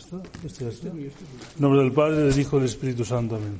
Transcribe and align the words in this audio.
está, 0.00 0.20
nombre 1.58 1.82
del 1.82 1.92
Padre, 1.92 2.22
del 2.22 2.38
Hijo 2.38 2.56
y 2.56 2.60
del 2.60 2.68
Espíritu 2.68 3.04
Santo. 3.04 3.36
Amén. 3.36 3.58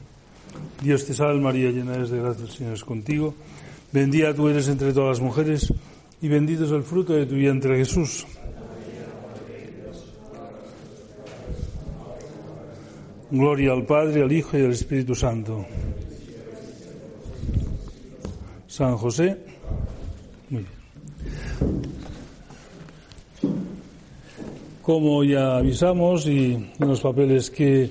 Dios 0.82 1.04
te 1.04 1.14
salve 1.14 1.40
María, 1.40 1.70
llena 1.70 1.94
eres 1.94 2.10
de 2.10 2.18
gracia, 2.18 2.44
el 2.44 2.50
Señor 2.50 2.72
es 2.74 2.84
contigo. 2.84 3.34
Bendita 3.92 4.34
tú 4.34 4.48
eres 4.48 4.68
entre 4.68 4.92
todas 4.92 5.18
las 5.18 5.20
mujeres 5.20 5.72
y 6.22 6.28
bendito 6.28 6.64
es 6.64 6.70
el 6.70 6.82
fruto 6.82 7.12
de 7.12 7.26
tu 7.26 7.34
vientre 7.34 7.76
Jesús. 7.76 8.26
Gloria 13.30 13.72
al 13.72 13.86
Padre, 13.86 14.22
al 14.22 14.32
Hijo 14.32 14.58
y 14.58 14.64
al 14.64 14.72
Espíritu 14.72 15.14
Santo. 15.14 15.64
San 18.66 18.96
José. 18.96 19.38
Muy 20.48 20.64
bien. 20.64 20.80
Como 24.90 25.22
ya 25.22 25.56
avisamos 25.56 26.26
y 26.26 26.54
en 26.54 26.88
los 26.88 26.98
papeles 26.98 27.48
que 27.48 27.88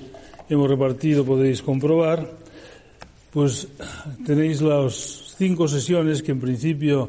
hemos 0.50 0.68
repartido 0.68 1.24
podéis 1.24 1.62
comprobar, 1.62 2.28
pues 3.32 3.68
tenéis 4.26 4.60
las 4.60 5.32
cinco 5.38 5.66
sesiones 5.66 6.22
que 6.22 6.32
en 6.32 6.40
principio 6.40 7.08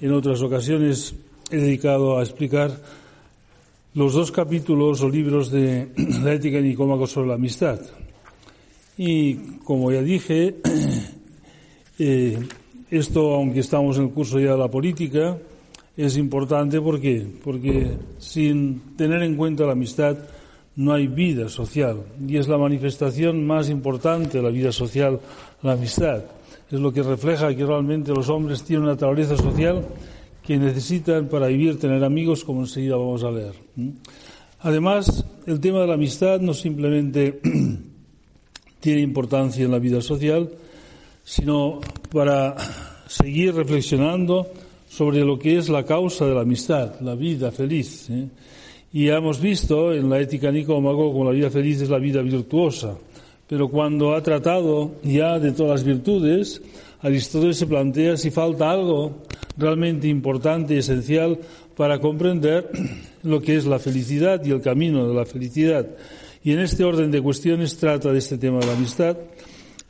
en 0.00 0.10
otras 0.10 0.42
ocasiones 0.42 1.14
he 1.52 1.56
dedicado 1.56 2.18
a 2.18 2.22
explicar 2.24 2.82
los 3.94 4.12
dos 4.14 4.32
capítulos 4.32 5.02
o 5.02 5.08
libros 5.08 5.52
de 5.52 5.86
la 6.24 6.34
ética 6.34 6.58
Nicómaco 6.58 7.06
sobre 7.06 7.28
la 7.28 7.34
amistad. 7.34 7.78
Y 8.96 9.36
como 9.62 9.92
ya 9.92 10.02
dije, 10.02 10.56
eh, 12.00 12.38
esto, 12.90 13.34
aunque 13.36 13.60
estamos 13.60 13.98
en 13.98 14.06
el 14.06 14.10
curso 14.10 14.40
ya 14.40 14.50
de 14.50 14.58
la 14.58 14.68
política, 14.68 15.38
es 16.04 16.16
importante 16.16 16.80
porque 16.80 17.26
porque 17.42 17.96
sin 18.18 18.96
tener 18.96 19.22
en 19.22 19.36
cuenta 19.36 19.66
la 19.66 19.72
amistad 19.72 20.16
no 20.76 20.92
hay 20.92 21.08
vida 21.08 21.48
social. 21.48 22.04
Y 22.24 22.36
es 22.36 22.46
la 22.46 22.56
manifestación 22.56 23.44
más 23.44 23.68
importante 23.68 24.38
de 24.38 24.44
la 24.44 24.50
vida 24.50 24.70
social 24.70 25.18
la 25.62 25.72
amistad. 25.72 26.22
Es 26.70 26.78
lo 26.78 26.92
que 26.92 27.02
refleja 27.02 27.54
que 27.54 27.66
realmente 27.66 28.12
los 28.12 28.28
hombres 28.28 28.62
tienen 28.62 28.84
una 28.84 28.92
naturaleza 28.92 29.36
social 29.36 29.84
que 30.46 30.56
necesitan 30.56 31.26
para 31.26 31.48
vivir 31.48 31.80
tener 31.80 32.04
amigos 32.04 32.44
como 32.44 32.60
enseguida 32.60 32.96
vamos 32.96 33.24
a 33.24 33.32
leer. 33.32 33.54
Además 34.60 35.24
el 35.46 35.58
tema 35.58 35.80
de 35.80 35.88
la 35.88 35.94
amistad 35.94 36.40
no 36.40 36.54
simplemente 36.54 37.40
tiene 38.80 39.00
importancia 39.00 39.64
en 39.64 39.72
la 39.72 39.80
vida 39.80 40.00
social 40.00 40.48
sino 41.24 41.80
para 42.10 42.56
seguir 43.08 43.54
reflexionando 43.54 44.46
sobre 44.88 45.20
lo 45.24 45.38
que 45.38 45.58
es 45.58 45.68
la 45.68 45.84
causa 45.84 46.26
de 46.26 46.34
la 46.34 46.40
amistad, 46.40 47.00
la 47.00 47.14
vida 47.14 47.50
feliz. 47.50 48.08
¿eh? 48.10 48.28
Y 48.92 49.06
ya 49.06 49.16
hemos 49.16 49.40
visto 49.40 49.92
en 49.92 50.08
la 50.08 50.18
ética 50.18 50.50
Nicómago 50.50 51.12
como 51.12 51.24
la 51.24 51.32
vida 51.32 51.50
feliz 51.50 51.80
es 51.82 51.90
la 51.90 51.98
vida 51.98 52.22
virtuosa. 52.22 52.96
Pero 53.46 53.68
cuando 53.68 54.14
ha 54.14 54.22
tratado 54.22 54.92
ya 55.02 55.38
de 55.38 55.52
todas 55.52 55.80
las 55.80 55.84
virtudes, 55.84 56.62
Aristóteles 57.00 57.56
se 57.56 57.66
plantea 57.66 58.16
si 58.16 58.30
falta 58.30 58.70
algo 58.70 59.22
realmente 59.56 60.08
importante 60.08 60.74
y 60.74 60.78
esencial 60.78 61.38
para 61.76 62.00
comprender 62.00 62.70
lo 63.22 63.40
que 63.40 63.56
es 63.56 63.66
la 63.66 63.78
felicidad 63.78 64.44
y 64.44 64.50
el 64.50 64.60
camino 64.60 65.06
de 65.06 65.14
la 65.14 65.24
felicidad. 65.24 65.86
Y 66.42 66.52
en 66.52 66.60
este 66.60 66.84
orden 66.84 67.10
de 67.10 67.22
cuestiones 67.22 67.76
trata 67.76 68.12
de 68.12 68.18
este 68.18 68.38
tema 68.38 68.58
de 68.58 68.66
la 68.66 68.72
amistad, 68.72 69.16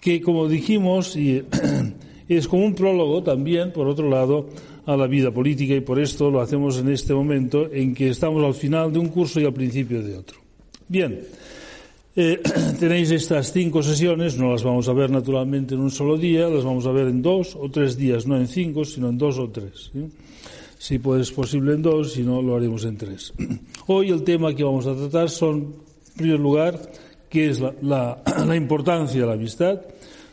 que 0.00 0.20
como 0.20 0.48
dijimos, 0.48 1.16
y 1.16 1.44
es 2.28 2.48
como 2.48 2.64
un 2.64 2.74
prólogo 2.74 3.22
también, 3.22 3.72
por 3.72 3.88
otro 3.88 4.08
lado, 4.08 4.48
a 4.88 4.96
la 4.96 5.06
vida 5.06 5.30
política 5.30 5.74
y 5.74 5.82
por 5.82 6.00
esto 6.00 6.30
lo 6.30 6.40
hacemos 6.40 6.78
en 6.78 6.88
este 6.88 7.12
momento 7.12 7.70
en 7.70 7.94
que 7.94 8.08
estamos 8.08 8.42
al 8.42 8.54
final 8.54 8.90
de 8.90 8.98
un 8.98 9.08
curso 9.08 9.38
y 9.38 9.44
al 9.44 9.52
principio 9.52 10.02
de 10.02 10.16
otro. 10.16 10.38
Bien, 10.88 11.20
eh, 12.16 12.40
tenéis 12.80 13.10
estas 13.10 13.52
cinco 13.52 13.82
sesiones, 13.82 14.38
no 14.38 14.50
las 14.50 14.62
vamos 14.62 14.88
a 14.88 14.94
ver 14.94 15.10
naturalmente 15.10 15.74
en 15.74 15.80
un 15.80 15.90
solo 15.90 16.16
día, 16.16 16.48
las 16.48 16.64
vamos 16.64 16.86
a 16.86 16.92
ver 16.92 17.08
en 17.08 17.20
dos 17.20 17.54
o 17.54 17.70
tres 17.70 17.98
días, 17.98 18.26
no 18.26 18.38
en 18.38 18.48
cinco, 18.48 18.86
sino 18.86 19.10
en 19.10 19.18
dos 19.18 19.38
o 19.38 19.50
tres. 19.50 19.90
Si 20.78 20.98
pues, 20.98 21.20
es 21.20 21.32
posible 21.32 21.74
en 21.74 21.82
dos, 21.82 22.14
si 22.14 22.22
no, 22.22 22.40
lo 22.40 22.56
haremos 22.56 22.86
en 22.86 22.96
tres. 22.96 23.34
Hoy 23.88 24.08
el 24.08 24.22
tema 24.22 24.54
que 24.54 24.64
vamos 24.64 24.86
a 24.86 24.96
tratar 24.96 25.28
son, 25.28 25.58
en 25.58 26.16
primer 26.16 26.40
lugar, 26.40 26.80
qué 27.28 27.50
es 27.50 27.60
la, 27.60 27.74
la, 27.82 28.56
importancia 28.56 29.20
de 29.20 29.26
la 29.26 29.34
amistad. 29.34 29.82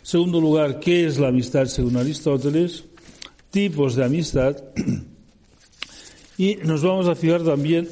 Segundo 0.02 0.40
lugar, 0.40 0.80
qué 0.80 1.06
es 1.08 1.20
la 1.20 1.28
amistad 1.28 1.66
según 1.66 1.98
Aristóteles 1.98 2.86
tipos 3.56 3.96
de 3.96 4.04
amistad 4.04 4.58
y 6.38 6.58
nos 6.66 6.84
vamos 6.84 7.08
a 7.08 7.16
fijar 7.16 7.42
también 7.42 7.88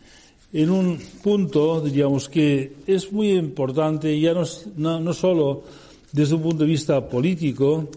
en 0.52 0.70
un 0.70 0.98
punto, 1.22 1.80
diríamos, 1.80 2.28
que 2.28 2.72
es 2.84 3.12
muy 3.12 3.30
importante, 3.30 4.18
ya 4.18 4.34
no, 4.34 4.42
no, 4.76 4.98
no, 4.98 5.12
solo 5.12 5.62
desde 6.10 6.34
un 6.34 6.42
punto 6.42 6.64
de 6.64 6.70
vista 6.70 7.08
político 7.08 7.88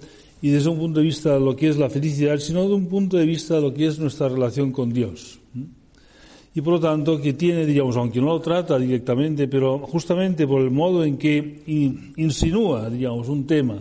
y 0.44 0.52
desde 0.52 0.70
un 0.70 0.78
punto 0.78 1.00
de 1.00 1.08
vista 1.08 1.34
de 1.34 1.40
lo 1.40 1.56
que 1.56 1.70
es 1.70 1.78
la 1.78 1.90
felicidad, 1.90 2.38
sino 2.38 2.62
desde 2.62 2.76
un 2.76 2.86
punto 2.86 3.18
de 3.18 3.26
vista 3.26 3.56
de 3.56 3.62
lo 3.62 3.74
que 3.74 3.88
es 3.88 3.98
nuestra 3.98 4.30
relación 4.30 4.72
con 4.72 4.94
Dios. 4.94 5.40
Y 6.54 6.62
por 6.62 6.74
lo 6.74 6.80
tanto, 6.80 7.20
que 7.20 7.34
tiene, 7.34 7.66
digamos, 7.66 7.98
aunque 7.98 8.22
no 8.22 8.28
lo 8.28 8.42
trata 8.42 8.78
directamente, 8.78 9.48
pero 9.48 9.80
justamente 9.80 10.46
por 10.46 10.62
el 10.62 10.70
modo 10.70 11.04
en 11.04 11.18
que 11.18 11.64
insinúa, 12.16 12.92
digamos, 12.92 13.28
un 13.28 13.48
tema 13.48 13.80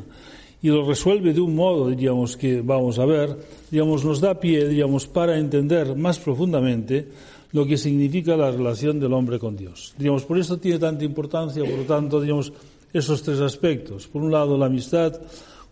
y 0.67 0.69
lo 0.69 0.85
resuelve 0.85 1.33
de 1.33 1.41
un 1.41 1.55
modo, 1.55 1.89
diríamos, 1.89 2.37
que 2.37 2.61
vamos 2.61 2.99
a 2.99 3.05
ver, 3.05 3.39
digamos, 3.71 4.05
nos 4.05 4.21
da 4.21 4.41
pie, 4.41 4.67
digamos, 4.67 5.07
para 5.07 5.39
entender 5.39 5.95
más 5.95 6.19
profundamente 6.19 7.07
lo 7.53 7.65
que 7.65 7.79
significa 7.79 8.37
la 8.37 8.51
relación 8.51 8.99
del 8.99 9.13
hombre 9.13 9.39
con 9.39 9.57
Dios. 9.57 9.95
Digamos, 9.97 10.25
por 10.25 10.41
eso 10.41 10.59
tiene 10.59 10.81
tanta 10.81 11.05
importancia, 11.05 11.63
por 11.63 11.79
lo 11.79 11.85
tanto, 11.85 12.21
digamos, 12.21 12.53
esos 12.93 13.23
tres 13.23 13.39
aspectos. 13.39 14.09
Por 14.09 14.23
un 14.23 14.33
lado, 14.33 14.59
la 14.59 14.67
amistad 14.67 15.21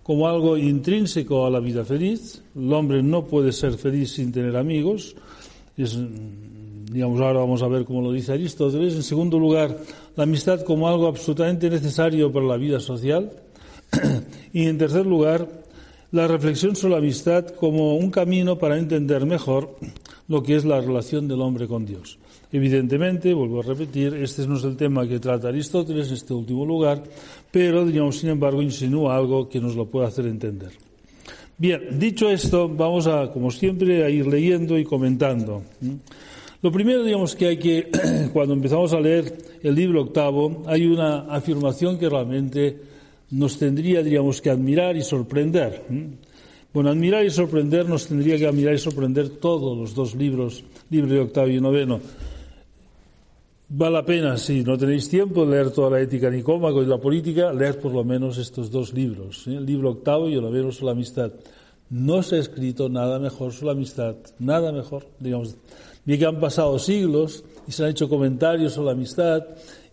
como 0.05 0.29
algo 0.29 0.57
intrínseco 0.57 1.45
a 1.45 1.51
la 1.51 1.59
vida 1.59 1.85
feliz. 1.85 2.41
El 2.55 2.73
hombre 2.73 3.03
no 3.03 3.25
puede 3.25 3.51
ser 3.51 3.75
feliz 3.75 4.13
sin 4.13 4.31
tener 4.31 4.57
amigos. 4.57 5.17
Es, 5.77 5.99
digamos, 6.93 7.21
ahora 7.21 7.41
vamos 7.41 7.65
a 7.65 7.67
ver 7.67 7.85
cómo 7.85 8.01
lo 8.01 8.13
dice 8.13 8.33
Aristóteles. 8.33 8.95
En 8.95 9.03
segundo 9.03 9.41
lugar, 9.41 9.77
la 10.15 10.23
amistad 10.23 10.61
como 10.61 10.87
algo 10.87 11.09
absolutamente 11.09 11.69
necesario 11.69 12.31
para 12.31 12.47
la 12.47 12.57
vida 12.57 12.79
social 12.79 13.33
y 14.53 14.67
en 14.67 14.79
tercer 14.79 15.07
lugar, 15.07 15.49
la 16.13 16.29
reflexión 16.29 16.77
sobre 16.77 16.93
la 16.93 16.99
amistad 16.99 17.47
como 17.49 17.97
un 17.97 18.11
camino 18.11 18.57
para 18.57 18.79
entender 18.79 19.27
mejor 19.27 19.77
lo 20.29 20.43
que 20.43 20.55
es 20.55 20.65
la 20.65 20.81
relación 20.81 21.27
del 21.27 21.41
hombre 21.41 21.67
con 21.67 21.85
Dios. 21.85 22.19
Evidentemente, 22.53 23.35
vuelvo 23.35 23.61
a 23.61 23.63
repetir, 23.65 24.15
este 24.15 24.47
no 24.47 24.57
es 24.57 24.63
el 24.63 24.77
tema 24.77 25.09
que 25.09 25.19
trata 25.19 25.49
Aristóteles 25.49 26.07
en 26.07 26.15
este 26.15 26.33
último 26.33 26.65
lugar, 26.65 27.03
pero, 27.51 27.85
digamos, 27.85 28.19
sin 28.19 28.31
embargo, 28.31 28.63
insinúa 28.63 29.17
algo 29.17 29.49
que 29.49 29.61
nos 29.61 29.75
lo 29.75 29.87
puede 29.87 30.07
hacer 30.07 30.27
entender. 30.27 30.71
Bien, 31.59 31.99
dicho 31.99 32.31
esto, 32.31 32.69
vamos 32.69 33.09
a, 33.09 33.33
como 33.33 33.51
siempre, 33.51 34.05
a 34.05 34.09
ir 34.09 34.29
leyendo 34.29 34.79
y 34.79 34.85
comentando. 34.85 35.63
Lo 36.63 36.71
primero, 36.71 37.03
digamos, 37.03 37.35
que 37.35 37.47
hay 37.49 37.57
que, 37.59 37.91
cuando 38.33 38.55
empezamos 38.55 38.93
a 38.93 39.01
leer 39.01 39.37
el 39.63 39.75
libro 39.75 40.03
octavo, 40.03 40.63
hay 40.67 40.87
una 40.87 41.23
afirmación 41.23 41.99
que 41.99 42.09
realmente 42.09 42.79
nos 43.35 43.59
tendría, 43.59 44.03
que 44.03 44.51
admirar 44.51 44.97
y 44.97 45.03
sorprender. 45.03 45.83
Bueno, 46.73 46.91
admirar 46.91 47.25
y 47.25 47.31
sorprender 47.31 47.89
nos 47.89 48.07
tendría 48.07 48.39
que 48.39 48.47
admirar 48.47 48.75
y 48.75 48.79
sorprender 48.79 49.29
todos 49.29 49.77
los 49.77 49.95
dos 49.95 50.15
libros, 50.15 50.63
libro 50.91 51.15
de 51.15 51.21
octavo 51.21 51.49
y 51.49 51.61
noveno. 51.61 52.01
Vale 53.69 53.93
la 53.93 54.05
pena, 54.05 54.37
si 54.37 54.63
no 54.63 54.79
tenéis 54.79 55.09
tiempo, 55.09 55.45
leer 55.45 55.71
toda 55.71 55.91
la 55.91 56.01
ética 56.01 56.31
nicómaco 56.31 56.83
y 56.83 56.87
la 56.87 56.99
política, 56.99 57.53
leer 57.53 57.81
por 57.81 57.93
lo 57.93 58.05
menos 58.05 58.39
estos 58.39 58.71
dos 58.71 58.93
libros, 58.93 59.47
el 59.49 59.67
libro 59.67 59.91
octavo 59.91 60.29
y 60.29 60.35
el 60.35 60.43
noveno 60.43 60.71
sobre 60.71 60.87
la 60.87 60.93
amistad. 60.93 61.33
No 61.91 62.23
se 62.23 62.37
ha 62.37 62.39
escrito 62.39 62.89
nada 62.89 63.19
mejor 63.19 63.53
sobre 63.53 63.67
la 63.67 63.73
amistad, 63.73 64.15
nada 64.39 64.71
mejor, 64.71 65.07
digamos. 65.19 65.57
Bien 66.05 66.19
que 66.21 66.27
han 66.27 66.39
pasado 66.39 66.79
siglos 66.79 67.43
y 67.67 67.73
se 67.73 67.83
han 67.83 67.91
hecho 67.91 68.09
comentarios 68.09 68.75
sobre 68.75 68.87
la 68.87 68.93
amistad 68.93 69.45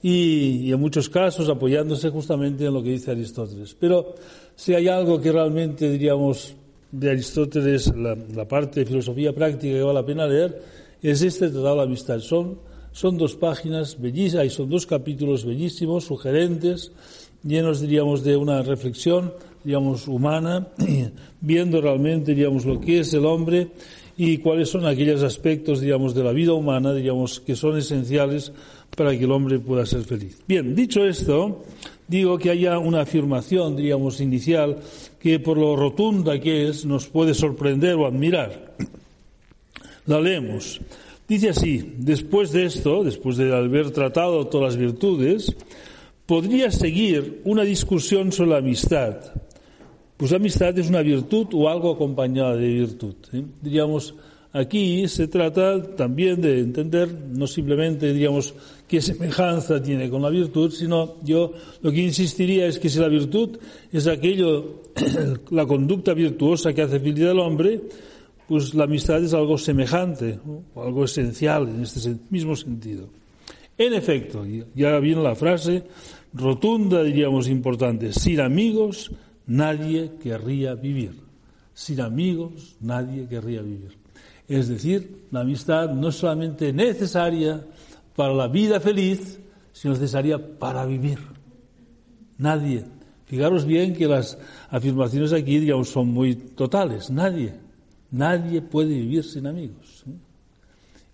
y, 0.01 0.71
en 0.71 0.80
muchos 0.80 1.09
casos 1.09 1.48
apoyándose 1.50 2.09
justamente 2.09 2.65
en 2.65 2.74
lo 2.74 2.83
que 2.83 2.89
dice 2.89 3.12
Aristóteles. 3.12 3.75
Pero 3.80 4.15
si 4.56 4.74
hay 4.74 4.88
algo 4.88 5.21
que 5.21 5.31
realmente 5.31 5.89
diríamos 5.89 6.56
de 6.92 7.12
Aristóteles, 7.12 7.94
la, 7.95 8.48
parte 8.48 8.81
de 8.81 8.86
filosofía 8.86 9.33
práctica 9.33 9.74
que 9.74 9.81
vale 9.81 9.94
la 9.94 10.06
pena 10.06 10.27
leer, 10.27 10.62
es 11.01 11.21
este 11.21 11.50
Tratado 11.50 11.71
de 11.71 11.77
la 11.77 11.83
Amistad. 11.83 12.19
Son, 12.19 12.59
son 12.92 13.18
dos 13.18 13.36
páginas 13.36 14.00
bellísimas, 14.00 14.45
y 14.45 14.50
son 14.50 14.69
dos 14.69 14.86
capítulos 14.86 15.45
bellísimos, 15.45 16.06
sugerentes, 16.06 16.92
llenos, 17.44 17.81
diríamos, 17.81 18.24
de 18.24 18.36
una 18.36 18.62
reflexión, 18.62 19.33
digamos, 19.63 20.07
humana, 20.07 20.68
viendo 21.42 21.80
realmente, 21.80 22.33
digamos, 22.33 22.65
lo 22.65 22.80
que 22.80 23.00
es 23.00 23.13
el 23.13 23.25
hombre 23.25 23.69
y 24.18 24.38
cuáles 24.38 24.69
son 24.69 24.86
aquellos 24.86 25.24
aspectos, 25.24 25.81
digamos, 25.81 26.13
de 26.13 26.24
la 26.24 26.31
vida 26.31 26.54
humana, 26.54 26.94
digamos, 26.94 27.39
que 27.39 27.56
son 27.56 27.77
esenciales 27.77 28.51
para 28.95 29.17
que 29.17 29.23
el 29.23 29.31
hombre 29.31 29.59
pueda 29.59 29.85
ser 29.85 30.03
feliz. 30.03 30.41
Bien, 30.47 30.75
dicho 30.75 31.05
esto, 31.05 31.63
digo 32.07 32.38
que 32.38 32.49
haya 32.49 32.77
una 32.79 33.01
afirmación, 33.01 33.75
diríamos, 33.75 34.19
inicial, 34.19 34.77
que 35.19 35.39
por 35.39 35.57
lo 35.57 35.75
rotunda 35.75 36.39
que 36.39 36.67
es, 36.67 36.85
nos 36.85 37.07
puede 37.07 37.33
sorprender 37.33 37.95
o 37.95 38.05
admirar. 38.05 38.75
La 40.05 40.19
leemos. 40.19 40.81
Dice 41.27 41.49
así, 41.49 41.93
después 41.97 42.51
de 42.51 42.65
esto, 42.65 43.03
después 43.03 43.38
de 43.38 43.55
haber 43.55 43.91
tratado 43.91 44.47
todas 44.47 44.73
las 44.73 44.77
virtudes, 44.77 45.55
podría 46.25 46.71
seguir 46.71 47.41
una 47.45 47.63
discusión 47.63 48.31
sobre 48.31 48.49
la 48.51 48.57
amistad. 48.57 49.17
Pues 50.17 50.31
la 50.31 50.37
amistad 50.37 50.77
es 50.77 50.89
una 50.89 51.01
virtud 51.01 51.47
o 51.53 51.69
algo 51.69 51.91
acompañado 51.91 52.57
de 52.57 52.67
virtud. 52.67 53.15
Diríamos, 53.61 54.15
aquí 54.53 55.07
se 55.07 55.27
trata 55.27 55.95
también 55.95 56.42
de 56.42 56.59
entender 56.59 57.13
no 57.31 57.48
simplemente, 57.48 58.13
diríamos, 58.13 58.53
qué 58.88 59.01
semejanza 59.01 59.81
tiene 59.81 60.09
con 60.09 60.21
la 60.21 60.30
virtud, 60.30 60.71
sino 60.71 61.15
yo 61.24 61.53
lo 61.81 61.92
que 61.92 62.01
insistiría 62.01 62.65
es 62.68 62.80
que 62.80 62.89
si 62.89 63.00
la 63.00 63.07
virtud 63.07 63.57
es 63.92 64.07
aquello, 64.07 64.81
la 65.51 65.65
conducta 65.65 66.13
virtuosa 66.13 66.74
que 66.74 66.81
hace 66.81 67.00
feliz 67.00 67.25
al 67.25 67.39
hombre, 67.39 67.81
pues 68.48 68.74
la 68.74 68.83
amistad 68.83 69.24
es 69.24 69.33
algo 69.33 69.57
semejante, 69.57 70.39
algo 70.75 71.06
esencial 71.06 71.69
en 71.69 71.83
este 71.83 72.18
mismo 72.30 72.56
sentido. 72.56 73.07
En 73.77 73.94
efecto, 73.94 74.45
ya 74.75 75.00
viene 75.00 75.24
la 75.24 75.36
frase, 75.36 75.83
rotunda, 76.33 77.01
diríamos, 77.01 77.47
importante. 77.47 78.12
Sin 78.13 78.42
amigos 78.42 79.12
nadie 79.47 80.12
querría 80.21 80.75
vivir. 80.75 81.13
Sin 81.74 82.01
amigos 82.01 82.75
nadie 82.81 83.27
querría 83.27 83.62
vivir. 83.62 84.00
Es 84.51 84.68
decir, 84.68 85.27
la 85.31 85.39
amistad 85.39 85.92
no 85.94 86.09
es 86.09 86.15
solamente 86.15 86.74
necesaria 86.74 87.65
para 88.18 88.33
la 88.33 88.50
vida 88.50 88.81
feliz, 88.81 89.39
sino 89.71 89.94
necesaria 89.94 90.59
para 90.59 90.86
vivir. 90.86 91.19
Nadie. 92.38 92.83
Fijaros 93.27 93.63
bien 93.63 93.94
que 93.94 94.09
las 94.09 94.38
afirmaciones 94.69 95.31
aquí, 95.31 95.57
digamos, 95.57 95.88
son 95.88 96.09
muy 96.09 96.36
totales. 96.36 97.09
Nadie. 97.09 97.53
Nadie 98.12 98.62
puede 98.62 98.89
vivir 98.89 99.24
sin 99.24 99.48
amigos. 99.48 100.03
¿eh? 100.06 100.18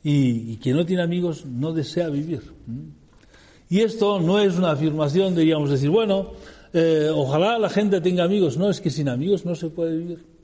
Y, 0.04 0.57
quien 0.57 0.75
no 0.75 0.83
tiene 0.83 1.04
amigos 1.04 1.45
no 1.45 1.74
desea 1.74 2.10
vivir. 2.10 2.42
¿eh? 2.42 2.90
Y 3.69 3.81
esto 3.81 4.19
no 4.19 4.40
es 4.40 4.57
una 4.57 4.72
afirmación, 4.72 5.36
diríamos 5.36 5.69
decir, 5.69 5.92
bueno, 5.92 6.31
eh, 6.74 7.12
ojalá 7.13 7.60
la 7.60 7.69
gente 7.69 8.01
tenga 8.01 8.24
amigos. 8.24 8.57
No, 8.57 8.68
es 8.72 8.81
que 8.81 8.90
sin 8.90 9.10
amigos 9.10 9.45
no 9.45 9.54
se 9.54 9.69
puede 9.69 9.95
vivir. 9.95 10.37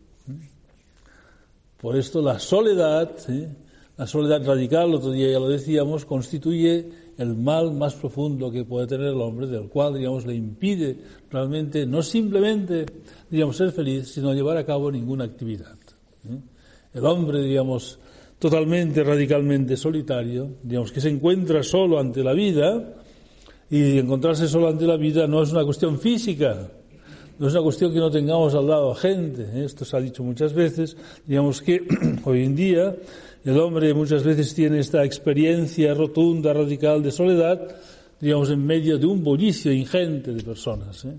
Por 1.84 1.98
esto 1.98 2.22
la 2.22 2.40
soledad, 2.40 3.12
la 3.98 4.08
soledad 4.08 4.48
radical, 4.48 4.96
otro 4.96 5.12
día 5.12 5.30
ya 5.30 5.38
lo 5.38 5.50
decíamos, 5.50 6.06
constituye 6.06 6.90
el 7.18 7.36
mal 7.36 7.74
más 7.74 7.96
profundo 7.96 8.50
que 8.50 8.64
puede 8.64 8.88
tener 8.88 9.08
el 9.08 9.20
hombre, 9.20 9.48
del 9.48 9.68
cual, 9.68 9.96
digamos, 9.96 10.26
le 10.26 10.34
impide 10.34 10.96
realmente 11.30 11.86
no 11.86 12.02
simplemente, 12.02 12.86
digamos, 13.30 13.58
ser 13.58 13.74
feliz, 13.74 14.08
sino 14.08 14.34
llevar 14.34 14.56
a 14.56 14.66
cabo 14.66 14.90
ninguna 14.90 15.26
actividad. 15.26 15.76
El 16.94 17.06
hombre, 17.06 17.42
digamos, 17.42 18.00
totalmente, 18.40 19.04
radicalmente 19.04 19.76
solitario, 19.76 20.52
digamos, 20.64 20.90
que 20.90 21.02
se 21.02 21.10
encuentra 21.10 21.64
solo 21.64 22.00
ante 22.00 22.24
la 22.24 22.32
vida, 22.32 22.94
y 23.70 23.98
encontrarse 23.98 24.48
solo 24.48 24.70
ante 24.70 24.88
la 24.88 24.96
vida 24.96 25.28
no 25.28 25.44
es 25.44 25.52
una 25.52 25.66
cuestión 25.66 26.00
física, 26.00 26.72
no 27.40 27.48
es 27.48 27.54
una 27.54 27.64
cuestión 27.64 27.92
que 27.92 28.00
no 28.00 28.12
tengamos 28.12 28.54
al 28.54 28.68
lado 28.68 28.94
gente. 28.94 29.44
¿eh? 29.44 29.66
Esto 29.66 29.86
se 29.86 29.98
ha 29.98 30.00
dicho 30.00 30.24
muchas 30.24 30.54
veces. 30.54 30.96
Digamos 31.26 31.62
que 31.62 31.82
hoy 32.26 32.44
en 32.44 32.56
día 32.56 32.96
el 33.44 33.60
hombre 33.60 33.94
muchas 33.94 34.24
veces 34.24 34.54
tiene 34.54 34.80
esta 34.80 35.04
experiencia 35.04 35.94
rotunda, 35.94 36.54
radical 36.54 37.04
de 37.04 37.12
soledad, 37.12 37.76
digamos, 38.20 38.50
en 38.52 38.66
medio 38.66 38.98
de 38.98 39.06
un 39.06 39.24
bullicio 39.24 39.72
ingente 39.72 40.32
de 40.32 40.44
personas. 40.44 41.04
¿eh? 41.06 41.16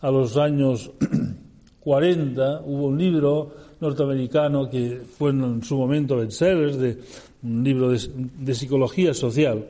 A 0.00 0.10
los 0.10 0.36
años 0.36 0.90
40 1.80 2.62
hubo 2.66 2.86
un 2.86 2.98
libro 2.98 3.54
norteamericano 3.80 4.68
que 4.68 5.00
fue 5.18 5.30
en 5.30 5.62
su 5.62 5.76
momento 5.76 6.16
bestsellers, 6.16 6.78
de 6.78 6.98
un 7.42 7.62
libro 7.62 7.90
de 7.90 8.54
psicología 8.54 9.12
social, 9.12 9.66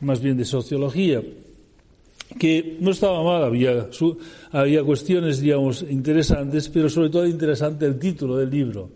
más 0.00 0.20
bien 0.20 0.36
de 0.36 0.44
sociología, 0.44 1.22
que 2.38 2.76
no 2.80 2.90
estaba 2.90 3.22
mal, 3.22 3.44
había, 3.44 3.88
había 4.50 4.82
cuestiones, 4.82 5.40
digamos, 5.40 5.82
interesantes, 5.82 6.68
pero 6.68 6.88
sobre 6.88 7.10
todo 7.10 7.26
interesante 7.26 7.86
el 7.86 7.98
título 7.98 8.36
del 8.36 8.50
libro, 8.50 8.90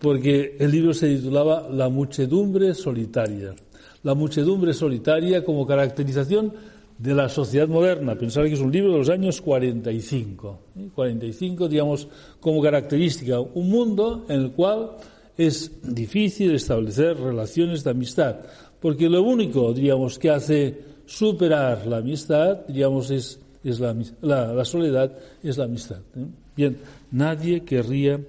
porque 0.00 0.56
el 0.58 0.70
libro 0.70 0.94
se 0.94 1.16
titulaba 1.16 1.68
La 1.70 1.88
muchedumbre 1.88 2.74
solitaria. 2.74 3.54
La 4.02 4.14
muchedumbre 4.14 4.72
solitaria 4.72 5.44
como 5.44 5.66
caracterización 5.66 6.52
de 6.98 7.14
la 7.14 7.28
sociedad 7.28 7.68
moderna. 7.68 8.14
Pensaba 8.14 8.46
que 8.46 8.54
es 8.54 8.60
un 8.60 8.72
libro 8.72 8.92
de 8.92 8.98
los 8.98 9.10
años 9.10 9.40
45. 9.40 10.58
45, 10.94 11.68
digamos, 11.68 12.08
como 12.40 12.62
característica, 12.62 13.40
un 13.40 13.68
mundo 13.68 14.24
en 14.28 14.40
el 14.40 14.52
cual 14.52 14.92
es 15.36 15.72
difícil 15.82 16.54
establecer 16.54 17.18
relaciones 17.18 17.84
de 17.84 17.90
amistad, 17.90 18.36
porque 18.80 19.08
lo 19.08 19.22
único, 19.22 19.72
diríamos, 19.72 20.18
que 20.18 20.30
hace 20.30 20.95
superar 21.06 21.86
la 21.86 21.98
amistad, 21.98 22.66
digamos, 22.66 23.10
es, 23.10 23.38
es 23.64 23.80
la, 23.80 23.94
la, 24.20 24.64
soledad, 24.64 25.12
es 25.42 25.56
la 25.56 25.64
amistad. 25.64 25.98
¿eh? 26.16 26.26
Bien, 26.56 26.76
nadie 27.12 27.62
querría 27.62 28.20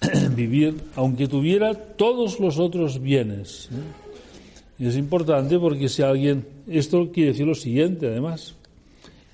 vivir, 0.36 0.74
aunque 0.94 1.26
tuviera 1.26 1.74
todos 1.74 2.38
los 2.38 2.58
otros 2.58 3.00
bienes. 3.00 3.70
¿eh? 3.72 4.86
Es 4.86 4.96
importante 4.96 5.58
porque 5.58 5.88
si 5.88 6.02
alguien, 6.02 6.46
esto 6.68 7.10
quiere 7.10 7.32
decir 7.32 7.46
lo 7.46 7.54
siguiente, 7.54 8.06
además, 8.06 8.54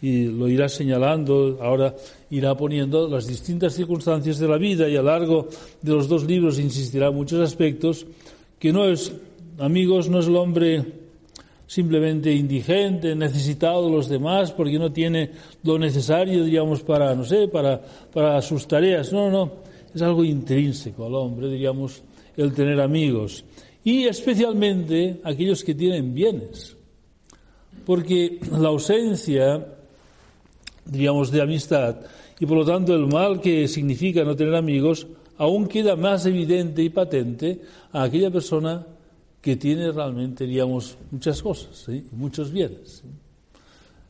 y 0.01 0.27
lo 0.27 0.49
irá 0.49 0.69
señalando, 0.69 1.59
ahora 1.61 1.95
irá 2.31 2.57
poniendo 2.57 3.09
las 3.09 3.27
distintas 3.27 3.75
circunstancias 3.75 4.39
de 4.39 4.49
la 4.49 4.57
vida 4.57 4.89
y 4.89 4.97
a 4.97 5.03
largo 5.03 5.49
de 5.83 5.93
los 5.93 6.09
dos 6.09 6.25
libros 6.25 6.59
insistirá 6.59 7.09
en 7.09 7.15
muchos 7.15 7.41
aspectos, 7.41 8.07
que 8.59 8.73
no 8.73 8.87
es, 8.87 9.13
amigos, 9.59 10.09
no 10.09 10.21
es 10.21 10.27
el 10.27 10.37
hombre 10.37 11.04
simplemente 11.75 12.33
indigente, 12.33 13.17
necesitado 13.17 13.87
de 13.87 13.91
los 13.91 14.09
demás, 14.09 14.53
porque 14.53 14.79
no 14.79 14.93
tiene 14.93 15.33
lo 15.65 15.77
necesario, 15.77 16.45
digamos, 16.45 16.83
para, 16.85 17.17
no 17.17 17.25
sé, 17.25 17.49
para, 17.49 17.83
para 18.13 18.41
sus 18.43 18.69
tareas. 18.69 19.13
No, 19.13 19.29
no, 19.29 19.51
es 19.93 20.01
algo 20.01 20.23
intrínseco 20.23 21.05
al 21.07 21.17
hombre, 21.17 21.49
diríamos, 21.49 22.01
el 22.37 22.55
tener 22.55 22.81
amigos. 22.81 23.45
Y 23.83 24.05
especialmente 24.05 25.21
aquellos 25.25 25.65
que 25.65 25.75
tienen 25.75 26.15
bienes. 26.15 26.77
Porque 27.85 28.39
la 28.53 28.69
ausencia, 28.69 29.67
diríamos, 30.85 31.33
de 31.33 31.43
amistad 31.43 31.97
y 32.39 32.47
por 32.47 32.59
lo 32.59 32.65
tanto 32.65 32.95
el 32.95 33.09
mal 33.09 33.41
que 33.41 33.67
significa 33.67 34.23
no 34.23 34.37
tener 34.37 34.55
amigos, 34.55 35.09
aún 35.39 35.67
queda 35.67 35.97
más 35.97 36.25
evidente 36.27 36.85
y 36.85 36.91
patente 36.91 37.61
a 37.91 38.05
aquella 38.05 38.31
persona 38.31 38.87
que 39.45 39.57
tiene 39.57 39.93
realmente, 39.93 40.47
digamos, 40.47 40.97
muchas 41.11 41.43
cosas, 41.43 41.87
muchos 42.13 42.51
bienes. 42.51 43.05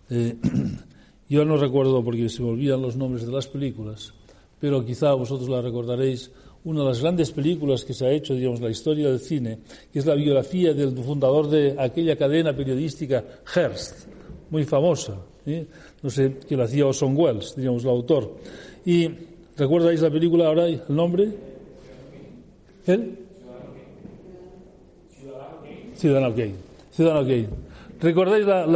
Eh, 0.09 0.37
yo 1.29 1.45
no 1.45 1.57
recuerdo 1.57 2.05
porque 2.05 2.29
se 2.29 2.41
me 2.41 2.51
olvidan 2.51 2.81
los 2.81 2.95
nombres 2.95 3.27
de 3.27 3.33
las 3.33 3.49
películas, 3.49 4.15
pero 4.61 4.87
quizá 4.87 5.13
vosotros 5.15 5.49
la 5.49 5.61
recordaréis. 5.61 6.31
Una 6.63 6.83
de 6.83 6.87
las 6.87 7.01
grandes 7.01 7.33
películas 7.33 7.85
que 7.85 7.95
se 7.95 8.07
ha 8.07 8.13
hecho, 8.13 8.37
digamos, 8.37 8.61
la 8.61 8.71
historia 8.71 9.09
del 9.09 9.19
cine, 9.19 9.59
que 9.93 9.99
es 9.99 10.07
la 10.07 10.15
biografía 10.15 10.73
del 10.73 10.97
fundador 10.99 11.51
de 11.51 11.75
aquella 11.81 12.15
cadena 12.15 12.55
periodística 12.55 13.25
Hearst, 13.57 14.07
muy 14.51 14.63
famosa. 14.63 15.19
No 16.01 16.11
sé, 16.11 16.37
que 16.49 16.57
la 16.57 16.65
hacía 16.65 16.87
Orson 16.87 17.17
Welles, 17.17 17.57
digamos, 17.57 17.83
el 17.83 17.91
autor. 17.91 18.37
Y, 18.87 19.11
¿recordáis 19.57 20.01
la 20.01 20.11
película 20.11 20.47
ahora, 20.47 20.69
el 20.69 20.81
nombre? 20.89 21.29
¿Él? 22.87 23.24
Ciudadano 26.05 26.35
Kane. 26.37 26.55
Ciudadano. 26.93 27.27
¿Recordáis 27.99 28.45
la, 28.45 28.67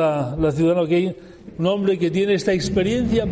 la, 0.41 0.51
Ciudadano 0.51 0.85
Kane? 0.89 1.15
Un 1.59 1.67
hombre 1.67 1.99
que 1.99 2.11
tiene 2.11 2.33
esta 2.33 2.55
experiencia 2.55 3.27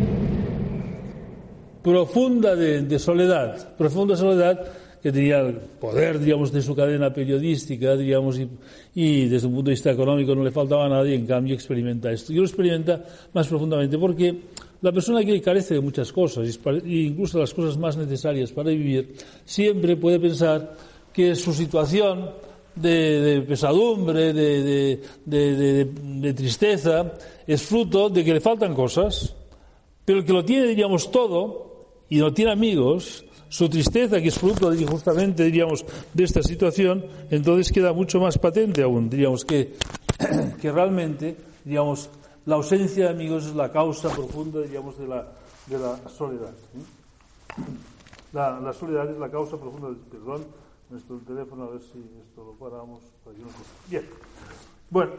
profunda 1.81 2.55
de, 2.55 2.99
soledad, 2.99 3.75
profunda 3.75 4.15
soledad 4.15 4.63
que 5.01 5.11
tenía 5.11 5.39
el 5.39 5.55
poder, 5.55 6.19
digamos, 6.19 6.51
de 6.51 6.61
su 6.61 6.75
cadena 6.75 7.11
periodística, 7.11 7.95
digamos, 7.95 8.39
y, 8.93 9.25
desde 9.29 9.47
un 9.47 9.55
punto 9.55 9.69
de 9.69 9.73
vista 9.73 9.89
económico 9.89 10.35
no 10.35 10.43
le 10.43 10.51
faltaba 10.51 10.85
a 10.85 10.89
nadie, 10.89 11.15
en 11.15 11.25
cambio 11.25 11.55
experimenta 11.55 12.11
esto. 12.11 12.31
Y 12.31 12.35
lo 12.35 12.43
experimenta 12.43 13.03
más 13.33 13.47
profundamente 13.47 13.97
porque 13.97 14.41
la 14.79 14.91
persona 14.91 15.23
que 15.23 15.41
carece 15.41 15.73
de 15.73 15.81
muchas 15.81 16.13
cosas, 16.13 16.59
incluso 16.85 17.39
las 17.39 17.51
cosas 17.51 17.79
más 17.79 17.97
necesarias 17.97 18.51
para 18.51 18.69
vivir, 18.69 19.15
siempre 19.43 19.97
puede 19.97 20.19
pensar 20.19 20.75
que 21.11 21.33
su 21.33 21.51
situación 21.51 22.29
de, 22.79 23.43
pesadumbre, 23.47 24.33
de, 24.33 25.01
de, 25.25 26.33
tristeza, 26.33 27.13
es 27.45 27.61
fruto 27.61 28.09
de 28.09 28.23
que 28.23 28.33
le 28.33 28.41
faltan 28.41 28.73
cosas, 28.73 29.35
pero 30.05 30.19
el 30.19 30.25
que 30.25 30.33
lo 30.33 30.45
tiene, 30.45 30.67
diríamos, 30.67 31.11
todo 31.11 32.03
y 32.09 32.17
no 32.17 32.33
tiene 32.33 32.51
amigos, 32.51 33.25
su 33.49 33.69
tristeza, 33.69 34.21
que 34.21 34.27
es 34.27 34.37
fruto 34.37 34.71
justamente, 34.87 35.43
diríamos, 35.43 35.85
de 36.13 36.23
esta 36.23 36.43
situación, 36.43 37.05
entonces 37.29 37.71
queda 37.71 37.93
mucho 37.93 38.19
más 38.19 38.37
patente 38.37 38.83
aún, 38.83 39.09
diríamos, 39.09 39.45
que, 39.45 39.73
que 40.61 40.71
realmente, 40.71 41.35
digamos, 41.63 42.09
la 42.45 42.55
ausencia 42.55 43.05
de 43.05 43.09
amigos 43.11 43.45
es 43.45 43.55
la 43.55 43.71
causa 43.71 44.09
profunda, 44.09 44.61
diríamos, 44.61 44.97
de 44.97 45.07
la, 45.07 45.27
de 45.67 45.77
la 45.77 46.09
soledad. 46.09 46.53
La, 48.33 48.59
la 48.59 48.73
soledad 48.73 49.09
es 49.09 49.17
la 49.17 49.29
causa 49.29 49.57
profunda, 49.57 49.89
perdón, 50.11 50.45
nuestro 50.89 51.17
teléfono 51.19 51.63
a 51.63 51.69
ver 51.71 51.81
si 51.81 51.99
esto 52.21 52.45
lo 52.45 52.53
paramos. 52.53 53.01
Bien. 53.89 54.05
Bueno, 54.89 55.13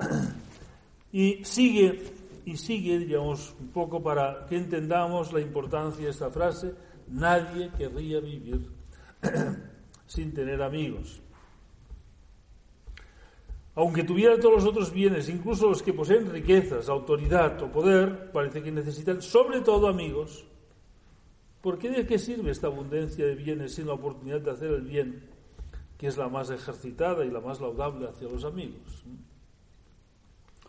y 1.13 1.45
sigue, 1.45 2.03
y 2.45 2.57
sigue, 2.57 2.99
digamos, 2.99 3.55
un 3.61 3.69
poco 3.69 4.03
para 4.03 4.47
que 4.47 4.57
entendamos 4.57 5.33
la 5.33 5.41
importancia 5.41 6.05
de 6.05 6.11
esta 6.11 6.31
frase, 6.31 6.75
nadie 7.09 7.71
querría 7.77 8.21
vivir 8.21 8.67
sin 10.07 10.33
tener 10.33 10.63
amigos. 10.63 11.21
Aunque 13.75 14.03
tuviera 14.03 14.41
todos 14.41 14.57
los 14.57 14.65
otros 14.65 14.93
bienes, 14.93 15.29
incluso 15.29 15.69
los 15.69 15.85
que 15.85 15.93
poseen 15.93 16.29
riquezas, 16.31 16.89
autoridad 16.89 17.63
o 17.63 17.71
poder, 17.71 18.33
parece 18.33 18.61
que 18.61 18.73
necesitan 18.73 19.23
sobre 19.23 19.61
todo 19.61 19.87
amigos. 19.87 20.45
¿Por 21.61 21.79
qué 21.79 21.89
de 21.91 22.05
qué 22.05 22.19
sirve 22.19 22.51
esta 22.51 22.67
abundancia 22.67 23.25
de 23.25 23.37
bienes 23.37 23.75
sin 23.75 23.87
la 23.87 23.93
oportunidad 23.93 24.41
de 24.41 24.51
hacer 24.51 24.71
el 24.73 24.83
bien, 24.83 25.28
que 25.99 26.07
es 26.07 26.17
la 26.17 26.29
más 26.29 26.49
ejercitada 26.51 27.25
y 27.25 27.31
la 27.31 27.41
más 27.41 27.61
laudable 27.61 28.09
hacia 28.09 28.29
los 28.29 28.45
amigos? 28.45 29.05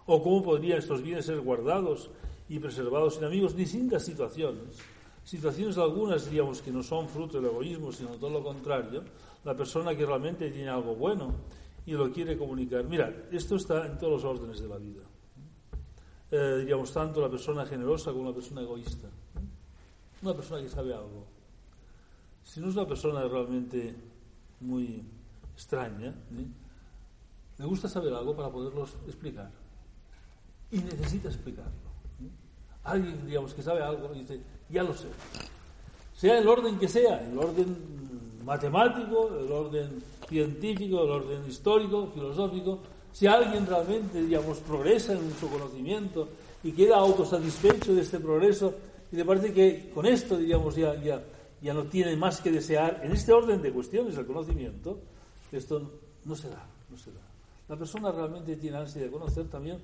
¿O 0.07 0.23
cómo 0.23 0.41
podrían 0.41 0.79
estos 0.79 1.03
bienes 1.03 1.25
ser 1.25 1.39
guardados 1.39 2.09
y 2.49 2.57
preservados 2.57 3.15
sin 3.15 3.25
amigos? 3.25 3.55
Distintas 3.55 4.03
situaciones. 4.03 4.79
Situaciones 5.23 5.77
algunas, 5.77 6.25
diríamos, 6.25 6.63
que 6.63 6.71
no 6.71 6.81
son 6.81 7.07
fruto 7.07 7.39
del 7.39 7.51
egoísmo, 7.51 7.91
sino 7.91 8.09
todo 8.15 8.31
lo 8.31 8.43
contrario. 8.43 9.03
La 9.43 9.55
persona 9.55 9.95
que 9.95 10.03
realmente 10.03 10.49
tiene 10.49 10.69
algo 10.69 10.95
bueno 10.95 11.31
y 11.85 11.91
lo 11.91 12.11
quiere 12.11 12.35
comunicar. 12.35 12.83
Mira, 12.85 13.27
esto 13.31 13.55
está 13.55 13.85
en 13.85 13.99
todos 13.99 14.13
los 14.13 14.23
órdenes 14.23 14.59
de 14.59 14.67
la 14.67 14.77
vida. 14.77 15.03
Eh, 16.31 16.57
diríamos 16.61 16.91
tanto 16.91 17.21
la 17.21 17.29
persona 17.29 17.63
generosa 17.67 18.11
como 18.11 18.29
la 18.29 18.33
persona 18.33 18.61
egoísta. 18.61 19.07
Una 20.23 20.33
persona 20.33 20.61
que 20.61 20.69
sabe 20.69 20.91
algo. 20.91 21.27
Si 22.43 22.59
no 22.59 22.69
es 22.69 22.75
una 22.75 22.87
persona 22.87 23.27
realmente 23.27 23.95
muy 24.61 25.03
extraña, 25.59 26.07
¿eh? 26.07 26.47
le 27.57 27.65
gusta 27.65 27.89
saber 27.89 28.13
algo 28.13 28.33
para 28.33 28.49
poderlo 28.49 28.87
explicar. 29.05 29.51
Y 30.71 30.77
necesita 30.77 31.27
explicarlo. 31.27 31.89
¿eh? 32.21 32.29
Alguien, 32.85 33.27
digamos, 33.27 33.53
que 33.53 33.61
sabe 33.61 33.81
algo 33.81 34.09
y 34.15 34.19
dice, 34.19 34.39
ya 34.69 34.83
lo 34.83 34.93
sé. 34.93 35.09
Sea 36.15 36.39
el 36.39 36.47
orden 36.47 36.79
que 36.79 36.87
sea, 36.87 37.27
el 37.29 37.37
orden 37.37 37.75
matemático, 38.45 39.37
el 39.37 39.51
orden 39.51 40.01
científico, 40.29 41.03
el 41.03 41.09
orden 41.09 41.45
histórico, 41.45 42.07
filosófico, 42.07 42.79
si 43.11 43.27
alguien 43.27 43.67
realmente, 43.67 44.21
digamos, 44.21 44.59
progresa 44.59 45.11
en 45.11 45.33
su 45.37 45.49
conocimiento 45.49 46.29
y 46.63 46.71
queda 46.71 46.97
autosatisfecho 46.97 47.93
de 47.93 48.01
este 48.01 48.21
progreso 48.21 48.75
y 49.11 49.17
le 49.17 49.25
parece 49.25 49.51
que 49.51 49.89
con 49.93 50.05
esto, 50.05 50.37
digamos, 50.37 50.73
ya, 50.77 50.95
ya, 51.03 51.21
ya 51.61 51.73
no 51.73 51.83
tiene 51.83 52.15
más 52.15 52.39
que 52.39 52.49
desear, 52.49 53.01
en 53.03 53.11
este 53.11 53.33
orden 53.33 53.61
de 53.61 53.73
cuestiones 53.73 54.15
del 54.15 54.25
conocimiento, 54.25 55.01
esto 55.57 55.99
no 56.25 56.35
se 56.35 56.49
da, 56.49 56.65
no 56.89 56.97
se 56.97 57.11
da. 57.11 57.21
La 57.67 57.77
persona 57.77 58.11
realmente 58.11 58.55
tiene 58.55 58.77
ansia 58.77 59.03
de 59.03 59.11
conocer 59.11 59.47
también 59.47 59.79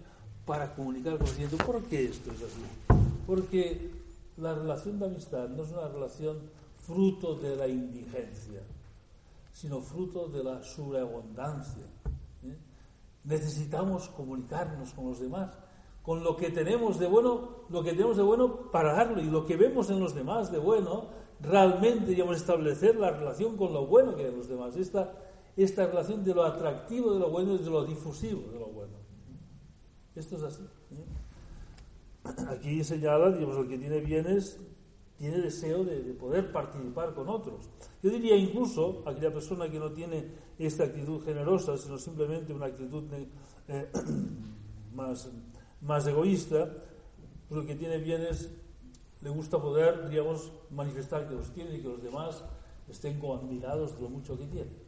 para 0.45 0.73
comunicar 0.73 1.17
conocimiento. 1.17 1.57
¿Por 1.57 1.83
qué 1.83 2.05
esto 2.05 2.31
es 2.31 2.43
así? 2.43 2.99
Porque 3.25 3.91
la 4.37 4.53
relación 4.53 4.99
de 4.99 5.05
amistad 5.05 5.47
no 5.49 5.63
es 5.63 5.71
una 5.71 5.87
relación 5.87 6.39
fruto 6.79 7.35
de 7.35 7.55
la 7.55 7.67
indigencia, 7.67 8.61
sino 9.53 9.81
fruto 9.81 10.27
de 10.27 10.43
la 10.43 10.63
sobreabundancia. 10.63 11.85
¿eh? 12.43 12.57
Necesitamos 13.23 14.09
comunicarnos 14.09 14.93
con 14.93 15.09
los 15.09 15.19
demás, 15.19 15.51
con 16.03 16.23
lo 16.23 16.35
que 16.35 16.51
tenemos 16.51 16.99
de 16.99 17.07
bueno, 17.07 17.65
lo 17.69 17.83
que 17.83 17.91
tenemos 17.91 18.17
de 18.17 18.23
bueno 18.23 18.71
para 18.71 18.93
darlo 18.93 19.21
y 19.21 19.25
lo 19.25 19.45
que 19.45 19.57
vemos 19.57 19.89
en 19.89 19.99
los 19.99 20.13
demás 20.13 20.51
de 20.51 20.59
bueno, 20.59 21.05
realmente 21.41 22.11
digamos 22.11 22.37
establecer 22.37 22.95
la 22.95 23.11
relación 23.11 23.57
con 23.57 23.73
lo 23.73 23.87
bueno 23.87 24.15
que 24.15 24.23
hay 24.23 24.29
en 24.29 24.37
los 24.37 24.47
demás, 24.47 24.75
esta, 24.75 25.11
esta 25.63 25.87
relación 25.87 26.23
de 26.23 26.33
lo 26.33 26.43
atractivo 26.43 27.13
de 27.13 27.19
lo 27.19 27.29
bueno 27.29 27.55
y 27.55 27.59
de 27.59 27.69
lo 27.69 27.85
difusivo 27.85 28.51
de 28.51 28.59
lo 28.59 28.67
bueno. 28.67 28.93
Esto 30.15 30.37
es 30.37 30.43
así. 30.43 30.63
¿eh? 30.63 32.45
Aquí 32.49 32.83
señala, 32.83 33.31
digamos, 33.31 33.57
el 33.57 33.67
que 33.67 33.77
tiene 33.77 33.99
bienes 33.99 34.59
tiene 35.17 35.37
deseo 35.39 35.83
de, 35.83 35.97
poder 36.13 36.51
participar 36.51 37.13
con 37.13 37.29
otros. 37.29 37.69
Yo 38.03 38.09
diría 38.09 38.35
incluso 38.35 39.03
aquella 39.05 39.31
persona 39.31 39.69
que 39.69 39.79
no 39.79 39.91
tiene 39.91 40.29
esta 40.59 40.83
actitud 40.83 41.23
generosa, 41.23 41.77
sino 41.77 41.97
simplemente 41.97 42.53
una 42.53 42.65
actitud 42.65 43.03
eh, 43.67 43.91
más, 44.93 45.29
más 45.81 46.07
egoísta, 46.07 46.69
pues 47.47 47.61
lo 47.61 47.65
que 47.65 47.75
tiene 47.75 47.97
bienes 47.99 48.51
le 49.21 49.29
gusta 49.29 49.61
poder, 49.61 50.09
digamos, 50.09 50.51
manifestar 50.71 51.27
que 51.27 51.35
los 51.35 51.51
tiene 51.51 51.75
y 51.75 51.81
que 51.81 51.87
los 51.87 52.03
demás 52.03 52.43
estén 52.89 53.19
como 53.19 53.35
admirados 53.35 53.95
de 53.95 54.01
lo 54.01 54.09
mucho 54.09 54.37
que 54.37 54.45
tiene. 54.45 54.84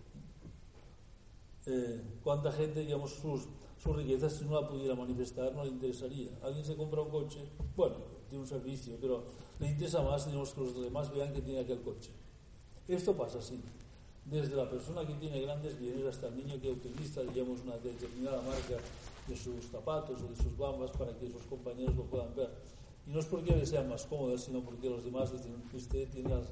Eh, 1.69 2.01
¿Cuánta 2.23 2.51
gente, 2.51 2.79
digamos, 2.79 3.11
sus, 3.11 3.43
sus 3.77 3.95
riquezas, 3.95 4.33
si 4.33 4.45
no 4.45 4.61
la 4.61 4.67
pudiera 4.69 4.95
manifestar, 4.95 5.53
no 5.53 5.63
le 5.63 5.69
interesaría? 5.69 6.31
¿Alguien 6.41 6.65
se 6.65 6.77
compra 6.77 7.01
un 7.01 7.09
coche? 7.09 7.39
Bueno, 7.75 7.95
tiene 8.29 8.41
un 8.43 8.47
servicio, 8.47 8.95
pero 9.01 9.23
le 9.59 9.67
interesa 9.67 10.01
más 10.01 10.25
que 10.25 10.31
los 10.33 10.81
demás 10.81 11.13
vean 11.13 11.33
que 11.33 11.41
tiene 11.41 11.59
aquel 11.59 11.81
coche. 11.81 12.11
Esto 12.87 13.15
pasa 13.17 13.39
así. 13.39 13.59
Desde 14.25 14.55
la 14.55 14.69
persona 14.69 15.05
que 15.05 15.13
tiene 15.15 15.41
grandes 15.41 15.77
bienes 15.77 16.05
hasta 16.05 16.27
el 16.27 16.37
niño 16.37 16.59
que 16.61 16.71
utiliza, 16.71 17.21
digamos, 17.21 17.61
una 17.61 17.77
determinada 17.77 18.41
marca 18.41 18.77
de 19.27 19.35
sus 19.35 19.65
zapatos 19.69 20.21
o 20.21 20.27
de 20.29 20.35
sus 20.37 20.57
bambas 20.57 20.91
para 20.91 21.17
que 21.17 21.29
sus 21.29 21.43
compañeros 21.43 21.95
lo 21.95 22.03
puedan 22.03 22.33
ver. 22.33 22.49
Y 23.05 23.11
no 23.11 23.19
es 23.19 23.25
porque 23.25 23.53
le 23.55 23.65
sean 23.65 23.89
más 23.89 24.05
cómodas, 24.05 24.43
sino 24.43 24.61
porque 24.61 24.89
los 24.89 25.03
demás 25.03 25.31
dicen 25.31 25.53
que 25.69 25.77
usted 25.77 26.07
tiene 26.09 26.29
las... 26.29 26.47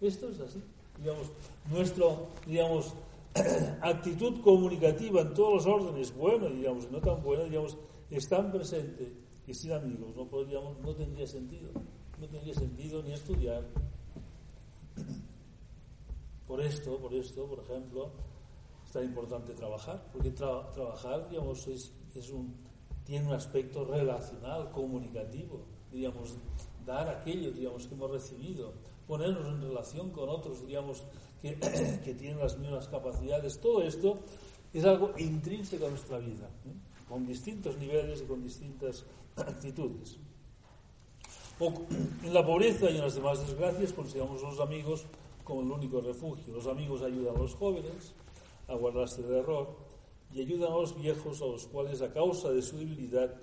Esto 0.00 0.28
es 0.28 0.40
así. 0.40 0.62
Digamos, 0.98 1.26
nuestro, 1.70 2.28
digamos, 2.46 2.92
actitud 3.82 4.40
comunicativa 4.40 5.20
en 5.20 5.34
todos 5.34 5.54
los 5.54 5.66
órdenes, 5.66 6.14
bueno, 6.16 6.48
digamos, 6.48 6.90
no 6.90 7.00
tan 7.00 7.22
buena, 7.22 7.44
digamos, 7.44 7.76
es 8.10 8.28
tan 8.28 8.50
presente 8.52 9.12
y 9.46 9.54
sin 9.54 9.72
amigos 9.72 10.14
no, 10.16 10.26
podríamos, 10.26 10.78
no 10.80 10.94
tendría 10.94 11.26
sentido. 11.26 11.70
No 12.18 12.26
tendría 12.28 12.54
sentido 12.54 13.02
ni 13.02 13.12
estudiar. 13.12 13.64
Por 16.46 16.60
esto, 16.60 16.96
por 16.98 17.12
esto, 17.12 17.44
por 17.44 17.58
ejemplo, 17.58 18.12
es 18.84 18.92
tan 18.92 19.02
importante 19.02 19.52
trabajar, 19.52 20.08
porque 20.12 20.30
trabajar, 20.30 21.28
digamos, 21.28 21.66
es, 21.66 21.92
es 22.14 22.30
un, 22.30 22.54
tiene 23.04 23.26
un 23.26 23.34
aspecto 23.34 23.84
relacional, 23.84 24.70
comunicativo, 24.70 25.64
digamos, 25.90 26.36
dar 26.86 27.08
aquello, 27.08 27.50
digamos, 27.50 27.86
que 27.86 27.94
hemos 27.94 28.10
recibido, 28.10 28.72
ponernos 29.06 29.46
en 29.46 29.60
relación 29.60 30.10
con 30.10 30.28
otros, 30.28 30.66
digamos, 30.66 31.04
que, 31.42 31.54
que 32.04 32.14
tienen 32.14 32.38
las 32.38 32.56
mismas 32.56 32.88
capacidades, 32.88 33.58
todo 33.60 33.82
esto 33.82 34.20
es 34.72 34.84
algo 34.84 35.12
intrínseco 35.18 35.86
a 35.86 35.90
nuestra 35.90 36.18
vida, 36.18 36.48
¿eh? 36.64 36.72
con 37.08 37.26
distintos 37.26 37.76
niveles 37.78 38.22
y 38.22 38.24
con 38.24 38.42
distintas 38.42 39.04
actitudes. 39.36 40.18
O 41.58 41.72
en 42.22 42.32
la 42.32 42.44
pobreza 42.44 42.90
y 42.90 42.96
en 42.96 43.02
las 43.02 43.14
demás 43.14 43.40
desgracias 43.40 43.92
consideramos 43.92 44.42
a 44.44 44.48
los 44.50 44.60
amigos 44.60 45.04
como 45.44 45.62
el 45.62 45.70
único 45.70 46.00
refugio. 46.00 46.54
Los 46.54 46.66
amigos 46.66 47.02
ayudan 47.02 47.36
a 47.36 47.38
los 47.38 47.54
jóvenes 47.54 48.12
a 48.68 48.74
guardarse 48.74 49.22
del 49.22 49.36
error 49.36 49.76
y 50.34 50.40
ayudan 50.40 50.72
a 50.72 50.76
los 50.76 51.00
viejos 51.00 51.40
a 51.40 51.46
los 51.46 51.66
cuales 51.68 52.02
a 52.02 52.12
causa 52.12 52.50
de 52.50 52.62
su 52.62 52.76
debilidad 52.76 53.34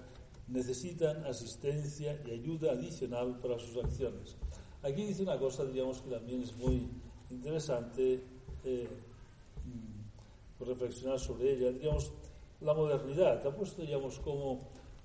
necesitan 0.47 1.25
asistencia 1.25 2.21
y 2.25 2.31
ayuda 2.31 2.73
adicional 2.73 3.39
para 3.39 3.57
sus 3.59 3.83
acciones. 3.83 4.35
Aquí 4.81 5.05
dice 5.05 5.23
una 5.23 5.39
cosa, 5.39 5.65
digamos, 5.65 6.01
que 6.01 6.09
también 6.09 6.43
es 6.43 6.55
muy 6.57 6.87
interesante 7.29 8.21
eh, 8.65 8.89
mm, 9.65 10.63
reflexionar 10.63 11.19
sobre 11.19 11.53
ella. 11.53 11.71
Digamos, 11.71 12.11
la 12.61 12.73
modernidad 12.73 13.45
ha 13.45 13.55
puesto, 13.55 13.81
digamos, 13.81 14.19
como 14.19 14.59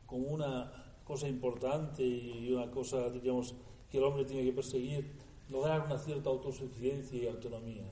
como 0.09 0.29
una 0.29 0.73
cosa 1.05 1.29
importante 1.29 2.03
y 2.03 2.51
una 2.51 2.71
cosa, 2.71 3.11
digamos, 3.11 3.55
que 3.91 3.99
el 3.99 4.05
hombre 4.05 4.25
tiene 4.25 4.43
que 4.43 4.53
perseguir, 4.53 5.13
lograr 5.51 5.83
una 5.83 5.99
cierta 5.99 6.31
autosuficiencia 6.31 7.23
y 7.23 7.27
autonomía. 7.27 7.85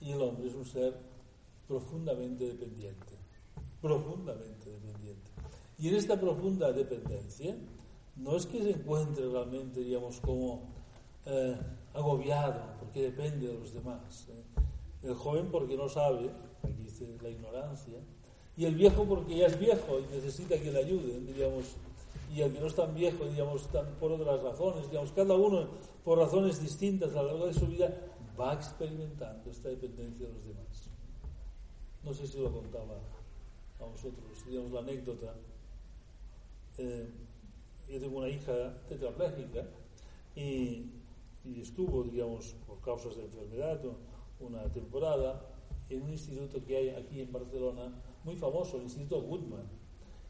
Y 0.00 0.12
el 0.12 0.22
hombre 0.22 0.46
es 0.48 0.54
un 0.54 0.64
ser 0.64 0.96
profundamente 1.66 2.46
dependiente, 2.46 3.09
profundamente 3.80 4.70
dependiente. 4.70 5.30
Y 5.78 5.88
en 5.88 5.96
esta 5.96 6.20
profunda 6.20 6.72
dependencia, 6.72 7.56
no 8.16 8.36
es 8.36 8.46
que 8.46 8.62
se 8.62 8.70
encuentre 8.70 9.28
realmente, 9.28 9.80
digamos, 9.80 10.20
como 10.20 10.62
eh, 11.26 11.56
agobiado, 11.94 12.74
porque 12.78 13.02
depende 13.02 13.48
de 13.48 13.54
los 13.54 13.72
demás. 13.72 14.26
¿eh? 14.28 15.08
El 15.08 15.14
joven 15.14 15.48
porque 15.50 15.76
no 15.76 15.88
sabe, 15.88 16.30
aquí 16.62 16.82
dice 16.82 17.16
la 17.22 17.30
ignorancia, 17.30 17.98
y 18.56 18.66
el 18.66 18.74
viejo 18.74 19.04
porque 19.04 19.36
ya 19.36 19.46
es 19.46 19.58
viejo 19.58 20.00
y 20.00 20.14
necesita 20.14 20.58
que 20.58 20.70
le 20.70 20.80
ayuden, 20.80 21.26
digamos, 21.26 21.64
y 22.34 22.42
el 22.42 22.52
que 22.52 22.60
no 22.60 22.66
es 22.66 22.74
tan 22.74 22.94
viejo, 22.94 23.24
digamos, 23.24 23.66
por 23.98 24.12
otras 24.12 24.42
razones, 24.42 24.88
digamos, 24.90 25.12
cada 25.12 25.34
uno 25.34 25.66
por 26.04 26.18
razones 26.18 26.60
distintas 26.60 27.12
a 27.12 27.22
lo 27.22 27.28
largo 27.28 27.46
de 27.46 27.54
su 27.54 27.66
vida 27.66 27.90
va 28.38 28.52
experimentando 28.54 29.50
esta 29.50 29.68
dependencia 29.68 30.26
de 30.26 30.32
los 30.34 30.44
demás. 30.44 30.90
No 32.04 32.12
sé 32.12 32.26
si 32.26 32.38
lo 32.38 32.52
contaba 32.52 32.98
a 33.80 33.84
vosotros, 33.84 34.24
digamos, 34.48 34.72
la 34.72 34.80
anécdota. 34.80 35.34
Eh, 36.78 37.08
yo 37.88 38.00
tengo 38.00 38.18
una 38.18 38.28
hija 38.28 38.78
tetrapléjica 38.88 39.66
y, 40.36 40.84
y 41.44 41.60
estuvo, 41.60 42.04
digamos, 42.04 42.54
por 42.66 42.80
causas 42.80 43.16
de 43.16 43.24
enfermedad 43.24 43.80
una 44.40 44.62
temporada 44.72 45.46
en 45.88 46.02
un 46.02 46.10
instituto 46.10 46.64
que 46.64 46.76
hay 46.76 46.88
aquí 46.90 47.20
en 47.20 47.32
Barcelona 47.32 47.92
muy 48.24 48.36
famoso, 48.36 48.76
el 48.76 48.84
Instituto 48.84 49.20
Goodman. 49.22 49.68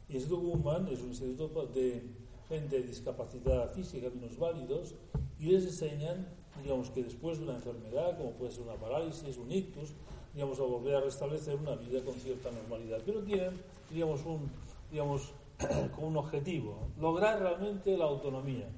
El 0.09 0.16
Instituto 0.16 0.42
Goodman 0.42 0.88
es 0.88 1.00
un 1.00 1.09
instituto 1.09 1.66
de 1.66 2.02
gente 2.49 2.80
de 2.80 2.87
discapacidad 2.87 3.73
física, 3.73 4.09
menos 4.11 4.37
válidos, 4.38 4.95
y 5.38 5.47
les 5.47 5.64
enseñan, 5.64 6.26
digamos, 6.62 6.90
que 6.90 7.02
después 7.04 7.38
de 7.38 7.45
una 7.45 7.57
enfermedad, 7.57 8.16
como 8.16 8.33
puede 8.33 8.52
ser 8.52 8.62
una 8.62 8.75
parálisis, 8.75 9.37
un 9.37 9.52
ictus, 9.52 9.95
digamos, 10.34 10.58
a 10.60 10.62
volver 10.62 10.96
a 10.96 11.00
restablecer 11.00 11.56
una 11.56 11.76
vida 11.76 12.02
con 12.04 12.14
cierta 12.14 12.50
normalidad. 12.50 13.00
Pero 13.04 13.22
tienen, 13.22 13.60
digamos, 13.90 14.25
un, 14.25 14.50
digamos, 14.90 15.32
como 15.94 16.08
un 16.08 16.16
objetivo, 16.16 16.88
lograr 16.99 17.40
realmente 17.40 17.96
la 17.96 18.04
autonomía. 18.06 18.68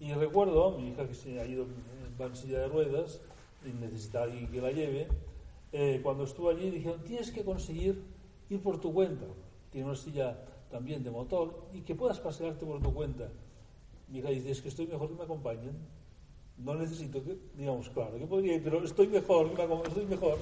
Y 0.00 0.12
recuerdo, 0.12 0.72
mi 0.72 0.88
hija 0.88 1.06
que 1.06 1.14
se 1.14 1.40
ha 1.40 1.46
ido 1.46 1.66
en 2.18 2.36
silla 2.36 2.60
de 2.60 2.68
ruedas 2.68 3.20
y 3.64 3.72
necesita 3.72 4.22
alguien 4.22 4.48
que 4.48 4.60
la 4.60 4.70
lleve, 4.70 5.08
eh, 5.72 6.00
cuando 6.02 6.24
estuvo 6.24 6.50
allí 6.50 6.70
dijeron, 6.70 7.02
tienes 7.04 7.30
que 7.30 7.44
conseguir 7.44 8.02
ir 8.50 8.62
por 8.62 8.80
tu 8.80 8.92
cuenta. 8.92 9.26
Tiene 9.72 9.88
una 9.88 9.96
silla 9.96 10.38
también 10.70 11.02
de 11.02 11.10
motor 11.10 11.68
y 11.72 11.80
que 11.80 11.94
puedas 11.94 12.20
pasearte 12.20 12.66
por 12.66 12.82
tu 12.82 12.92
cuenta. 12.92 13.28
Mi 14.08 14.18
hija 14.18 14.28
dice, 14.28 14.50
es 14.50 14.60
que 14.60 14.68
estoy 14.68 14.86
mejor 14.86 15.08
que 15.08 15.14
me 15.14 15.24
acompañen. 15.24 15.76
No 16.58 16.74
necesito 16.74 17.22
que, 17.22 17.36
digamos, 17.54 17.88
claro, 17.90 18.16
que 18.18 18.26
podría 18.26 18.54
ir, 18.54 18.62
pero 18.62 18.84
estoy 18.84 19.08
mejor, 19.08 19.50
estoy 19.86 20.06
mejor. 20.06 20.38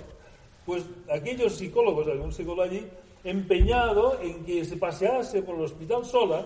Pues 0.66 0.84
aquellos 1.10 1.54
psicólogos, 1.54 2.06
algún 2.06 2.32
psicólogo 2.32 2.62
allí, 2.62 2.86
empeñado 3.24 4.20
en 4.20 4.44
que 4.44 4.64
se 4.64 4.76
pasease 4.76 5.42
por 5.42 5.56
el 5.56 5.62
hospital 5.62 6.04
sola, 6.04 6.44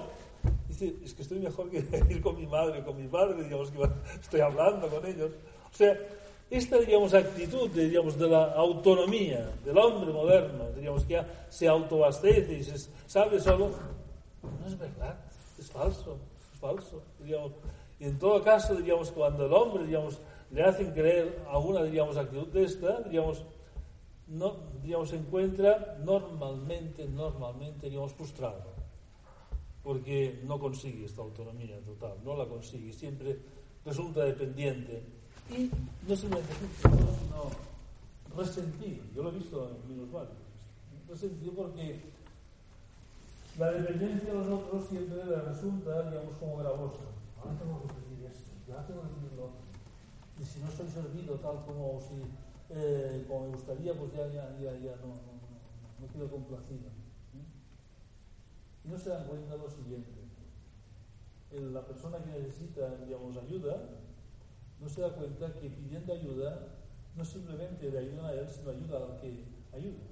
dice, 0.69 0.95
es 1.05 1.15
que 1.15 1.23
estoy 1.23 1.41
mejor 1.41 1.71
que 1.71 1.79
ir 2.11 2.21
con 2.21 2.37
mi 2.37 2.47
madre, 2.47 2.85
con 2.85 2.97
mi 3.01 3.09
padre, 3.09 3.43
digamos 3.43 3.71
que 3.71 3.79
estoy 4.21 4.41
hablando 4.41 4.89
con 4.89 5.05
ellos. 5.05 5.31
O 5.73 5.77
sea, 5.77 5.99
esta, 6.49 6.79
digamos, 6.79 7.13
actitud, 7.13 7.69
digamos, 7.71 8.17
de 8.17 8.29
la 8.29 8.53
autonomía 8.53 9.51
del 9.65 9.77
hombre 9.79 10.13
moderno, 10.13 10.71
digamos, 10.77 11.05
que 11.05 11.21
se 11.49 11.67
autoabastece 11.67 12.53
y 12.53 12.63
se 12.63 12.89
sabe 13.07 13.41
solo, 13.41 13.71
no 14.43 14.67
es 14.67 14.79
verdad, 14.79 15.19
es 15.59 15.71
falso, 15.71 16.17
es 16.53 16.61
falso, 16.61 17.03
digamos. 17.19 17.53
Y 17.99 18.05
en 18.05 18.19
todo 18.19 18.43
caso, 18.43 18.75
digamos, 18.75 19.11
cuando 19.11 19.47
el 19.47 19.53
hombre, 19.53 19.87
digamos, 19.87 20.19
le 20.51 20.63
hacen 20.63 20.93
creer 20.93 21.43
alguna, 21.51 21.83
digamos, 21.83 22.17
actitud 22.17 22.49
de 22.49 22.65
esta, 22.65 23.01
digamos, 23.03 23.43
no, 24.29 24.57
digamos, 24.83 25.11
se 25.11 25.17
encuentra 25.17 25.99
normalmente, 26.05 27.07
normalmente, 27.07 27.89
digamos, 27.89 28.13
frustrado, 28.13 28.65
porque 29.83 30.41
no 30.45 30.59
consigue 30.59 31.07
esta 31.07 31.23
autonomía 31.23 31.79
total, 31.81 32.15
no 32.25 32.37
la 32.37 32.47
consigue, 32.47 32.93
siempre 32.93 33.39
resulta 33.85 34.25
dependiente. 34.25 35.03
Y 35.49 35.71
no 36.09 36.17
se 36.17 36.29
me 36.29 36.37
no, 36.37 37.51
resentido, 38.37 39.05
yo 39.15 39.23
lo 39.23 39.31
he 39.31 39.33
visto 39.33 39.71
en 39.71 40.01
mis 40.01 40.13
barrios, 40.13 40.37
resentido 41.09 41.53
porque 41.53 42.01
la 43.59 43.71
dependencia 43.71 44.33
de 44.33 44.39
los 44.39 44.49
otros 44.49 44.89
siempre 44.89 45.23
resulta, 45.25 46.11
digamos, 46.11 46.35
como 46.41 46.57
gravosa. 46.59 47.16
Ahora 47.47 47.59
tengo 47.61 47.83
que 47.83 47.95
pedir 47.95 48.27
esto, 48.27 48.51
ya 48.67 48.85
tengo 48.87 49.03
que 49.03 49.09
pedir. 49.09 49.27
Y 50.39 50.45
si 50.45 50.59
no 50.61 50.69
estoy 50.69 50.89
servido 50.89 51.37
tal 51.37 51.65
como 51.65 52.01
si 52.01 52.21
eh, 52.71 53.25
como 53.29 53.47
me 53.47 53.53
gustaría, 53.53 53.95
pues 53.95 54.13
ya, 54.13 54.27
ya, 54.27 54.51
ya, 54.59 54.73
ya 54.73 54.97
no, 54.97 55.15
no, 55.15 55.15
no, 55.15 56.01
no 56.01 56.13
quedo 56.13 56.29
complacido. 56.29 56.91
Y 58.85 58.89
no 58.89 58.99
se 58.99 59.11
dan 59.11 59.27
cuenta 59.27 59.57
lo 59.57 59.71
siguiente. 59.71 60.11
La 61.53 61.87
persona 61.87 62.19
que 62.19 62.31
necesita, 62.31 62.97
digamos, 62.97 63.37
ayuda, 63.37 63.77
no 64.81 64.89
se 64.89 65.01
da 65.01 65.11
cuenta 65.11 65.53
que 65.55 65.71
pidiendo 65.71 66.13
ayuda, 66.13 66.69
no 67.17 67.25
simplemente 67.25 67.91
le 67.91 67.99
ayuda 67.99 68.29
a 68.29 68.33
él, 68.35 68.49
sino 68.49 68.71
ayuda 68.71 68.97
al 68.99 69.21
que 69.21 69.45
ayuda. 69.73 70.05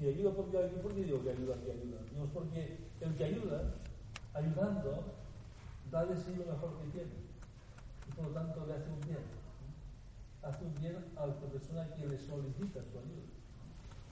Y 0.00 0.06
ayuda 0.06 0.32
porque, 0.34 0.58
¿por 0.58 0.94
qué 0.94 1.02
digo 1.02 1.22
que 1.22 1.30
ayuda 1.30 1.54
al 1.54 1.62
que 1.62 1.72
ayuda? 1.72 1.98
Digamos, 2.08 2.30
porque 2.32 2.78
el 3.00 3.16
que 3.16 3.24
ayuda, 3.24 3.74
ayudando, 4.32 5.18
da 5.90 6.04
de 6.04 6.16
sí 6.16 6.34
lo 6.36 6.52
mejor 6.52 6.78
que 6.78 6.88
tiene. 6.90 7.12
Y 8.08 8.12
por 8.12 8.26
lo 8.26 8.30
tanto 8.32 8.66
le 8.66 8.74
hace 8.74 8.90
un 8.90 9.00
bien 9.00 9.38
hace 10.42 10.64
un 10.64 10.74
bien 10.80 10.96
a 11.16 11.26
la 11.26 11.34
persona 11.34 11.88
que 11.94 12.06
le 12.06 12.18
solicita 12.18 12.80
su 12.84 12.98
ayuda. 12.98 13.26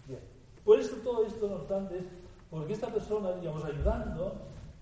Bien. 0.06 0.20
Por 0.64 0.78
eso 0.78 0.96
todo 0.96 1.24
esto, 1.24 1.48
no 1.48 1.56
obstante, 1.56 1.98
es 1.98 2.04
porque 2.50 2.72
esta 2.72 2.92
persona, 2.92 3.32
digamos, 3.32 3.64
ayudando, 3.64 4.34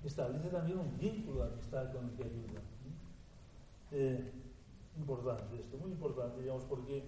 establece 0.04 0.48
también 0.48 0.78
un 0.78 0.98
vínculo 0.98 1.44
de 1.44 1.52
amistad 1.52 1.92
con 1.92 2.06
el 2.06 2.12
que 2.12 2.24
ayuda. 2.24 2.60
Eh, 3.92 4.32
importante 4.96 5.58
esto, 5.58 5.76
muy 5.76 5.92
importante, 5.92 6.40
digamos, 6.40 6.64
porque 6.64 7.04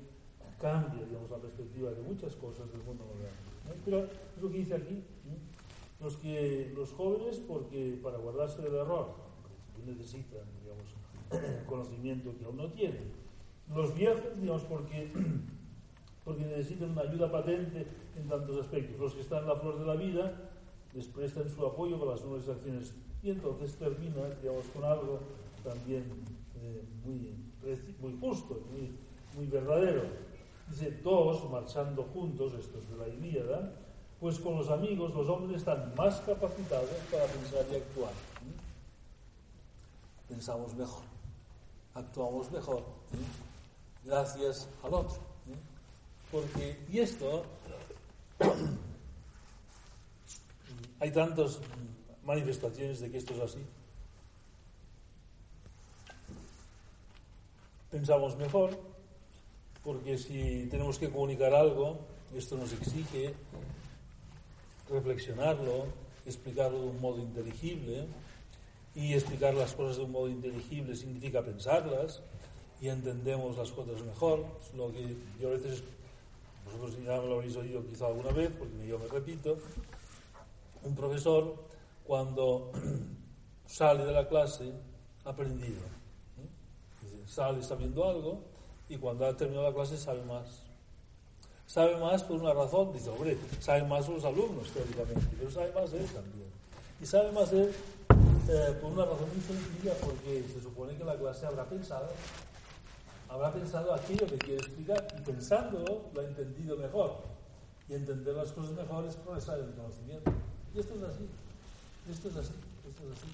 cambia, 0.61 1.05
digamos, 1.05 1.31
la 1.31 1.38
perspectiva 1.38 1.90
de 1.90 2.03
muchas 2.03 2.35
cosas 2.37 2.70
del 2.72 2.83
mundo 2.83 3.05
moderno. 3.05 3.81
Pero 3.85 4.05
es 4.05 4.42
lo 4.42 4.51
que 4.51 4.59
dice 4.59 4.75
aquí, 4.75 5.05
los, 6.01 6.16
que, 6.16 6.72
los 6.75 6.92
jóvenes, 6.92 7.38
porque 7.38 7.99
para 8.03 8.18
guardarse 8.18 8.62
del 8.62 8.75
error, 8.75 9.26
necesitan, 9.87 10.40
conocimiento 11.66 12.37
que 12.38 12.44
aún 12.44 12.57
no 12.57 12.68
tienen 12.68 13.27
los 13.75 13.94
viejos, 13.94 14.40
digamos, 14.40 14.62
porque, 14.62 15.12
porque 16.25 16.44
necesitan 16.44 16.90
una 16.90 17.03
ayuda 17.03 17.31
patente 17.31 17.87
en 18.16 18.29
tantos 18.29 18.59
aspectos. 18.59 18.99
Los 18.99 19.14
que 19.14 19.22
están 19.22 19.40
en 19.40 19.49
la 19.49 19.57
flor 19.57 19.79
de 19.79 19.87
la 19.87 19.96
vida 19.96 20.51
les 20.94 21.07
prestan 21.07 21.49
su 21.49 21.64
apoyo 21.64 21.99
para 21.99 22.12
las 22.12 22.25
nuevas 22.25 22.49
acciones. 22.49 22.94
Y 23.22 23.31
entonces 23.31 23.75
termina, 23.77 24.29
digamos, 24.40 24.66
con 24.66 24.85
algo 24.85 25.20
también 25.64 26.05
eh, 26.61 26.85
muy, 27.05 27.35
muy 28.01 28.18
justo, 28.20 28.61
muy, 28.70 28.92
muy 29.35 29.46
verdadero. 29.46 30.03
Dice, 30.68 30.90
todos 31.03 31.49
marchando 31.51 32.05
juntos, 32.05 32.55
estos 32.55 32.88
de 32.88 32.96
la 32.96 33.09
Ilíada, 33.09 33.72
pues 34.20 34.38
con 34.38 34.57
los 34.57 34.70
amigos 34.70 35.14
los 35.14 35.29
hombres 35.29 35.59
están 35.59 35.92
más 35.96 36.20
capacitados 36.20 36.88
para 37.11 37.25
pensar 37.27 37.64
y 37.70 37.77
actuar. 37.77 38.12
Pensamos 40.29 40.75
mejor, 40.75 41.03
actuamos 41.95 42.51
mejor 42.51 42.83
gracias 44.07 44.69
al 44.83 44.95
otro. 44.95 45.19
Porque, 46.31 46.79
y 46.91 47.01
esto, 47.01 47.45
hay 51.01 51.11
tantas 51.11 51.59
manifestaciones 52.25 53.01
de 53.01 53.11
que 53.11 53.19
esto 53.19 53.35
es 53.35 53.41
así. 53.41 53.59
Pensamos 57.91 58.37
mejor, 58.37 58.79
porque 59.85 60.19
si 60.19 60.67
tenemos 60.71 60.99
que 60.99 61.11
comunicar 61.11 61.55
algo, 61.55 61.99
esto 62.35 62.57
nos 62.57 62.73
exige 62.73 63.35
reflexionarlo, 64.91 65.87
explicarlo 66.27 66.81
de 66.81 66.87
un 66.89 67.01
modo 67.01 67.21
inteligible, 67.21 68.07
y 68.97 69.13
explicar 69.13 69.53
las 69.53 69.75
cosas 69.75 69.99
de 69.99 70.05
un 70.05 70.13
modo 70.13 70.29
inteligible 70.29 70.97
significa 70.97 71.43
pensarlas, 71.43 72.23
y 72.81 72.89
entendemos 72.89 73.57
las 73.57 73.71
cosas 73.71 74.03
mejor. 74.03 74.45
Lo 74.75 74.91
que 74.91 75.17
yo 75.39 75.49
a 75.49 75.53
veces, 75.53 75.85
vosotros 76.65 76.97
ya 77.05 77.21
me 77.21 77.29
lo 77.29 77.39
habéis 77.39 77.57
oído 77.57 77.85
quizá 77.87 78.07
alguna 78.07 78.31
vez, 78.31 78.51
porque 78.59 78.87
yo 78.87 78.99
me 78.99 79.07
repito, 79.07 79.59
un 80.83 80.95
profesor 80.95 81.57
cuando 82.07 82.73
sale 83.67 84.05
de 84.05 84.13
la 84.13 84.27
clase 84.27 84.73
aprendido. 85.25 85.83
sale 87.27 87.63
sabiendo 87.63 88.09
algo 88.09 88.41
y 88.89 88.97
cuando 88.97 89.27
ha 89.27 89.37
terminado 89.37 89.69
la 89.69 89.75
clase 89.75 89.99
sabe 89.99 90.23
más. 90.23 90.63
Sabe 91.67 91.99
más 91.99 92.23
por 92.23 92.41
una 92.41 92.55
razón, 92.55 92.93
dice, 92.93 93.11
hombre, 93.11 93.37
sabe 93.61 93.83
más 93.83 94.09
los 94.09 94.25
alumnos 94.25 94.71
teóricamente, 94.71 95.27
pero 95.37 95.51
sabe 95.51 95.73
más 95.73 95.93
él 95.93 96.07
también. 96.07 96.49
Y 97.03 97.05
sabe 97.05 97.33
más 97.33 97.53
él 97.53 97.75
eh, 98.49 98.77
por 98.81 98.93
una 98.93 99.05
razón 99.05 99.29
muy 99.33 99.43
sencilla, 99.43 99.95
porque 100.01 100.45
se 100.53 100.61
supone 100.61 100.97
que 100.97 101.05
la 101.05 101.17
clase 101.17 101.47
habrá 101.47 101.65
pensado 101.65 102.09
habrá 103.29 103.53
pensado 103.53 103.93
aquello 103.95 104.27
que 104.27 104.39
quiere 104.39 104.57
explicar 104.57 105.07
y 105.19 105.21
pensándolo 105.23 106.03
lo 106.15 106.21
ha 106.21 106.25
entendido 106.25 106.77
mejor. 106.77 107.17
Y 107.89 107.95
entender 107.95 108.35
las 108.35 108.51
cosas 108.53 108.73
mejor 108.73 109.05
es 109.07 109.17
progresar 109.17 109.61
en 109.61 109.67
el 109.67 109.75
conocimiento. 109.75 110.33
Y 110.75 110.81
esto 110.81 110.95
es 110.95 111.03
así. 111.03 111.29
Esto 112.11 112.29
es 112.29 112.37
así. 112.37 112.55
Esto 112.89 113.03
es 113.05 113.17
así. 113.17 113.29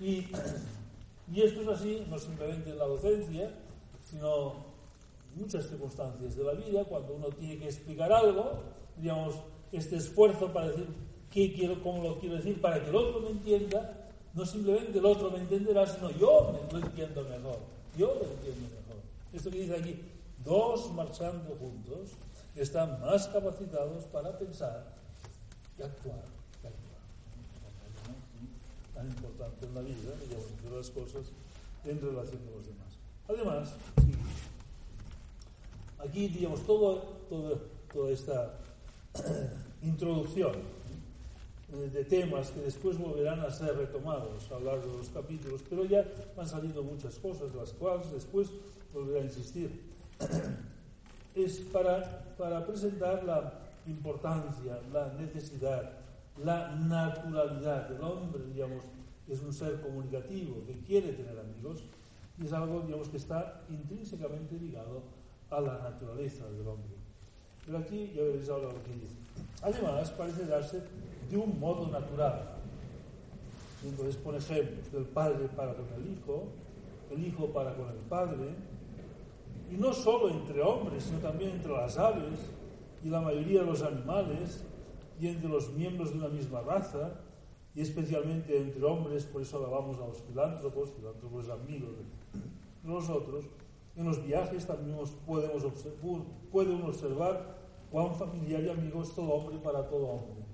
Y, 0.00 1.34
y 1.36 1.42
esto 1.42 1.60
es 1.62 1.68
así 1.68 2.06
no 2.08 2.18
simplemente 2.18 2.70
en 2.70 2.78
la 2.78 2.86
docencia, 2.86 3.50
sino 4.08 4.52
en 5.34 5.42
muchas 5.42 5.66
circunstancias 5.66 6.36
de 6.36 6.44
la 6.44 6.52
vida, 6.52 6.84
cuando 6.84 7.14
uno 7.14 7.28
tiene 7.28 7.58
que 7.58 7.66
explicar 7.66 8.12
algo, 8.12 8.62
digamos, 8.96 9.34
este 9.72 9.96
esfuerzo 9.96 10.52
para 10.52 10.68
decir 10.68 10.86
qué 11.30 11.52
quiero, 11.52 11.82
cómo 11.82 12.02
lo 12.02 12.18
quiero 12.18 12.36
decir, 12.36 12.60
para 12.60 12.82
que 12.82 12.88
el 12.88 12.96
otro 12.96 13.20
me 13.20 13.30
entienda, 13.30 13.97
no 14.38 14.46
simplemente 14.46 14.96
el 14.96 15.04
otro 15.04 15.32
me 15.32 15.38
entenderá, 15.38 15.84
sino 15.84 16.12
yo 16.12 16.60
me 16.72 16.78
lo 16.78 16.86
entiendo 16.86 17.22
mejor. 17.24 17.58
Yo 17.96 18.06
lo 18.06 18.22
entiendo 18.22 18.68
mejor. 18.68 19.02
Esto 19.32 19.50
que 19.50 19.58
dice 19.58 19.74
aquí, 19.74 20.00
dos 20.44 20.92
marchando 20.92 21.56
juntos 21.56 22.10
están 22.54 23.00
más 23.00 23.26
capacitados 23.26 24.04
para 24.04 24.38
pensar 24.38 24.86
y 25.76 25.82
actuar. 25.82 26.22
Tan 28.94 29.08
importante 29.08 29.66
en 29.66 29.74
la 29.74 29.80
vida, 29.80 30.12
y 30.24 30.68
de 30.68 30.76
las 30.76 30.90
cosas 30.90 31.26
en 31.84 32.00
relación 32.00 32.40
con 32.42 32.54
los 32.58 32.66
demás. 32.66 32.94
Además, 33.28 33.74
aquí, 35.98 36.28
digamos, 36.28 36.64
toda 36.64 38.12
esta 38.12 38.54
introducción 39.82 40.77
de 41.68 42.04
temas 42.04 42.50
que 42.50 42.60
después 42.60 42.96
volverán 42.98 43.40
a 43.40 43.50
ser 43.50 43.76
retomados 43.76 44.50
a 44.50 44.58
lo 44.58 44.72
largo 44.72 44.90
de 44.92 44.98
los 44.98 45.08
capítulos, 45.10 45.62
pero 45.68 45.84
ya 45.84 46.04
van 46.34 46.48
saliendo 46.48 46.82
muchas 46.82 47.18
cosas, 47.18 47.54
las 47.54 47.72
cuales 47.74 48.10
después 48.10 48.50
volveré 48.92 49.20
a 49.20 49.24
insistir. 49.24 49.82
Es 51.34 51.58
para, 51.72 52.34
para 52.36 52.66
presentar 52.66 53.22
la 53.22 53.52
importancia, 53.86 54.80
la 54.92 55.12
necesidad, 55.12 55.92
la 56.42 56.74
naturalidad 56.74 57.88
del 57.90 58.02
hombre, 58.02 58.42
digamos, 58.52 58.82
es 59.28 59.40
un 59.40 59.52
ser 59.52 59.80
comunicativo 59.80 60.64
que 60.66 60.80
quiere 60.80 61.12
tener 61.12 61.38
amigos 61.38 61.84
y 62.38 62.46
es 62.46 62.52
algo, 62.52 62.80
digamos, 62.80 63.08
que 63.08 63.18
está 63.18 63.60
intrínsecamente 63.68 64.56
ligado 64.56 65.02
a 65.50 65.60
la 65.60 65.78
naturaleza 65.78 66.44
del 66.50 66.66
hombre. 66.66 66.96
Pero 67.64 67.78
aquí 67.78 68.10
ya 68.16 68.22
veréis 68.22 68.48
ahora 68.48 68.72
lo 68.72 68.82
que 68.82 68.94
dice. 68.94 69.14
Además, 69.62 70.10
parece 70.12 70.44
darse 70.46 70.82
de 71.30 71.36
un 71.36 71.58
modo 71.58 71.88
natural. 71.88 72.56
Entonces 73.84 74.16
pone 74.16 74.38
ejemplos 74.38 74.90
del 74.92 75.04
padre 75.04 75.48
para 75.54 75.74
con 75.74 75.86
el 75.96 76.12
hijo, 76.12 76.44
el 77.10 77.26
hijo 77.26 77.46
para 77.46 77.74
con 77.74 77.88
el 77.88 77.98
padre, 78.08 78.54
y 79.70 79.76
no 79.76 79.92
solo 79.92 80.30
entre 80.30 80.62
hombres, 80.62 81.04
sino 81.04 81.18
también 81.18 81.52
entre 81.52 81.72
las 81.72 81.98
aves 81.98 82.50
y 83.04 83.08
la 83.08 83.20
mayoría 83.20 83.60
de 83.60 83.66
los 83.66 83.82
animales, 83.82 84.64
y 85.20 85.28
entre 85.28 85.48
los 85.48 85.70
miembros 85.72 86.12
de 86.12 86.18
una 86.18 86.28
misma 86.28 86.60
raza, 86.60 87.12
y 87.74 87.80
especialmente 87.80 88.56
entre 88.56 88.84
hombres, 88.84 89.24
por 89.24 89.42
eso 89.42 89.58
alabamos 89.58 89.98
a 89.98 90.06
los 90.06 90.18
filántropos, 90.22 90.90
filántropos 90.90 91.48
amigos 91.48 91.90
de 91.98 92.88
nosotros. 92.88 93.44
En 93.96 94.06
los 94.06 94.24
viajes 94.24 94.66
también 94.66 94.96
podemos 95.26 95.64
observar, 95.64 96.22
observar 96.88 97.56
cuán 97.90 98.14
familiar 98.14 98.62
y 98.62 98.68
amigo 98.68 99.02
es 99.02 99.14
todo 99.14 99.30
hombre 99.30 99.58
para 99.58 99.88
todo 99.88 100.06
hombre. 100.06 100.47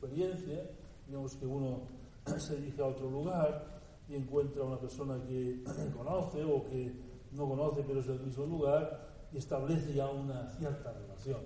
Experiencia, 0.00 0.64
digamos 1.06 1.36
que 1.36 1.44
uno 1.44 1.82
se 2.38 2.56
dirige 2.56 2.80
a 2.80 2.86
otro 2.86 3.10
lugar 3.10 3.66
y 4.08 4.16
encuentra 4.16 4.62
a 4.62 4.64
una 4.64 4.78
persona 4.78 5.20
que 5.28 5.62
conoce 5.96 6.42
o 6.42 6.64
que 6.64 6.90
no 7.32 7.46
conoce 7.46 7.84
pero 7.86 8.00
es 8.00 8.06
del 8.06 8.20
mismo 8.20 8.46
lugar 8.46 9.08
y 9.30 9.36
establece 9.36 9.92
ya 9.92 10.08
una 10.08 10.48
cierta 10.56 10.90
relación. 10.92 11.40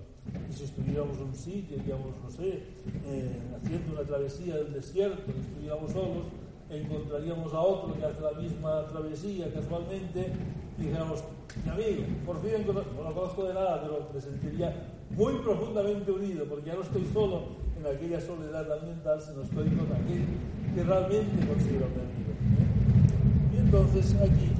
Y 0.49 0.53
si 0.53 0.63
estuviéramos 0.63 1.17
en 1.17 1.23
un 1.25 1.35
sitio, 1.35 1.77
digamos, 1.77 2.15
no 2.23 2.31
sé, 2.31 2.63
eh, 3.03 3.41
haciendo 3.57 3.91
una 3.91 4.03
travesía 4.03 4.55
del 4.55 4.71
desierto, 4.73 5.31
y 5.35 5.39
estuviéramos 5.41 5.91
solos, 5.91 6.25
encontraríamos 6.69 7.53
a 7.53 7.59
otro 7.59 7.93
que 7.93 8.05
hace 8.05 8.21
la 8.21 8.31
misma 8.31 8.87
travesía 8.87 9.53
casualmente 9.53 10.31
y 10.77 10.81
dijéramos, 10.81 11.23
mi 11.63 11.71
amigo, 11.71 12.05
por 12.25 12.41
fin 12.41 12.65
no 12.65 12.73
lo 12.73 13.13
conozco 13.13 13.43
de 13.43 13.53
nada, 13.53 13.81
pero 13.81 14.09
me 14.13 14.21
sentiría 14.21 14.93
muy 15.09 15.33
profundamente 15.39 16.09
unido, 16.09 16.45
porque 16.45 16.67
ya 16.67 16.75
no 16.75 16.83
estoy 16.83 17.05
solo 17.13 17.64
aquella 17.89 18.21
soledad 18.21 18.71
ambiental, 18.71 19.21
sino 19.21 19.43
estoy 19.43 19.69
con 19.69 19.91
aquel 19.91 20.25
que 20.73 20.83
realmente 20.83 21.47
considero 21.47 21.87
mi. 21.89 23.55
Y 23.55 23.59
entonces 23.59 24.13
aquí, 24.15 24.51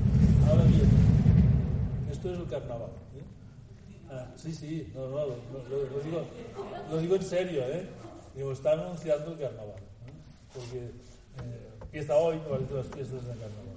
ahora 0.50 0.64
bien, 0.64 0.90
esto 2.12 2.34
es 2.34 2.40
el 2.40 2.48
carnaval. 2.48 2.90
Ah, 4.10 4.28
sí, 4.36 4.54
sí, 4.54 4.92
no, 4.94 5.08
no, 5.08 5.16
lo, 5.18 5.36
digo, 6.04 6.26
lo, 6.90 6.98
digo, 7.00 7.16
en 7.16 7.24
serio, 7.24 7.64
¿eh? 7.64 7.88
Digo, 8.36 8.52
está 8.52 8.74
anunciando 8.74 9.32
el 9.32 9.40
carnaval, 9.40 9.82
porque 10.54 10.92
eh, 11.94 12.08
hoy, 12.12 12.38
parece 12.50 12.74
las 12.74 12.88
fiestas 12.88 13.26
del 13.26 13.40
carnaval. 13.40 13.76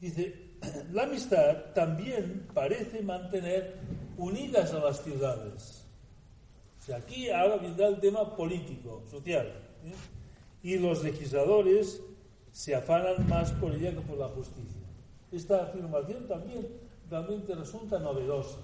Dice, 0.00 0.34
la 0.92 1.02
amistad 1.04 1.56
también 1.74 2.48
parece 2.54 3.02
mantener 3.02 3.76
unidas 4.16 4.72
a 4.72 4.78
las 4.78 5.02
ciudades. 5.02 5.87
Aquí 6.94 7.28
ahora 7.30 7.56
vendrá 7.56 7.88
el 7.88 8.00
tema 8.00 8.34
político, 8.36 9.02
social. 9.10 9.46
¿eh? 9.84 9.92
Y 10.62 10.78
los 10.78 11.04
legisladores 11.04 12.02
se 12.50 12.74
afanan 12.74 13.28
más 13.28 13.52
por 13.52 13.74
ella 13.74 13.92
que 13.92 14.00
por 14.00 14.18
la 14.18 14.28
justicia. 14.28 14.82
Esta 15.30 15.64
afirmación 15.64 16.26
también 16.26 16.66
realmente 17.10 17.54
resulta 17.54 17.98
novedosa, 17.98 18.58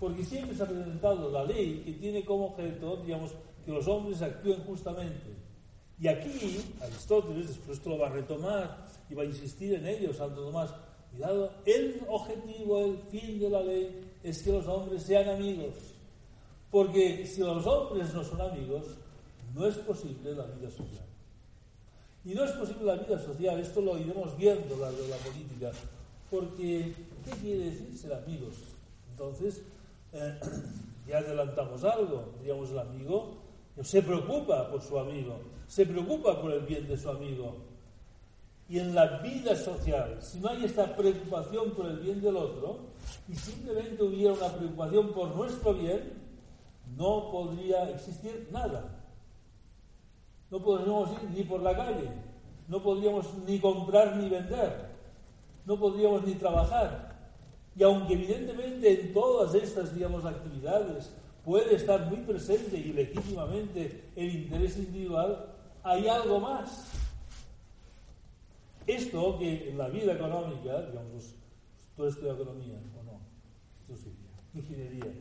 porque 0.00 0.24
siempre 0.24 0.56
se 0.56 0.62
ha 0.62 0.66
presentado 0.66 1.30
la 1.30 1.44
ley 1.44 1.82
que 1.84 1.92
tiene 1.92 2.24
como 2.24 2.46
objeto, 2.46 2.96
digamos, 2.98 3.32
que 3.64 3.72
los 3.72 3.86
hombres 3.86 4.20
actúen 4.22 4.60
justamente. 4.64 5.34
Y 6.00 6.08
aquí 6.08 6.60
Aristóteles, 6.80 7.48
después 7.48 7.78
esto 7.78 7.90
lo 7.90 7.98
va 7.98 8.08
a 8.08 8.10
retomar 8.10 8.86
y 9.08 9.14
va 9.14 9.22
a 9.22 9.26
insistir 9.26 9.74
en 9.74 9.86
ello, 9.86 10.12
Santo 10.12 10.44
Tomás, 10.44 10.74
cuidado, 11.12 11.52
el 11.64 12.02
objetivo, 12.08 12.80
el 12.80 12.98
fin 13.10 13.38
de 13.38 13.50
la 13.50 13.60
ley 13.60 14.18
es 14.22 14.42
que 14.42 14.52
los 14.52 14.66
hombres 14.66 15.02
sean 15.02 15.28
amigos. 15.28 15.93
Porque 16.74 17.24
si 17.24 17.40
los 17.40 17.64
hombres 17.68 18.12
no 18.12 18.24
son 18.24 18.40
amigos, 18.40 18.82
no 19.54 19.64
es 19.64 19.76
posible 19.76 20.34
la 20.34 20.42
vida 20.46 20.68
social. 20.68 21.06
Y 22.24 22.34
no 22.34 22.42
es 22.42 22.50
posible 22.50 22.86
la 22.86 22.96
vida 22.96 23.16
social, 23.16 23.60
esto 23.60 23.80
lo 23.80 23.96
iremos 23.96 24.36
viendo 24.36 24.76
la 24.78 24.90
de 24.90 25.06
la 25.06 25.16
política, 25.18 25.70
porque 26.28 26.92
¿qué 27.24 27.30
quiere 27.40 27.66
decir 27.66 27.96
ser 27.96 28.14
amigos? 28.14 28.56
Entonces, 29.12 29.62
eh, 30.14 30.40
ya 31.06 31.18
adelantamos 31.18 31.84
algo, 31.84 32.34
digamos, 32.42 32.68
el 32.70 32.80
amigo 32.80 33.36
se 33.80 34.02
preocupa 34.02 34.68
por 34.68 34.82
su 34.82 34.98
amigo, 34.98 35.38
se 35.68 35.86
preocupa 35.86 36.42
por 36.42 36.50
el 36.54 36.62
bien 36.62 36.88
de 36.88 36.96
su 36.98 37.08
amigo. 37.08 37.54
Y 38.68 38.80
en 38.80 38.96
la 38.96 39.18
vida 39.18 39.54
social, 39.54 40.18
si 40.20 40.40
no 40.40 40.48
hay 40.48 40.64
esta 40.64 40.96
preocupación 40.96 41.70
por 41.70 41.86
el 41.86 42.00
bien 42.00 42.20
del 42.20 42.36
otro, 42.36 42.80
y 43.28 43.36
simplemente 43.36 44.02
hubiera 44.02 44.32
una 44.32 44.48
preocupación 44.48 45.12
por 45.12 45.36
nuestro 45.36 45.72
bien, 45.72 46.23
no 46.96 47.30
podría 47.30 47.90
existir 47.90 48.48
nada 48.52 49.04
no 50.54 50.62
podríamos 50.62 51.10
ir 51.10 51.30
ni 51.30 51.42
por 51.42 51.62
la 51.62 51.74
calle, 51.74 52.08
no 52.68 52.80
podríamos 52.80 53.26
ni 53.44 53.58
comprar 53.58 54.16
ni 54.16 54.28
vender, 54.28 54.86
no 55.66 55.76
podríamos 55.76 56.24
ni 56.24 56.36
trabajar. 56.36 57.12
Y 57.74 57.82
aunque 57.82 58.14
evidentemente 58.14 59.00
en 59.00 59.12
todas 59.12 59.52
estas, 59.56 59.92
digamos, 59.92 60.24
actividades 60.24 61.12
puede 61.44 61.74
estar 61.74 62.06
muy 62.08 62.18
presente 62.18 62.78
y 62.78 62.92
legítimamente 62.92 64.04
el 64.14 64.32
interés 64.32 64.78
individual, 64.78 65.44
hay 65.82 66.06
algo 66.06 66.38
más. 66.38 66.92
Esto 68.86 69.36
que 69.40 69.70
en 69.70 69.76
la 69.76 69.88
vida 69.88 70.12
económica, 70.12 70.82
digamos, 70.82 71.34
todo 71.96 72.06
esto 72.06 72.26
de 72.26 72.32
economía, 72.32 72.78
o 72.96 73.02
no, 73.02 73.18
esto 73.80 73.96
sí, 73.96 74.14
ingeniería, 74.54 75.12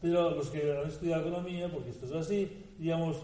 pero 0.00 0.30
los 0.30 0.48
que 0.48 0.78
han 0.78 0.88
estudiado 0.88 1.22
economía, 1.22 1.68
porque 1.70 1.90
esto 1.90 2.06
es 2.06 2.12
así, 2.12 2.74
digamos, 2.78 3.16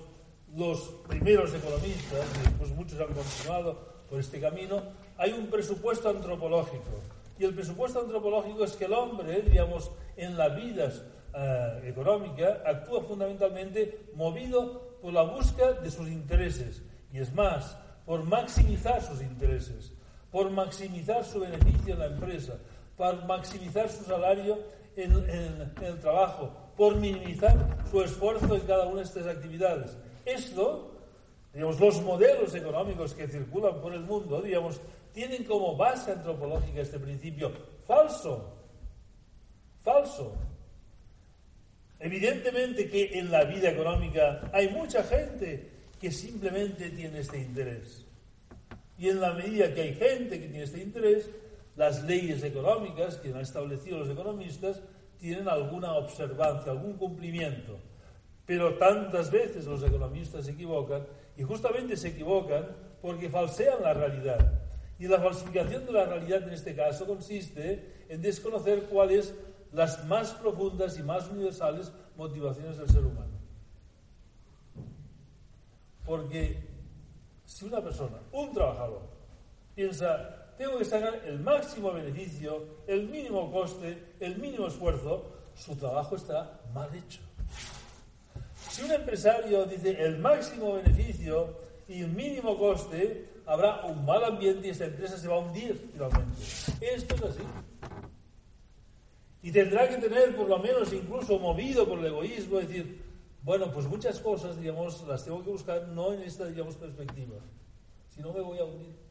los 0.55 0.81
primeros 1.09 1.53
economistas, 1.55 2.27
y 2.39 2.45
después 2.45 2.71
muchos 2.71 3.01
han 3.01 3.13
continuado 3.15 4.05
por 4.09 4.21
este 4.21 4.41
camino, 4.41 4.83
hay 5.17 5.33
un 5.33 5.47
presupuesto 5.47 6.11
antropológico. 6.11 7.01
Y 7.39 7.45
el 7.45 7.55
presupuesto 7.55 8.01
antropológico 8.01 8.65
es 8.65 8.73
que 8.77 8.85
el 8.85 8.93
hombre, 8.93 9.43
digamos, 9.43 9.91
en 10.17 10.37
la 10.37 10.49
vida 10.49 10.91
eh, 11.35 11.83
económica, 11.89 12.63
actúa 12.65 13.03
fundamentalmente 13.03 14.11
movido 14.15 14.99
por 15.03 15.13
la 15.13 15.23
búsqueda 15.23 15.73
de 15.73 15.91
sus 15.91 16.09
intereses. 16.09 16.83
Y 17.13 17.19
es 17.19 17.33
más, 17.35 17.77
por 18.05 18.23
maximizar 18.25 19.03
sus 19.03 19.21
intereses, 19.21 19.93
por 20.31 20.51
maximizar 20.51 21.25
su 21.25 21.41
beneficio 21.41 21.95
en 21.95 21.99
la 21.99 22.07
empresa, 22.07 22.55
por 22.97 23.25
maximizar 23.27 23.89
su 23.91 24.05
salario 24.05 24.59
en 24.97 25.73
el 25.83 26.01
trabajo, 26.01 26.66
por 26.77 26.97
minimizar 26.97 27.79
su 27.91 28.03
esfuerzo 28.03 28.55
en 28.55 28.61
cada 28.63 28.87
una 28.87 28.99
de 28.99 29.05
estas 29.05 29.27
actividades. 29.27 29.97
Esto, 30.25 30.95
digamos, 31.53 31.81
los 31.81 32.03
modelos 32.03 32.55
económicos 32.55 33.15
que 33.15 33.29
circulan 33.29 33.81
por 33.81 33.95
el 33.95 34.01
mundo, 34.01 34.43
digamos, 34.43 34.81
tienen 35.13 35.45
como 35.45 35.77
base 35.77 36.13
antropológica 36.13 36.83
este 36.83 36.99
principio 36.99 37.51
falso. 37.87 38.53
Falso. 39.83 40.35
Evidentemente 41.99 42.91
que 42.91 43.19
en 43.19 43.31
la 43.31 43.45
vida 43.45 43.71
económica 43.71 44.51
hay 44.53 44.69
mucha 44.69 45.03
gente 45.05 45.71
que 45.99 46.11
simplemente 46.11 46.91
tiene 46.91 47.21
este 47.21 47.39
interés. 47.39 48.05
Y 48.99 49.09
en 49.09 49.21
la 49.21 49.33
medida 49.33 49.73
que 49.73 49.83
hay 49.83 49.95
gente 49.95 50.39
que 50.39 50.49
tiene 50.49 50.65
este 50.65 50.83
interés, 50.83 51.31
las 51.77 52.03
leyes 52.05 52.43
económicas 52.43 53.17
que 53.17 53.29
han 53.29 53.41
establecido 53.41 53.99
los 53.99 54.11
economistas 54.11 54.83
tienen 55.19 55.49
alguna 55.49 55.95
observancia, 55.95 56.73
algún 56.73 56.95
cumplimiento. 56.95 57.79
Pero 58.45 58.75
tantas 58.75 59.31
veces 59.31 59.67
los 59.67 59.83
economistas 59.83 60.45
se 60.45 60.53
equivocan 60.53 61.07
y 61.37 61.43
justamente 61.43 61.97
se 61.97 62.09
equivocan 62.09 62.67
porque 63.03 63.29
falsean 63.29 63.83
la 63.83 63.93
realidad. 63.93 64.63
Y 64.99 65.09
la 65.09 65.21
falsificación 65.21 65.85
de 65.85 65.93
la 65.93 66.07
realidad 66.07 66.43
en 66.45 66.55
este 66.55 66.75
caso 66.75 67.07
consiste 67.07 68.05
en 68.09 68.23
desconocer 68.23 68.85
cuáles 68.85 69.35
las 69.73 70.05
más 70.07 70.33
profundas 70.35 70.99
y 70.99 71.03
más 71.03 71.29
universales 71.29 71.93
motivaciones 72.17 72.79
del 72.79 72.89
ser 72.89 73.05
humano. 73.05 73.37
Porque 76.05 76.65
Si 77.45 77.65
una 77.65 77.81
persona, 77.81 78.19
un 78.33 78.53
trabajador, 78.53 79.03
piensa, 79.75 80.46
tengo 80.57 80.79
que 80.79 80.85
sacar 80.85 81.23
el 81.27 81.39
máximo 81.41 81.93
beneficio, 81.93 82.83
el 82.87 83.09
mínimo 83.09 83.51
coste, 83.53 84.15
el 84.21 84.39
mínimo 84.39 84.67
esfuerzo, 84.67 85.33
su 85.55 85.77
trabajo 85.77 86.17
está 86.17 86.61
mal 86.73 86.89
hecho. 86.95 87.21
Si 88.71 88.83
un 88.83 88.93
empresario 88.93 89.65
dice 89.65 89.91
el 90.03 90.19
máximo 90.19 90.75
beneficio 90.75 91.57
y 91.89 92.03
el 92.03 92.09
mínimo 92.09 92.59
coste, 92.59 93.29
habrá 93.47 93.85
un 93.87 94.05
mal 94.05 94.25
ambiente 94.25 94.69
y 94.69 94.71
esta 94.71 94.87
empresa 94.87 95.17
se 95.17 95.29
va 95.29 95.37
a 95.37 95.39
hundir 95.39 95.89
finalmente. 95.93 96.43
Esto 96.81 97.15
es 97.15 97.23
así. 97.23 97.43
Y 99.43 99.53
tendrá 99.53 99.89
que 99.89 99.97
tener, 99.97 100.35
por 100.35 100.49
lo 100.49 100.59
menos, 100.59 100.93
incluso 100.93 101.39
movido 101.39 101.89
por 101.89 102.01
el 102.01 102.07
egoísmo, 102.07 102.59
decir, 102.59 103.03
bueno, 103.43 103.71
pues 103.73 103.87
muchas 103.87 104.19
cosas, 104.19 104.61
digamos, 104.61 105.07
las 105.07 105.25
tengo 105.25 105.43
que 105.45 105.51
buscar 105.51 105.87
no 105.89 106.13
en 106.13 106.23
esta, 106.23 106.47
digamos, 106.47 106.75
perspectiva, 106.75 107.37
si 108.09 108.21
no 108.21 108.33
me 108.33 108.41
voy 108.41 108.59
a 108.59 108.65
hundir. 108.65 109.06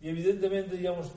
Y 0.00 0.08
evidentemente, 0.08 0.76
digamos, 0.76 1.12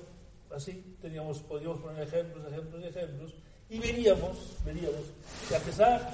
así, 0.56 0.96
teníamos, 1.02 1.40
podríamos 1.40 1.80
poner 1.80 2.04
ejemplos, 2.04 2.46
ejemplos 2.52 2.84
y 2.84 2.88
ejemplos, 2.88 3.34
y 3.70 3.80
veríamos, 3.80 4.58
veríamos, 4.66 5.02
que 5.48 5.56
a 5.56 5.60
pesar 5.60 6.10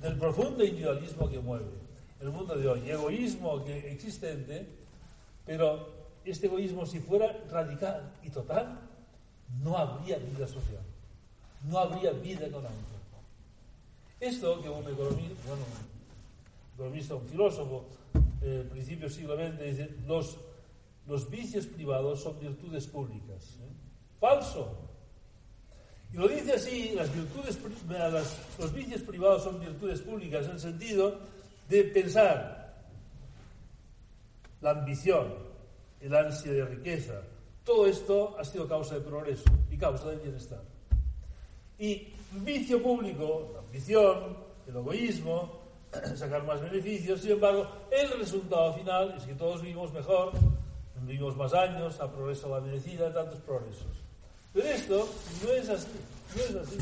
del 0.00 0.18
profundo 0.18 0.64
individualismo 0.64 1.28
que 1.28 1.38
mueve 1.38 1.66
el 2.20 2.30
mundo 2.30 2.56
de 2.56 2.68
hoy, 2.68 2.90
egoísmo 2.90 3.64
que 3.64 3.92
existente, 3.92 4.66
pero 5.44 6.02
este 6.24 6.46
egoísmo 6.46 6.86
si 6.86 7.00
fuera 7.00 7.36
radical 7.50 8.12
y 8.22 8.30
total, 8.30 8.78
no 9.62 9.76
habría 9.76 10.18
vida 10.18 10.46
social, 10.46 10.82
no 11.68 11.78
habría 11.78 12.12
vida 12.12 12.46
económica. 12.46 12.92
Esto 14.20 14.62
que 14.62 14.68
un 14.68 14.84
economista, 14.88 15.52
un 15.52 16.74
economista, 16.74 17.14
un 17.16 17.26
filósofo, 17.26 17.86
eh, 18.40 18.66
principio 18.70 19.10
siglo 19.10 19.36
XX, 19.36 19.60
dice, 19.60 19.90
los, 20.06 20.38
los 21.06 21.28
vicios 21.28 21.66
privados 21.66 22.22
son 22.22 22.38
virtudes 22.38 22.86
públicas. 22.86 23.58
¿eh? 23.60 23.72
Falso. 24.20 24.76
Y 26.12 26.16
lo 26.16 26.28
dice 26.28 26.52
así, 26.52 26.92
las 26.94 27.12
virtudes, 27.14 27.58
los 28.58 28.72
vicios 28.72 29.02
privados 29.02 29.44
son 29.44 29.58
virtudes 29.58 30.00
públicas 30.00 30.44
en 30.46 30.52
el 30.52 30.60
sentido 30.60 31.18
de 31.68 31.84
pensar 31.84 32.62
la 34.60 34.70
ambición, 34.70 35.34
el 36.00 36.14
ansia 36.14 36.52
de 36.52 36.64
riqueza, 36.64 37.22
todo 37.64 37.86
esto 37.86 38.36
ha 38.38 38.44
sido 38.44 38.66
causa 38.66 38.96
de 38.96 39.02
progreso 39.02 39.44
y 39.70 39.76
causa 39.76 40.10
de 40.10 40.16
bienestar. 40.16 40.62
Y 41.78 42.08
vicio 42.32 42.82
público, 42.82 43.50
la 43.54 43.60
ambición, 43.60 44.36
el 44.66 44.76
egoísmo, 44.76 45.60
sacar 46.16 46.44
más 46.44 46.60
beneficios, 46.60 47.20
sin 47.20 47.32
embargo, 47.32 47.68
el 47.90 48.18
resultado 48.18 48.72
final 48.74 49.14
es 49.16 49.24
que 49.24 49.34
todos 49.34 49.62
vivimos 49.62 49.92
mejor, 49.92 50.32
vivimos 51.00 51.36
más 51.36 51.54
años, 51.54 52.00
a 52.00 52.10
progreso 52.10 52.48
la 52.48 52.60
medicina, 52.60 53.12
tantos 53.12 53.40
progresos. 53.40 54.02
Pero 54.52 54.68
esto 54.68 55.08
no 55.42 55.52
es 55.52 55.68
así, 55.68 55.88
no 56.36 56.42
es 56.42 56.54
así. 56.68 56.78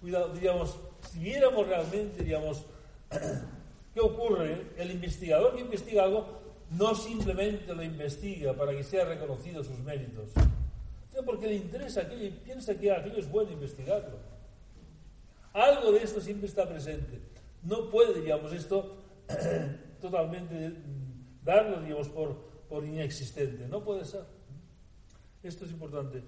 Cuidado, 0.00 0.28
diríamos, 0.32 0.76
si 1.10 1.18
viéramos 1.18 1.66
realmente, 1.66 2.22
diríamos, 2.22 2.64
¿qué 3.94 4.00
ocurre? 4.00 4.68
El 4.76 4.90
investigador 4.90 5.54
que 5.54 5.62
investiga 5.62 6.04
algo 6.04 6.44
no 6.70 6.94
simplemente 6.94 7.74
lo 7.74 7.82
investiga 7.82 8.52
para 8.54 8.72
que 8.72 8.82
sea 8.82 9.04
reconocido 9.04 9.62
sus 9.62 9.78
méritos, 9.80 10.30
sino 11.10 11.24
porque 11.24 11.46
le 11.46 11.56
interesa 11.56 12.02
aquello 12.02 12.24
y 12.24 12.30
piensa 12.30 12.74
que 12.74 12.90
aquello 12.90 13.18
es 13.18 13.30
bueno 13.30 13.52
investigarlo. 13.52 14.18
Algo 15.52 15.92
de 15.92 16.02
esto 16.02 16.20
siempre 16.20 16.48
está 16.48 16.68
presente. 16.68 17.20
No 17.62 17.88
puede, 17.88 18.20
digamos, 18.20 18.52
esto 18.52 18.96
totalmente 20.00 20.74
darlo, 21.44 21.80
digamos, 21.80 22.08
por, 22.08 22.53
por 22.74 22.84
inexistente. 22.84 23.68
No 23.68 23.84
puede 23.84 24.04
ser. 24.04 24.24
Esto 25.44 25.64
es 25.64 25.70
importante. 25.70 26.24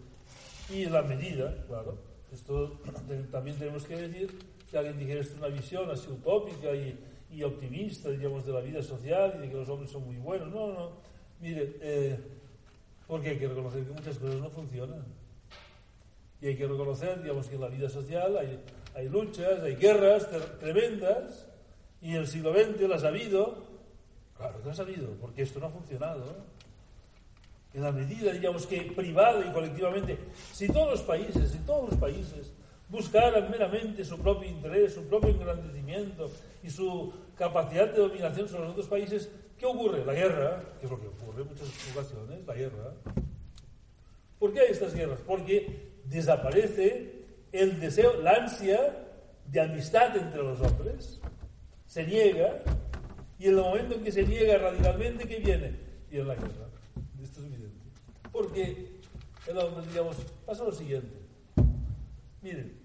Y 0.70 0.84
la 0.84 1.02
medida, 1.02 1.64
claro, 1.66 1.98
esto 2.32 2.80
también 3.32 3.58
tenemos 3.58 3.84
que 3.84 3.96
decir, 3.96 4.38
que 4.70 4.78
alguien 4.78 4.96
dijera 4.96 5.22
esto 5.22 5.34
es 5.34 5.38
una 5.40 5.48
visión 5.48 5.90
así 5.90 6.08
utópica 6.08 6.68
y, 6.72 7.42
optimista, 7.42 8.10
digamos, 8.10 8.46
de 8.46 8.52
la 8.52 8.60
vida 8.60 8.80
social 8.80 9.34
y 9.36 9.40
de 9.40 9.48
que 9.50 9.56
los 9.56 9.68
hombres 9.68 9.90
son 9.90 10.04
muy 10.04 10.18
buenos. 10.18 10.48
No, 10.48 10.72
no. 10.72 10.92
Mire, 11.40 11.78
eh, 11.80 12.16
porque 13.08 13.30
hay 13.30 13.38
que 13.38 13.48
reconocer 13.48 13.82
que 13.82 13.92
muchas 13.92 14.16
cosas 14.16 14.36
no 14.40 14.48
funcionan. 14.48 15.04
Y 16.40 16.46
hay 16.46 16.56
que 16.56 16.68
reconocer, 16.68 17.22
digamos, 17.22 17.48
que 17.48 17.56
en 17.56 17.60
la 17.60 17.68
vida 17.68 17.88
social 17.88 18.38
hay, 18.38 18.60
hay 18.94 19.08
luchas, 19.08 19.64
hay 19.64 19.74
guerras 19.74 20.28
tremendas, 20.60 21.48
y 22.00 22.10
en 22.10 22.18
el 22.18 22.28
siglo 22.28 22.54
XX 22.54 22.82
las 22.82 23.02
ha 23.02 23.08
habido. 23.08 23.65
Claro 24.36 24.62
que 24.62 24.70
ha 24.70 24.84
habido, 24.84 25.10
porque 25.20 25.42
esto 25.42 25.60
no 25.60 25.66
ha 25.66 25.70
funcionado. 25.70 26.24
En 27.72 27.82
la 27.82 27.92
medida, 27.92 28.32
digamos, 28.32 28.66
que 28.66 28.82
privado 28.82 29.42
y 29.42 29.52
colectivamente, 29.52 30.18
si 30.52 30.68
todos 30.68 30.90
los 30.90 31.02
países, 31.02 31.50
si 31.50 31.58
todos 31.58 31.90
los 31.90 31.98
países 31.98 32.52
buscaran 32.88 33.50
meramente 33.50 34.04
su 34.04 34.18
propio 34.18 34.48
interés, 34.48 34.94
su 34.94 35.04
propio 35.06 35.30
engrandecimiento 35.30 36.30
y 36.62 36.70
su 36.70 37.12
capacidad 37.36 37.92
de 37.92 37.98
dominación 37.98 38.48
sobre 38.48 38.64
los 38.64 38.72
otros 38.72 38.88
países, 38.88 39.30
¿qué 39.58 39.66
ocurre? 39.66 40.04
La 40.04 40.14
guerra, 40.14 40.62
que 40.78 40.86
es 40.86 40.90
lo 40.90 41.00
que 41.00 41.08
ocurre 41.08 41.42
en 41.42 41.48
muchas 41.48 41.68
ocasiones, 41.92 42.46
la 42.46 42.54
guerra. 42.54 42.92
¿Por 44.38 44.52
qué 44.52 44.60
hay 44.60 44.70
estas 44.70 44.94
guerras? 44.94 45.20
Porque 45.26 45.92
desaparece 46.04 47.24
el 47.52 47.80
deseo, 47.80 48.20
la 48.20 48.32
ansia 48.32 49.06
de 49.46 49.60
amistad 49.60 50.16
entre 50.16 50.42
los 50.42 50.60
hombres, 50.60 51.20
se 51.86 52.04
niega, 52.04 52.62
y 53.38 53.44
en 53.44 53.50
el 53.50 53.56
momento 53.56 53.94
en 53.94 54.04
que 54.04 54.12
se 54.12 54.24
niega 54.24 54.58
radicalmente, 54.58 55.26
¿qué 55.28 55.38
viene? 55.38 55.76
Viene 56.10 56.24
la 56.24 56.34
guerra. 56.34 56.68
Esto 57.22 57.40
es 57.40 57.46
evidente. 57.46 57.84
Porque 58.32 59.00
el 59.46 59.58
hombre, 59.58 59.86
digamos, 59.86 60.16
pasa 60.44 60.64
lo 60.64 60.72
siguiente 60.72 61.26
Miren, 62.46 62.78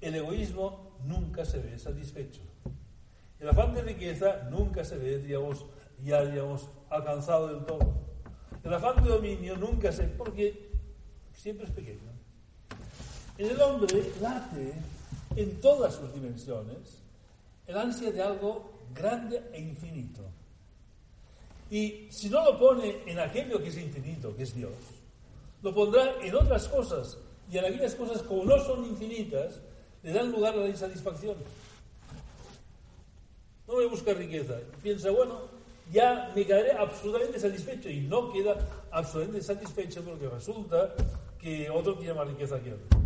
el 0.00 0.14
egoísmo 0.14 0.92
nunca 1.04 1.44
se 1.44 1.58
ve 1.58 1.76
satisfecho. 1.76 2.40
El 3.40 3.48
afán 3.48 3.74
de 3.74 3.82
riqueza 3.82 4.48
nunca 4.48 4.84
se 4.84 4.96
ve, 4.96 5.18
digamos, 5.18 5.66
ya 6.04 6.24
digamos, 6.24 6.68
alcanzado 6.88 7.48
del 7.48 7.64
todo. 7.64 7.94
El 8.62 8.72
afán 8.72 9.02
de 9.02 9.10
dominio 9.10 9.56
nunca 9.56 9.90
se 9.90 10.04
porque 10.04 10.70
siempre 11.34 11.66
es 11.66 11.72
pequeño. 11.72 11.98
En 13.38 13.50
el 13.50 13.60
hombre 13.60 14.04
late 14.20 14.74
en 15.34 15.60
todas 15.60 15.94
sus 15.94 16.14
dimensiones 16.14 17.02
el 17.66 17.76
ansia 17.76 18.12
de 18.12 18.22
algo 18.22 18.70
grande 18.94 19.42
e 19.52 19.60
infinito. 19.60 20.22
Y 21.70 22.08
si 22.10 22.30
no 22.30 22.44
lo 22.44 22.58
pone 22.58 23.02
en 23.06 23.18
aquello 23.18 23.62
que 23.62 23.68
es 23.68 23.76
infinito, 23.76 24.34
que 24.34 24.44
es 24.44 24.54
Dios, 24.54 24.72
lo 25.62 25.74
pondrá 25.74 26.14
en 26.22 26.34
otras 26.34 26.68
cosas 26.68 27.18
y 27.50 27.58
en 27.58 27.64
aquellas 27.64 27.94
cosas, 27.94 28.22
como 28.22 28.44
no 28.44 28.58
son 28.64 28.84
infinitas, 28.84 29.60
le 30.02 30.12
dan 30.12 30.30
lugar 30.30 30.54
a 30.54 30.58
la 30.58 30.68
insatisfacción. 30.68 31.36
No 33.66 33.74
voy 33.74 33.86
a 33.86 33.88
buscar 33.88 34.16
riqueza. 34.16 34.54
Piensa, 34.82 35.10
bueno, 35.10 35.40
ya 35.92 36.32
me 36.34 36.46
quedaré 36.46 36.72
absolutamente 36.72 37.38
satisfecho 37.38 37.88
y 37.90 38.00
no 38.00 38.32
queda 38.32 38.56
absolutamente 38.90 39.42
satisfecho 39.42 40.02
porque 40.02 40.28
resulta 40.28 40.94
que 41.38 41.68
otro 41.70 41.96
tiene 41.96 42.14
más 42.14 42.28
riqueza 42.28 42.60
que 42.60 42.72
otro. 42.72 42.98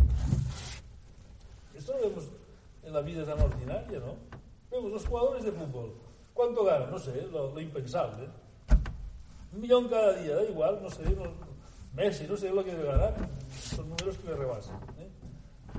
Esto 1.75 1.93
lo 1.93 2.09
vemos 2.09 2.25
en 2.83 2.93
la 2.93 3.01
vida 3.01 3.25
tan 3.25 3.41
ordinaria, 3.41 3.99
¿no? 3.99 4.15
Vemos 4.73 4.91
los 4.91 5.05
jugadores 5.05 5.45
de 5.45 5.51
fútbol. 5.51 5.93
¿Cuánto 6.33 6.65
ganan? 6.65 6.89
No 6.89 6.97
sé, 6.97 7.27
lo, 7.31 7.59
impensable. 7.59 8.27
Un 9.53 9.61
millón 9.61 9.87
cada 9.87 10.13
día, 10.13 10.35
da 10.35 10.43
igual, 10.43 10.79
no 10.81 10.89
sé, 10.89 11.03
Messi, 11.93 12.25
no 12.27 12.35
sé 12.35 12.49
lo 12.49 12.65
que 12.65 12.71
debe 12.71 12.87
ganar 12.87 13.13
son 13.55 13.87
números 13.87 14.17
que 14.17 14.27
le 14.29 14.35
rebasan. 14.35 14.75
¿eh? 14.97 15.09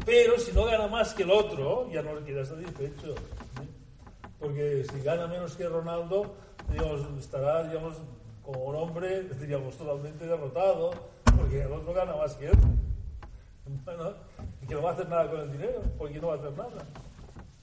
Pero 0.06 0.38
si 0.38 0.52
no 0.52 0.64
gana 0.64 0.86
más 0.86 1.12
que 1.12 1.24
el 1.24 1.32
otro, 1.32 1.90
ya 1.90 2.02
no 2.02 2.14
le 2.14 2.24
queda 2.24 2.44
satisfecho. 2.44 3.10
¿eh? 3.14 3.68
Porque 4.38 4.84
si 4.92 5.00
gana 5.00 5.26
menos 5.26 5.56
que 5.56 5.68
Ronaldo, 5.68 6.34
digamos, 6.70 7.00
estará, 7.18 7.64
digamos, 7.64 7.96
como 8.44 8.62
un 8.62 8.76
hombre, 8.76 9.24
diríamos, 9.40 9.76
totalmente 9.76 10.24
derrotado, 10.24 10.92
porque 11.36 11.62
el 11.62 11.72
otro 11.72 11.92
gana 11.92 12.14
más 12.14 12.34
que 12.36 12.46
él. 12.46 12.58
Bueno, 13.86 14.12
y 14.62 14.66
que 14.66 14.74
no 14.74 14.82
va 14.82 14.90
a 14.90 14.92
hacer 14.92 15.08
nada 15.08 15.30
con 15.30 15.40
el 15.40 15.50
dinero, 15.50 15.82
porque 15.96 16.20
no 16.20 16.28
va 16.28 16.34
a 16.34 16.36
hacer 16.36 16.52
nada. 16.52 16.86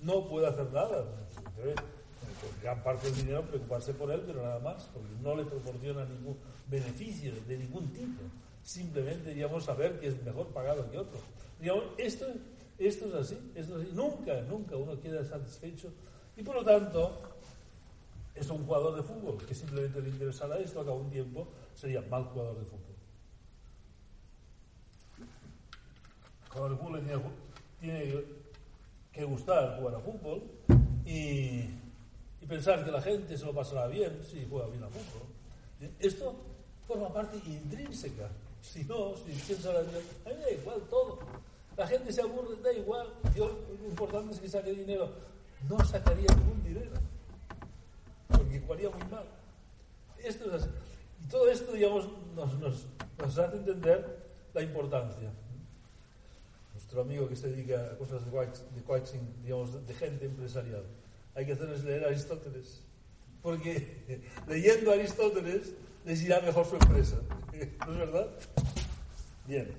No 0.02 0.28
puede 0.28 0.48
hacer 0.48 0.72
nada. 0.72 1.06
Debe, 1.56 1.76
gran 2.62 2.82
parte 2.84 3.08
del 3.08 3.16
dinero 3.18 3.44
preocuparse 3.44 3.94
por 3.94 4.12
él, 4.12 4.22
pero 4.26 4.42
nada 4.42 4.60
más, 4.60 4.90
porque 4.94 5.14
no 5.22 5.36
le 5.36 5.46
proporciona 5.46 6.06
ningún 6.06 6.38
beneficio 6.68 7.34
de 7.48 7.58
ningún 7.58 7.92
tipo 7.94 8.22
simplemente, 8.64 9.34
digamos, 9.34 9.66
saber 9.66 10.00
que 10.00 10.08
es 10.08 10.24
mejor 10.24 10.48
pagado 10.48 10.90
que 10.90 10.98
otro. 10.98 11.20
Digamos, 11.60 11.84
esto, 11.98 12.28
esto, 12.78 13.08
es 13.08 13.14
así, 13.14 13.52
esto 13.56 13.80
es 13.80 13.88
así. 13.88 13.96
Nunca, 13.96 14.42
nunca 14.42 14.76
uno 14.76 15.00
queda 15.00 15.24
satisfecho. 15.26 15.92
Y 16.38 16.44
por 16.44 16.56
lo 16.56 16.64
tanto, 16.64 17.22
es 18.36 18.50
un 18.50 18.66
jugador 18.66 18.96
de 18.96 19.04
fútbol 19.04 19.38
que 19.46 19.54
simplemente 19.54 20.02
le 20.02 20.10
interesará 20.10 20.58
esto, 20.60 20.82
a 20.82 20.86
cabo 20.86 20.98
un 20.98 21.10
tiempo 21.10 21.48
sería 21.76 22.02
mal 22.02 22.24
jugador 22.26 22.58
de 22.60 22.66
fútbol. 22.66 22.96
Jugador 26.50 26.72
de 26.72 26.78
fútbol 26.78 27.34
tiene, 27.80 28.24
que 29.12 29.24
gustar 29.26 29.78
jugar 29.78 29.96
a 29.96 30.00
fútbol 30.00 30.44
y, 31.06 31.70
pensar 32.48 32.84
que 32.84 32.92
la 32.92 33.02
gente 33.02 33.38
se 33.38 33.46
lo 33.46 33.54
pasará 33.54 33.88
bien 33.88 34.20
si 34.30 34.46
juega 34.50 34.68
bien 34.68 34.84
a 34.84 34.90
fútbol. 34.90 35.28
¿eh? 35.80 35.90
Esto 36.00 36.36
forma 36.86 37.12
parte 37.14 37.38
intrínseca. 37.46 38.30
Si 38.62 38.84
no, 38.84 39.16
si 39.16 39.32
piensa 39.48 39.72
la 39.72 39.80
vida, 39.82 40.00
a 40.26 40.30
mí 40.30 40.36
me 40.36 40.42
da 40.42 40.52
igual 40.52 40.82
todo. 40.90 41.20
La 41.78 41.88
gente 41.88 42.12
se 42.12 42.22
aburre, 42.22 42.62
da 42.62 42.74
igual. 42.74 43.08
Yo, 43.34 43.58
lo 43.82 43.88
importante 43.88 44.34
es 44.34 44.42
que 44.42 44.50
saque 44.50 44.74
dinero. 44.74 45.10
No 45.70 45.82
sacaría 45.86 46.28
ningún 46.36 46.62
dinero. 46.62 46.92
Porque 48.28 48.60
jugaría 48.60 48.90
muy 48.90 49.08
mal. 49.10 49.24
Esto 50.22 50.54
es. 50.54 50.68
Y 51.24 51.30
todo 51.30 51.50
esto, 51.50 51.72
digamos, 51.72 52.10
nos 52.36 53.38
hace 53.38 53.56
entender 53.56 54.28
la 54.54 54.62
importancia. 54.62 55.32
Amigo 57.00 57.30
que 57.30 57.36
se 57.36 57.50
dedica 57.50 57.92
a 57.94 57.98
cosas 57.98 58.22
de 58.26 58.84
coaching, 58.84 59.20
digamos, 59.44 59.88
de 59.88 59.94
gente 59.94 60.26
empresarial, 60.26 60.84
hay 61.36 61.46
que 61.46 61.54
hacerles 61.54 61.84
leer 61.84 62.04
a 62.04 62.08
Aristóteles. 62.08 62.82
Porque 63.42 64.24
leyendo 64.48 64.92
a 64.92 64.96
Aristóteles 64.96 65.74
les 66.06 66.22
irá 66.24 66.42
mejor 66.42 66.66
su 66.66 66.76
empresa. 66.76 67.18
¿No 67.86 67.94
es 67.94 67.98
verdad? 67.98 68.30
Bien. 69.48 69.72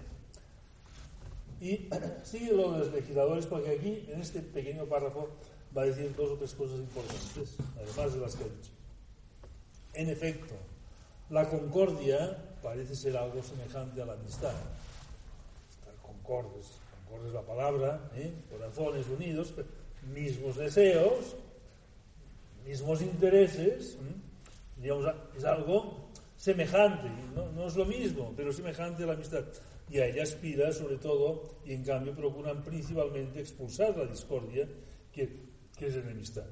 Y 1.60 1.88
sigue 2.24 2.52
lo 2.52 2.72
de 2.72 2.78
los 2.78 2.92
legisladores, 2.92 3.46
porque 3.46 3.70
aquí, 3.70 4.06
en 4.08 4.20
este 4.20 4.40
pequeño 4.40 4.86
párrafo, 4.86 5.28
va 5.76 5.82
a 5.82 5.86
decir 5.86 6.14
dos 6.16 6.30
o 6.30 6.36
tres 6.36 6.54
cosas 6.54 6.78
importantes, 6.78 7.56
además 7.76 8.14
de 8.14 8.20
las 8.20 8.36
que 8.36 8.44
ha 8.44 8.46
dicho. 8.46 8.70
En 9.94 10.08
efecto, 10.08 10.54
la 11.30 11.48
concordia 11.48 12.36
parece 12.62 12.94
ser 12.94 13.16
algo 13.16 13.42
semejante 13.42 14.02
a 14.02 14.06
la 14.06 14.14
amistad. 14.14 14.54
Estar 15.70 15.94
concordes, 16.02 16.78
concordes 17.12 17.34
la 17.34 17.42
palabra, 17.42 18.10
¿eh? 18.14 18.32
corazones 18.50 19.06
unidos, 19.08 19.52
mismos 20.14 20.56
deseos, 20.56 21.36
mismos 22.64 23.02
intereses, 23.02 23.98
digamos, 24.76 25.06
es 25.36 25.44
algo 25.44 26.08
semejante, 26.36 27.08
¿no? 27.34 27.52
no 27.52 27.66
es 27.66 27.76
lo 27.76 27.84
mismo, 27.84 28.32
pero 28.34 28.52
semejante 28.52 29.02
a 29.02 29.06
la 29.06 29.12
amistad. 29.12 29.44
Y 29.90 29.98
a 29.98 30.06
ella 30.06 30.22
aspira, 30.22 30.72
sobre 30.72 30.96
todo, 30.96 31.56
y 31.66 31.74
en 31.74 31.84
cambio 31.84 32.14
procuran 32.14 32.62
principalmente 32.62 33.40
expulsar 33.40 33.96
la 33.96 34.06
discordia, 34.06 34.66
que, 35.12 35.28
que 35.76 35.86
es 35.88 35.96
enemistad. 35.96 36.46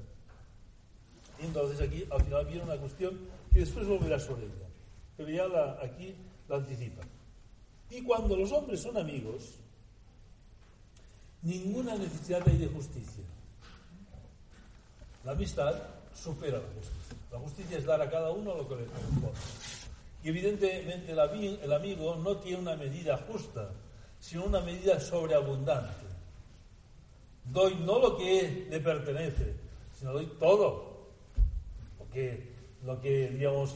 Y 1.41 1.45
entonces 1.45 1.81
aquí 1.81 2.05
al 2.11 2.21
final 2.21 2.45
viene 2.45 2.63
una 2.63 2.77
cuestión 2.77 3.17
que 3.51 3.61
después 3.61 3.87
volverá 3.87 4.19
sobre 4.19 4.43
ella, 4.43 4.69
pero 5.17 5.29
ya 5.29 5.47
la, 5.47 5.79
aquí 5.81 6.13
la 6.47 6.57
anticipa. 6.57 7.01
Y 7.89 8.03
cuando 8.03 8.35
los 8.35 8.51
hombres 8.51 8.79
son 8.79 8.95
amigos, 8.97 9.61
ninguna 11.43 11.95
necesidad 11.95 12.47
hay 12.47 12.57
de 12.57 12.67
justicia. 12.67 13.23
La 15.23 15.33
amistad 15.33 15.75
supera 16.15 16.57
la 16.57 16.67
justicia. 16.75 17.17
La 17.31 17.39
justicia 17.39 17.77
es 17.77 17.85
dar 17.85 18.01
a 18.01 18.09
cada 18.09 18.31
uno 18.31 18.55
lo 18.55 18.67
que 18.67 18.75
le 18.75 18.85
corresponde. 18.85 19.39
Y 20.23 20.29
evidentemente 20.29 21.11
el 21.11 21.73
amigo 21.73 22.15
no 22.15 22.37
tiene 22.37 22.59
una 22.59 22.75
medida 22.75 23.17
justa, 23.17 23.69
sino 24.19 24.45
una 24.45 24.61
medida 24.61 24.99
sobreabundante. 24.99 26.05
Doy 27.45 27.75
no 27.75 27.99
lo 27.99 28.17
que 28.17 28.67
le 28.69 28.79
pertenece, 28.79 29.55
sino 29.97 30.13
doy 30.13 30.27
todo. 30.39 30.91
Porque 31.97 32.51
lo 32.85 33.01
que, 33.01 33.29
digamos, 33.29 33.75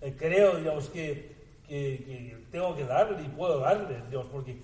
eh, 0.00 0.14
creo, 0.16 0.56
digamos, 0.56 0.88
que, 0.88 1.34
que, 1.68 2.44
tengo 2.50 2.74
que 2.74 2.84
darle 2.84 3.22
y 3.22 3.28
puedo 3.28 3.58
darle, 3.58 4.00
digamos, 4.08 4.28
porque 4.28 4.58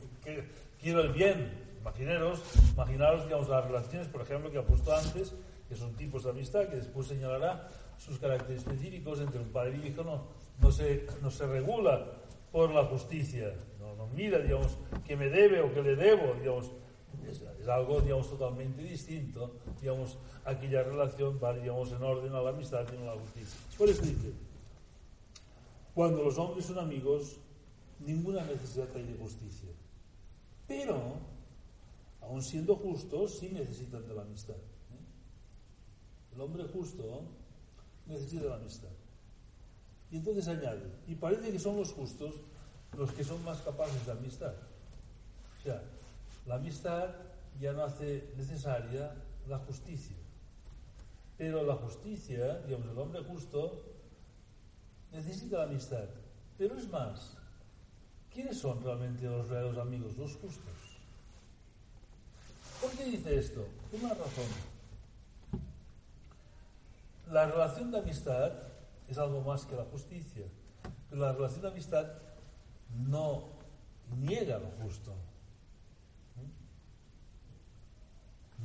quiero 0.81 1.03
el 1.03 1.13
bien. 1.13 1.70
Imaginaros, 1.81 2.43
imaginaros, 2.75 3.25
digamos, 3.25 3.49
las 3.49 3.65
relaciones, 3.65 4.09
por 4.09 4.23
ejemplo, 4.23 4.51
que 4.51 4.59
ha 4.59 4.67
puesto 4.67 4.95
antes, 4.95 5.35
que 5.69 5.75
son 5.75 5.95
tipos 5.95 6.25
de 6.25 6.31
amistad, 6.31 6.69
que 6.69 6.77
después 6.77 7.07
señalará 7.07 7.71
sus 7.97 8.19
caracteres 8.19 8.63
específicos 8.63 9.21
entre 9.21 9.41
un 9.41 9.49
padre 9.49 9.81
y 9.83 9.89
hijo, 9.89 10.05
no, 10.05 10.27
no, 10.61 10.73
se, 10.73 11.07
no 11.23 11.31
se 11.31 11.47
regula 11.47 12.07
por 12.53 12.71
la 12.71 12.85
justicia, 12.85 13.55
no, 13.79 13.95
no 13.95 14.07
mira, 14.09 14.39
digamos, 14.39 14.77
que 15.07 15.17
me 15.17 15.29
debe 15.29 15.61
o 15.61 15.73
que 15.73 15.83
le 15.83 15.97
debo, 15.97 16.35
digamos, 16.35 16.73
es, 17.29 17.43
es, 17.61 17.69
algo, 17.69 18.01
digamos, 18.01 18.29
totalmente 18.29 18.83
distinto, 18.83 19.57
digamos, 19.81 20.19
aquella 20.45 20.83
relación 20.83 21.39
va, 21.43 21.55
digamos, 21.55 21.93
en 21.93 22.03
orden 22.03 22.35
a 22.35 22.43
la 22.43 22.51
amistad 22.51 22.85
y 22.93 22.97
no 22.97 23.11
a 23.11 23.15
la 23.15 23.21
justicia. 23.21 23.59
Por 23.79 23.89
eso 23.89 24.03
dice, 24.03 24.33
cuando 25.95 26.25
los 26.25 26.37
hombres 26.39 26.67
son 26.67 26.79
amigos, 26.79 27.37
ninguna 28.01 28.45
necesidad 28.45 28.89
hay 28.95 29.05
de 29.05 29.15
justicia. 29.15 29.69
Pero, 30.67 31.19
aun 32.31 32.43
siendo 32.43 32.77
justos, 32.77 33.39
sí 33.41 33.49
necesitan 33.49 34.07
de 34.07 34.15
la 34.15 34.23
amistad. 34.23 34.55
El 36.33 36.41
hombre 36.41 36.65
justo 36.73 37.23
necesita 38.07 38.45
la 38.45 38.55
amistad. 38.55 38.89
Y 40.13 40.19
entonces 40.19 40.47
añade, 40.47 40.93
y 41.09 41.17
parece 41.17 41.51
que 41.51 41.59
son 41.59 41.77
los 41.77 41.93
justos 41.93 42.35
los 42.97 43.13
que 43.13 43.25
son 43.25 43.43
más 43.45 43.61
capaces 43.63 44.05
de 44.07 44.13
amistad. 44.13 44.55
O 45.59 45.63
sea, 45.63 45.83
la 46.47 46.55
amistad 46.57 47.11
ya 47.61 47.73
no 47.73 47.85
hace 47.85 48.33
necesaria 48.37 49.13
la 49.49 49.59
justicia. 49.59 50.17
Pero 51.37 51.65
la 51.65 51.75
justicia, 51.77 52.61
digamos, 52.61 52.89
el 52.91 52.99
hombre 52.99 53.23
justo 53.25 53.83
necesita 55.13 55.59
la 55.59 55.65
amistad. 55.65 56.09
Pero 56.59 56.77
es 56.77 56.89
más, 56.89 57.37
¿quiénes 58.33 58.59
son 58.59 58.83
realmente 58.83 59.25
los 59.25 59.49
verdaderos 59.49 59.79
amigos, 59.79 60.17
los 60.17 60.37
justos? 60.37 60.90
¿Por 62.81 62.91
qué 62.93 63.05
dice 63.05 63.39
esto? 63.39 63.67
Una 63.93 64.15
razón 64.15 64.47
la 67.31 67.47
relación 67.47 67.91
de 67.91 67.99
amistad 67.99 68.53
es 69.09 69.19
algo 69.19 69.41
más 69.41 69.65
que 69.65 69.77
la 69.77 69.85
justicia. 69.85 70.45
La 71.13 71.33
relación 71.33 71.63
de 71.63 71.69
amistad 71.69 72.07
no 73.07 73.45
niega 74.17 74.59
lo 74.59 74.69
justo. 74.83 75.15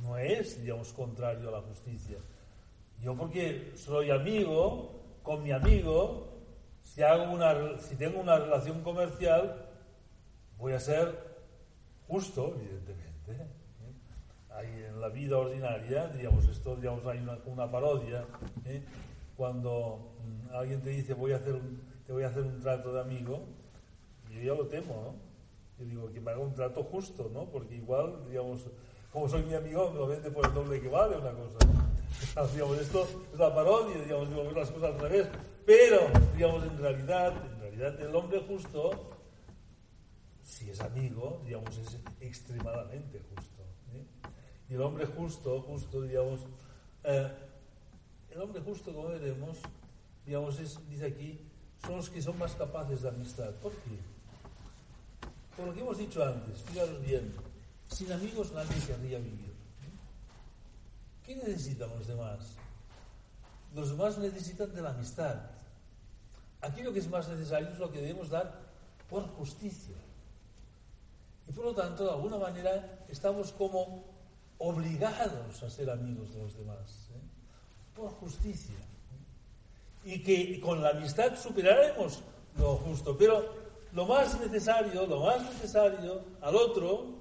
No 0.02 0.18
es, 0.18 0.60
digamos, 0.60 0.92
contrario 0.92 1.48
a 1.48 1.52
la 1.52 1.60
justicia. 1.60 2.18
Yo 3.00 3.16
porque 3.16 3.72
soy 3.76 4.10
amigo, 4.10 5.00
con 5.22 5.42
mi 5.42 5.52
amigo, 5.52 6.28
si, 6.82 7.02
hago 7.02 7.32
una, 7.32 7.78
si 7.80 7.96
tengo 7.96 8.20
una 8.20 8.38
relación 8.38 8.82
comercial, 8.82 9.68
voy 10.58 10.72
a 10.72 10.80
ser 10.80 11.36
justo, 12.08 12.56
evidentemente 12.58 13.65
en 14.64 15.00
la 15.00 15.08
vida 15.08 15.38
ordinaria, 15.38 16.08
digamos, 16.08 16.46
esto, 16.48 16.76
digamos, 16.76 17.04
hay 17.06 17.18
una, 17.46 17.70
parodia, 17.70 18.24
¿eh? 18.64 18.82
cuando 19.36 20.14
mm, 20.24 20.54
alguien 20.54 20.80
te 20.80 20.90
dice 20.90 21.14
voy 21.14 21.32
a 21.32 21.36
hacer 21.36 21.54
un, 21.54 21.80
te 22.06 22.12
voy 22.12 22.22
a 22.22 22.28
hacer 22.28 22.42
un 22.42 22.60
trato 22.60 22.92
de 22.92 23.00
amigo, 23.00 23.44
yo 24.30 24.40
ya 24.40 24.54
lo 24.54 24.66
temo, 24.66 24.94
¿no? 24.94 25.26
Yo 25.78 25.84
digo 25.84 26.12
que 26.12 26.20
me 26.20 26.30
haga 26.30 26.40
un 26.40 26.54
trato 26.54 26.82
justo, 26.84 27.30
¿no? 27.32 27.44
Porque 27.46 27.74
igual, 27.74 28.26
digamos, 28.28 28.60
como 29.12 29.28
soy 29.28 29.42
mi 29.42 29.54
amigo, 29.54 29.90
me 29.90 29.98
lo 29.98 30.06
vende 30.06 30.30
por 30.30 30.46
el 30.46 30.54
doble 30.54 30.80
que 30.80 30.88
vale 30.88 31.16
una 31.16 31.32
cosa. 31.32 31.58
digamos, 32.52 32.78
esto 32.78 33.06
es 33.32 33.38
la 33.38 33.54
parodia, 33.54 34.02
digamos, 34.02 34.28
digo, 34.28 34.50
las 34.52 34.70
cosas 34.70 34.94
al 34.94 35.00
revés. 35.00 35.28
Pero, 35.66 36.00
digamos, 36.34 36.64
en 36.64 36.78
realidad, 36.78 37.34
en 37.44 37.60
realidad 37.60 38.00
el 38.00 38.14
hombre 38.14 38.40
justo, 38.46 38.90
si 40.42 40.70
es 40.70 40.80
amigo, 40.80 41.42
digamos, 41.44 41.76
es 41.76 41.98
extremadamente 42.20 43.20
justo. 43.34 43.55
Y 44.68 44.74
el 44.74 44.82
hombre 44.82 45.06
justo, 45.06 45.60
justo, 45.62 46.02
digamos, 46.02 46.40
eh, 47.04 47.32
el 48.30 48.40
hombre 48.40 48.60
justo, 48.62 48.92
como 48.92 49.08
veremos, 49.08 49.58
digamos, 50.24 50.58
dice 50.88 51.06
aquí, 51.06 51.40
son 51.84 51.96
los 51.96 52.10
que 52.10 52.20
son 52.20 52.38
más 52.38 52.52
capaces 52.54 53.02
de 53.02 53.08
amistad. 53.08 53.50
¿Por 53.62 53.72
qué? 53.72 53.98
Por 55.56 55.68
lo 55.68 55.74
que 55.74 55.80
hemos 55.80 55.98
dicho 55.98 56.22
antes, 56.24 56.60
fijaros 56.62 57.00
bien, 57.00 57.32
sin 57.88 58.12
amigos 58.12 58.52
nadie 58.52 58.76
querría 58.86 59.18
vivir. 59.18 59.54
¿Qué 61.24 61.36
necesitan 61.36 61.88
los 61.90 62.06
demás? 62.06 62.56
Los 63.74 63.90
demás 63.90 64.18
necesitan 64.18 64.74
de 64.74 64.82
la 64.82 64.90
amistad. 64.90 65.36
Aquello 66.60 66.92
que 66.92 66.98
es 66.98 67.08
más 67.08 67.28
necesario 67.28 67.68
es 67.68 67.78
lo 67.78 67.90
que 67.90 68.00
debemos 68.00 68.30
dar 68.30 68.60
por 69.08 69.26
justicia. 69.36 69.96
Y 71.48 71.52
por 71.52 71.64
lo 71.64 71.74
tanto, 71.74 72.04
de 72.04 72.10
alguna 72.10 72.38
manera, 72.38 73.04
estamos 73.08 73.52
como 73.52 74.15
obligados 74.58 75.62
a 75.62 75.70
ser 75.70 75.90
amigos 75.90 76.32
de 76.34 76.42
los 76.42 76.56
demás, 76.56 77.08
¿eh? 77.14 77.20
por 77.94 78.10
justicia. 78.12 78.76
Y 80.04 80.22
que 80.22 80.60
con 80.60 80.82
la 80.82 80.90
amistad 80.90 81.36
superaremos 81.36 82.22
lo 82.58 82.76
justo, 82.76 83.16
pero 83.16 83.54
lo 83.92 84.06
más 84.06 84.38
necesario, 84.40 85.06
lo 85.06 85.20
más 85.20 85.42
necesario 85.42 86.22
al 86.40 86.54
otro, 86.54 87.16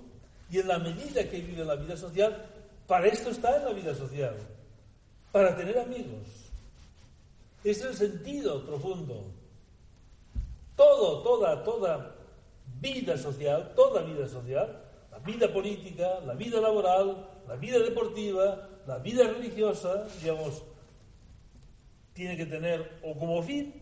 y 0.50 0.60
en 0.60 0.68
la 0.68 0.80
medida 0.80 1.28
que 1.28 1.42
vive 1.42 1.66
la 1.66 1.76
vida 1.76 1.98
social, 1.98 2.46
para 2.88 3.08
esto 3.08 3.30
está 3.32 3.58
en 3.58 3.66
la 3.66 3.72
vida 3.72 3.96
social, 3.96 4.36
para 5.32 5.56
tener 5.56 5.80
amigos. 5.80 6.52
Es 7.64 7.82
el 7.82 7.96
sentido 7.96 8.64
profundo. 8.66 9.24
Todo, 10.76 11.24
toda, 11.24 11.64
toda 11.64 12.16
vida 12.80 13.18
social, 13.18 13.74
toda 13.76 14.02
vida 14.02 14.28
social, 14.28 14.85
la 15.16 15.22
vida 15.22 15.52
política, 15.52 16.20
la 16.26 16.34
vida 16.34 16.60
laboral, 16.60 17.26
la 17.48 17.56
vida 17.56 17.80
deportiva, 17.80 18.68
la 18.86 18.98
vida 18.98 19.26
religiosa, 19.28 20.06
digamos, 20.22 20.62
tiene 22.12 22.36
que 22.36 22.46
tener 22.46 23.00
o 23.02 23.18
como 23.18 23.42
fin, 23.42 23.82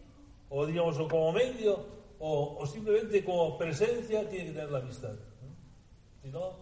o 0.49 0.65
digamos, 0.67 0.99
o 0.99 1.07
como 1.07 1.31
medio, 1.31 1.85
o, 2.19 2.63
simplemente 2.67 3.25
como 3.25 3.57
presencia, 3.57 4.29
tiene 4.29 4.45
que 4.45 4.51
tener 4.51 4.71
la 4.71 4.77
amistad. 4.77 5.15
Si 6.21 6.29
no, 6.29 6.55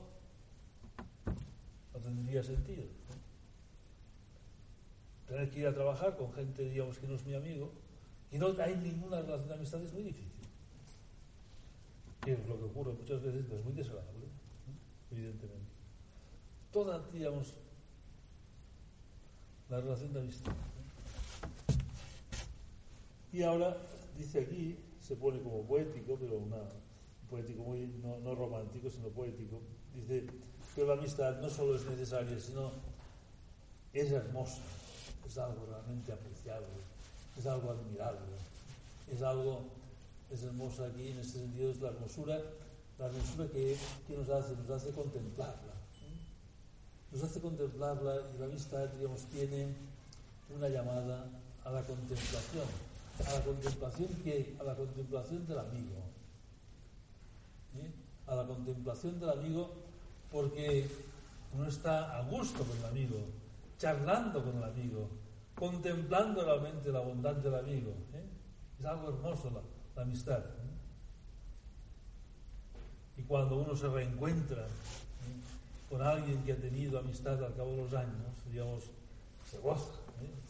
no 1.93 1.99
tendría 1.99 2.41
sentido. 2.41 2.85
Tener 5.27 5.49
que 5.49 5.59
ir 5.59 5.67
a 5.67 5.73
trabajar 5.73 6.15
con 6.15 6.31
gente, 6.33 6.63
digamos, 6.63 6.97
que 6.97 7.07
no 7.07 7.15
es 7.15 7.25
mi 7.25 7.35
amigo, 7.35 7.71
y 8.31 8.37
no 8.37 8.55
hay 8.57 8.75
ninguna 8.77 9.21
relación 9.21 9.49
de 9.49 9.53
amistad 9.55 9.81
es 9.83 9.91
muy 9.91 10.03
difícil. 10.03 10.31
Que 12.21 12.33
es 12.33 12.47
lo 12.47 12.57
que 12.57 12.63
ocurre 12.63 12.93
muchas 12.93 13.21
veces, 13.21 13.45
es 13.51 13.65
muy 13.65 13.73
desagradable, 13.73 14.20
evidentemente. 15.11 15.71
Toda, 16.71 16.99
digamos, 17.11 17.53
la 19.69 19.79
relación 19.79 20.13
de 20.13 20.19
amistad. 20.19 20.53
Y 23.33 23.43
ahora, 23.43 23.77
dice 24.17 24.41
aquí, 24.41 24.77
se 24.99 25.15
pone 25.15 25.41
como 25.41 25.63
poético, 25.63 26.17
pero 26.19 26.37
una, 26.37 26.57
poético 27.29 27.63
muy, 27.63 27.87
no, 28.03 28.19
no 28.19 28.35
romántico, 28.35 28.89
sino 28.89 29.07
poético, 29.07 29.61
dice 29.95 30.25
que 30.75 30.85
la 30.85 30.93
amistad 30.93 31.39
no 31.41 31.49
solo 31.49 31.75
es 31.75 31.85
necesaria, 31.85 32.37
sino 32.39 32.71
es 33.93 34.11
hermosa, 34.11 34.61
es 35.25 35.37
algo 35.37 35.65
realmente 35.65 36.11
apreciable, 36.11 36.67
es 37.37 37.45
algo 37.45 37.71
admirable, 37.71 38.19
es 39.13 39.21
algo, 39.21 39.61
es 40.29 40.43
hermosa 40.43 40.87
aquí, 40.87 41.09
en 41.09 41.19
este 41.19 41.39
sentido 41.39 41.71
es 41.71 41.81
la 41.81 41.89
hermosura, 41.89 42.41
la 43.01 43.07
hermosura 43.07 43.47
que, 43.47 43.75
que 44.07 44.15
nos 44.15 44.29
hace, 44.29 44.55
nos 44.55 44.69
hace 44.69 44.91
contemplarla, 44.91 45.73
nos 47.11 47.23
hace 47.23 47.41
contemplarla 47.41 48.15
y 48.35 48.37
la 48.37 48.45
amistad, 48.45 48.87
digamos, 48.89 49.21
tiene 49.25 49.73
una 50.55 50.69
llamada 50.69 51.25
a 51.65 51.71
la 51.71 51.81
contemplación, 51.81 52.67
a 53.27 53.33
la 53.33 53.43
contemplación 53.43 54.07
que, 54.23 54.55
a 54.59 54.63
la 54.63 54.75
contemplación 54.75 55.47
del 55.47 55.57
amigo, 55.57 55.95
a 58.27 58.35
la 58.35 58.45
contemplación 58.45 59.19
del 59.19 59.29
amigo 59.31 59.71
porque 60.31 60.87
uno 61.53 61.67
está 61.67 62.17
a 62.17 62.21
gusto 62.23 62.63
con 62.63 62.77
el 62.77 62.85
amigo, 62.85 63.17
charlando 63.79 64.43
con 64.43 64.57
el 64.57 64.63
amigo, 64.63 65.09
contemplando 65.55 66.43
realmente 66.45 66.91
la 66.91 66.99
bondad 66.99 67.35
del 67.35 67.55
amigo. 67.55 67.95
¿eh? 68.13 68.23
Es 68.79 68.85
algo 68.85 69.09
hermoso 69.09 69.49
la, 69.49 70.03
amistad. 70.03 70.39
¿eh? 70.39 70.80
Y 73.17 73.23
cuando 73.23 73.57
uno 73.57 73.75
se 73.75 73.87
reencuentra 73.87 74.63
¿eh? 74.63 75.89
con 75.89 76.01
alguien 76.01 76.43
que 76.43 76.53
ha 76.53 76.57
tenido 76.57 76.99
amistad 76.99 77.43
al 77.43 77.55
cabo 77.55 77.71
de 77.71 77.77
los 77.77 77.93
años, 77.93 78.15
digamos, 78.49 78.83
se 79.49 79.57
goza, 79.59 79.91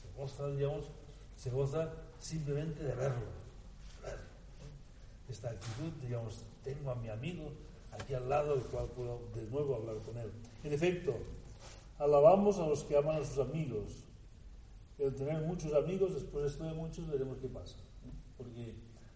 se 0.02 0.20
goza, 0.20 0.48
digamos, 0.50 0.86
se 1.36 1.50
goza 1.50 1.90
simplemente 2.20 2.84
de 2.84 2.94
verlo. 2.94 3.42
Esta 5.30 5.50
actitud, 5.50 5.92
digamos, 6.02 6.44
tengo 6.64 6.92
a 6.92 6.96
mi 6.96 7.10
amigo 7.10 7.52
aquí 7.92 8.14
al 8.14 8.30
lado, 8.30 8.56
del 8.56 8.66
cual 8.66 8.88
puedo 8.88 9.22
de 9.34 9.44
nuevo 9.48 9.76
hablar 9.76 9.98
con 9.98 10.18
él. 10.18 10.32
En 10.64 10.74
efecto, 10.74 11.16
alabamos 11.98 12.60
a 12.60 12.68
los 12.68 12.84
que 12.84 12.98
aman 12.98 13.22
a 13.22 13.26
sus 13.26 13.40
amigos. 13.40 14.04
El 15.00 15.16
tener 15.16 15.42
muchos 15.42 15.74
amigos, 15.74 16.14
después 16.14 16.44
de 16.44 16.50
esto 16.50 16.64
de 16.66 16.74
muchos, 16.74 17.10
veremos 17.10 17.38
qué 17.40 17.48
pasa. 17.48 17.78
¿eh? 17.78 18.12
Porque 18.38 18.76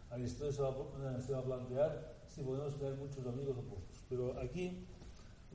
Aristóteles 0.09 0.59
va, 0.59 1.21
se 1.21 1.31
va 1.33 1.39
a 1.39 1.43
plantear 1.43 2.14
si 2.35 2.41
podemos 2.41 2.77
tener 2.77 2.95
muchos 2.95 3.25
amigos 3.25 3.55
o 3.57 3.61
pocos. 3.61 4.03
Pero 4.09 4.37
aquí, 4.41 4.85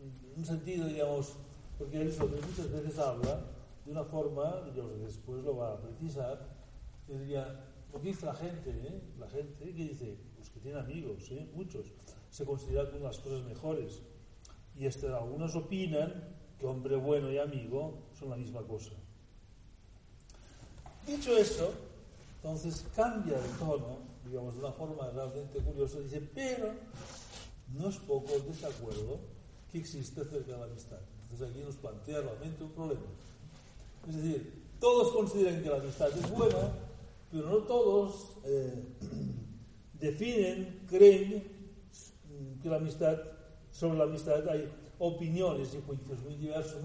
en 0.00 0.38
un 0.38 0.44
sentido, 0.44 0.86
digamos, 0.86 1.34
porque 1.78 1.98
Aristóteles 1.98 2.46
muchas 2.46 2.72
veces 2.72 2.98
habla 2.98 3.44
de 3.84 3.92
una 3.92 4.02
forma, 4.02 4.62
digamos, 4.72 4.98
después 5.00 5.44
lo 5.44 5.56
va 5.56 5.74
a 5.74 5.80
precisar, 5.80 6.48
que 7.06 7.18
diría, 7.18 7.66
lo 7.92 8.00
que 8.00 8.08
dice 8.08 8.24
la 8.24 8.34
gente, 8.34 8.70
¿eh? 8.70 9.02
la 9.18 9.28
gente 9.28 9.74
que 9.74 9.88
dice, 9.88 10.16
los 10.38 10.48
que 10.48 10.60
tienen 10.60 10.80
amigos, 10.80 11.30
¿eh? 11.32 11.50
muchos, 11.54 11.92
se 12.30 12.46
consideran 12.46 12.90
como 12.92 13.04
las 13.04 13.18
cosas 13.18 13.42
mejores. 13.42 14.00
Y 14.74 14.86
este, 14.86 15.08
algunos 15.08 15.54
opinan 15.56 16.34
que 16.58 16.66
hombre 16.66 16.96
bueno 16.96 17.30
y 17.30 17.36
amigo 17.36 17.98
son 18.18 18.30
la 18.30 18.36
misma 18.36 18.62
cosa. 18.62 18.92
Dicho 21.06 21.36
eso, 21.36 21.74
entonces 22.36 22.86
cambia 22.96 23.38
de 23.38 23.48
tono, 23.58 24.09
digamos, 24.30 24.54
de 24.54 24.60
una 24.60 24.72
forma 24.72 25.10
realmente 25.10 25.58
curiosa, 25.58 25.98
dice, 25.98 26.20
pero 26.34 26.70
no 27.76 27.88
es 27.88 27.96
poco 27.96 28.32
el 28.34 28.46
desacuerdo 28.46 29.18
que 29.70 29.78
existe 29.78 30.20
acerca 30.20 30.52
de 30.52 30.58
la 30.58 30.64
amistad. 30.64 31.00
Entonces 31.22 31.48
aquí 31.48 31.60
nos 31.64 31.74
plantea 31.76 32.20
realmente 32.20 32.62
un 32.62 32.70
problema. 32.70 33.02
Es 34.08 34.16
decir, 34.16 34.52
todos 34.78 35.12
consideran 35.12 35.62
que 35.62 35.68
la 35.68 35.76
amistad 35.76 36.08
es 36.16 36.30
buena, 36.30 36.72
pero 37.30 37.48
no 37.48 37.58
todos 37.58 38.36
eh, 38.44 38.84
definen, 40.00 40.80
creen 40.88 41.44
que 42.62 42.68
la 42.68 42.76
amistad, 42.76 43.18
sobre 43.72 43.98
la 43.98 44.04
amistad 44.04 44.48
hay 44.48 44.70
opiniones 44.98 45.74
y 45.74 45.82
juicios 45.84 46.20
muy 46.22 46.36
diversos. 46.36 46.76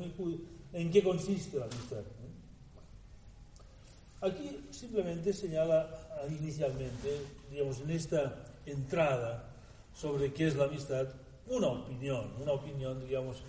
¿En 0.73 0.91
qué 0.91 1.03
consiste 1.03 1.59
la 1.59 1.65
amistad? 1.65 2.01
Aquí 4.21 4.59
simplemente 4.71 5.33
señala 5.33 5.89
inicialmente, 6.29 7.21
digamos, 7.51 7.81
en 7.81 7.91
esta 7.91 8.35
entrada 8.65 9.49
sobre 9.93 10.33
qué 10.33 10.47
es 10.47 10.55
la 10.55 10.65
amistad, 10.65 11.07
una 11.47 11.67
opinión, 11.67 12.31
una 12.41 12.53
opinión, 12.53 12.99
digamos, 13.05 13.43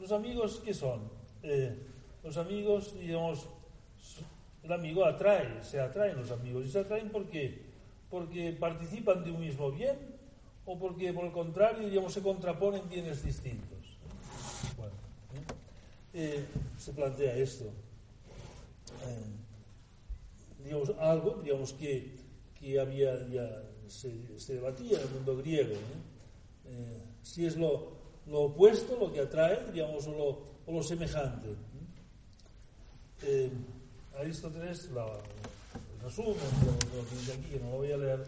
los 0.00 0.12
amigos, 0.12 0.60
¿qué 0.64 0.74
son? 0.74 1.00
Eh, 1.42 1.74
los 2.22 2.36
amigos, 2.36 2.98
digamos, 2.98 3.46
el 4.62 4.72
amigo 4.72 5.04
atrae, 5.04 5.62
se 5.62 5.80
atraen 5.80 6.16
los 6.16 6.30
amigos. 6.30 6.66
¿Y 6.66 6.70
se 6.70 6.80
atraen 6.80 7.10
por 7.10 7.26
qué? 7.26 7.62
Porque 8.10 8.52
participan 8.52 9.24
de 9.24 9.30
un 9.30 9.40
mismo 9.40 9.70
bien 9.70 9.96
o 10.64 10.78
porque, 10.78 11.12
por 11.12 11.24
el 11.24 11.32
contrario, 11.32 11.88
digamos, 11.88 12.12
se 12.12 12.22
contraponen 12.22 12.88
bienes 12.88 13.22
distintos. 13.22 13.96
Bueno, 14.76 14.92
¿eh? 15.34 15.44
Eh, 16.14 16.44
se 16.76 16.92
plantea 16.92 17.36
esto. 17.36 17.66
Eh, 19.06 20.64
digamos, 20.64 20.90
algo, 20.98 21.40
digamos, 21.42 21.72
que, 21.74 22.16
que 22.58 22.80
había 22.80 23.26
ya 23.28 23.48
se, 23.88 24.10
debatía 24.52 24.98
en 24.98 25.06
el 25.06 25.10
mundo 25.10 25.36
griego. 25.36 25.76
si 27.22 27.46
es 27.46 27.56
lo, 27.56 27.92
lo, 28.26 28.40
opuesto, 28.42 28.96
lo 28.98 29.12
que 29.12 29.20
atrae, 29.20 29.70
digamos, 29.72 30.06
o 30.06 30.12
lo, 30.12 30.28
o 30.66 30.72
lo 30.72 30.82
semejante. 30.82 31.54
Aristóteles, 34.18 34.90
la, 34.92 35.04
el 35.04 36.00
resumen 36.02 36.34
de 36.34 36.96
lo 36.96 37.08
que 37.08 37.14
dice 37.16 37.32
aquí, 37.32 37.50
que 37.50 37.60
no 37.60 37.70
lo 37.70 37.76
voy 37.76 37.92
a 37.92 37.96
leer, 37.96 38.24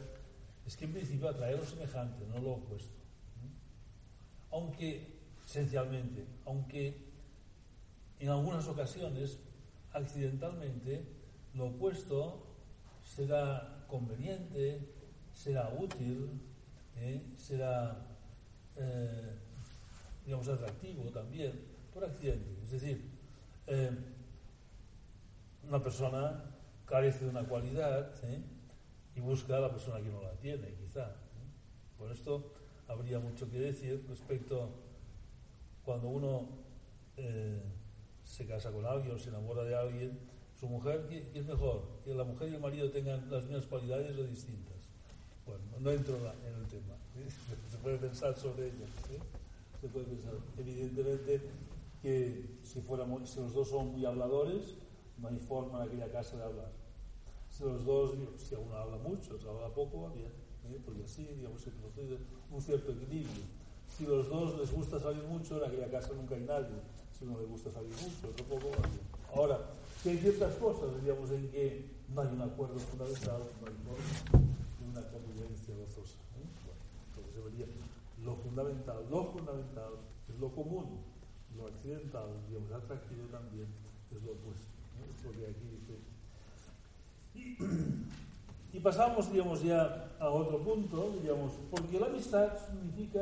es 0.66 0.76
que 0.76 0.84
en 0.84 0.92
principio 0.92 1.28
atrae 1.28 1.56
lo 1.56 1.64
semejante, 1.64 2.26
no 2.26 2.38
lo 2.40 2.50
opuesto. 2.52 2.92
Aunque, 4.50 5.18
esencialmente, 5.46 6.26
aunque 6.44 6.94
en 8.18 8.28
algunas 8.28 8.66
ocasiones, 8.68 9.38
accidentalmente, 9.99 11.05
lo 11.55 11.66
opuesto 11.66 12.46
será 13.03 13.84
conveniente, 13.88 14.80
será 15.32 15.68
útil, 15.78 16.40
¿eh? 16.96 17.22
será, 17.36 17.96
eh, 18.76 19.34
digamos, 20.24 20.49
atractivo 20.49 21.11
también, 21.11 21.53
por 21.92 22.05
accidente. 22.05 22.51
Es 22.64 22.70
decir, 22.70 23.11
eh, 23.66 23.90
una 25.66 25.82
persona 25.82 26.44
carece 26.86 27.24
de 27.24 27.30
una 27.30 27.44
cualidad 27.44 28.14
y 29.14 29.20
busca 29.20 29.57
a 29.57 29.61
la 29.61 29.70
persona 29.70 30.01
que 30.01 30.09
no 30.11 30.22
la 30.22 30.32
tiene, 30.32 30.74
quizá. 30.74 31.16
Por 31.99 32.11
esto 32.11 32.53
habría 32.86 33.18
mucho 33.18 33.51
que 33.51 33.59
decir 33.59 34.05
respecto 34.09 34.70
cuando 35.84 36.09
uno 36.09 36.49
se 38.28 38.46
casa 38.46 38.70
con 38.70 38.84
alguien 38.84 39.14
o 39.14 39.18
se 39.18 39.30
enamora 39.30 39.64
de 39.64 39.74
alguien, 39.74 40.18
su 40.60 40.68
mujer, 40.68 41.06
¿qué, 41.08 41.30
es 41.34 41.46
mejor? 41.46 41.82
¿Que 42.04 42.14
la 42.14 42.24
mujer 42.24 42.50
y 42.50 42.54
el 42.54 42.60
marido 42.60 42.90
tengan 42.90 43.30
las 43.30 43.44
mismas 43.44 43.66
cualidades 43.66 44.16
o 44.18 44.24
distintas? 44.24 44.76
Bueno, 45.46 45.64
no 45.80 45.90
entro 45.90 46.16
en 46.16 46.54
el 46.54 46.66
tema. 46.66 46.94
Se 47.70 47.78
puede 47.78 47.96
pensar 47.96 48.36
sobre 48.36 48.66
ello. 48.66 48.84
Se 49.80 49.88
puede 49.88 50.04
pensar. 50.06 50.34
Evidentemente 50.58 51.40
que 52.02 52.58
si, 52.62 52.80
fuéramos, 52.80 53.28
si 53.28 53.40
los 53.40 53.54
dos 53.54 53.68
son 53.68 53.92
muy 53.92 54.04
habladores, 54.04 54.74
no 55.18 55.28
hay 55.28 55.38
forma 55.38 55.82
en 55.82 55.88
aquella 55.88 56.12
casa 56.12 56.36
de 56.36 56.44
hablar. 56.44 56.70
Si 57.50 57.64
los 57.64 57.84
dos, 57.84 58.14
si 58.36 58.54
uno 58.54 58.76
habla 58.76 58.98
mucho, 58.98 59.38
si 59.38 59.48
habla 59.48 59.68
poco, 59.68 60.02
va 60.02 60.12
bien, 60.12 60.30
¿eh? 60.70 60.80
porque 60.84 61.04
así, 61.04 61.24
digamos, 61.24 61.62
se 61.62 61.70
produce 61.70 62.18
un 62.50 62.60
cierto 62.60 62.92
equilibrio. 62.92 63.42
Si 63.88 64.04
los 64.04 64.28
dos 64.28 64.58
les 64.58 64.70
gusta 64.70 65.00
salir 65.00 65.22
mucho, 65.24 65.56
en 65.56 65.70
aquella 65.70 65.90
casa 65.90 66.12
nunca 66.12 66.34
hay 66.34 66.42
nadie. 66.42 66.76
Si 67.18 67.24
uno 67.24 67.38
le 67.38 67.46
gusta 67.46 67.72
salir 67.72 67.90
mucho, 67.90 68.28
otro 68.28 68.44
poco, 68.46 68.70
va 68.70 68.88
bien. 68.88 69.00
Ahora, 69.34 69.58
si 70.02 70.10
hay 70.10 70.18
ciertas 70.18 70.54
cosas, 70.54 71.02
digamos, 71.02 71.30
en 71.30 71.50
que 71.50 71.90
no 72.14 72.20
hay 72.20 72.28
un 72.28 72.42
acuerdo 72.42 72.78
fundamental, 72.78 73.42
no 73.60 73.66
hay 73.66 73.74
forma 73.82 74.38
de 74.38 74.88
una 74.88 75.02
convivencia 75.10 75.74
gozosa. 75.74 76.18
¿eh? 76.38 76.46
Bueno, 76.64 76.80
entonces 77.10 77.34
se 77.34 77.40
vería 77.42 77.66
lo 78.24 78.36
fundamental, 78.36 79.04
lo 79.10 79.24
fundamental 79.32 79.92
es 80.28 80.38
lo 80.38 80.48
común, 80.54 81.02
lo 81.56 81.66
accidental, 81.66 82.28
digamos, 82.48 82.70
atractivo 82.72 83.26
también 83.32 83.66
es 84.14 84.22
lo 84.22 84.32
opuesto 84.32 84.78
porque 85.24 85.46
aquí 85.46 85.66
dice, 85.74 85.94
Y, 88.72 88.80
pasamos, 88.82 89.32
digamos, 89.32 89.62
ya 89.62 90.10
a 90.18 90.28
otro 90.28 90.58
punto, 90.62 91.14
digamos, 91.22 91.52
porque 91.70 91.98
la 92.00 92.06
amistad 92.06 92.52
significa 92.68 93.20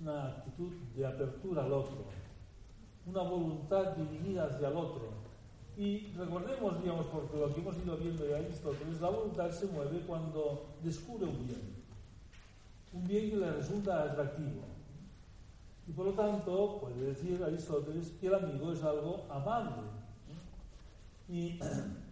una 0.00 0.26
actitud 0.26 0.72
de 0.94 1.06
apertura 1.06 1.64
al 1.64 1.72
otro, 1.72 2.04
una 3.06 3.22
voluntad 3.22 3.96
dividida 3.96 4.46
hacia 4.46 4.68
el 4.68 4.76
otro. 4.76 5.26
Y 5.76 6.12
recordemos, 6.16 6.82
digamos, 6.82 7.06
porque 7.06 7.38
lo 7.38 7.52
que 7.52 7.60
hemos 7.60 7.76
ido 7.76 7.96
viendo 7.96 8.24
de 8.24 8.36
Aristóteles, 8.36 9.00
la 9.00 9.10
voluntad 9.10 9.50
se 9.50 9.66
mueve 9.66 10.00
cuando 10.06 10.66
descubre 10.82 11.26
un 11.26 11.46
bien, 11.46 11.76
un 12.92 13.06
bien 13.06 13.30
que 13.30 13.36
le 13.36 13.52
resulta 13.52 14.04
atractivo. 14.04 14.62
Y 15.86 15.92
por 15.92 16.06
lo 16.06 16.12
tanto, 16.12 16.78
puede 16.80 17.06
decir 17.06 17.42
Aristóteles 17.44 18.10
que 18.20 18.26
el 18.26 18.34
amigo 18.34 18.72
es 18.72 18.82
algo 18.82 19.26
amable. 19.30 19.82
Y, 21.28 21.58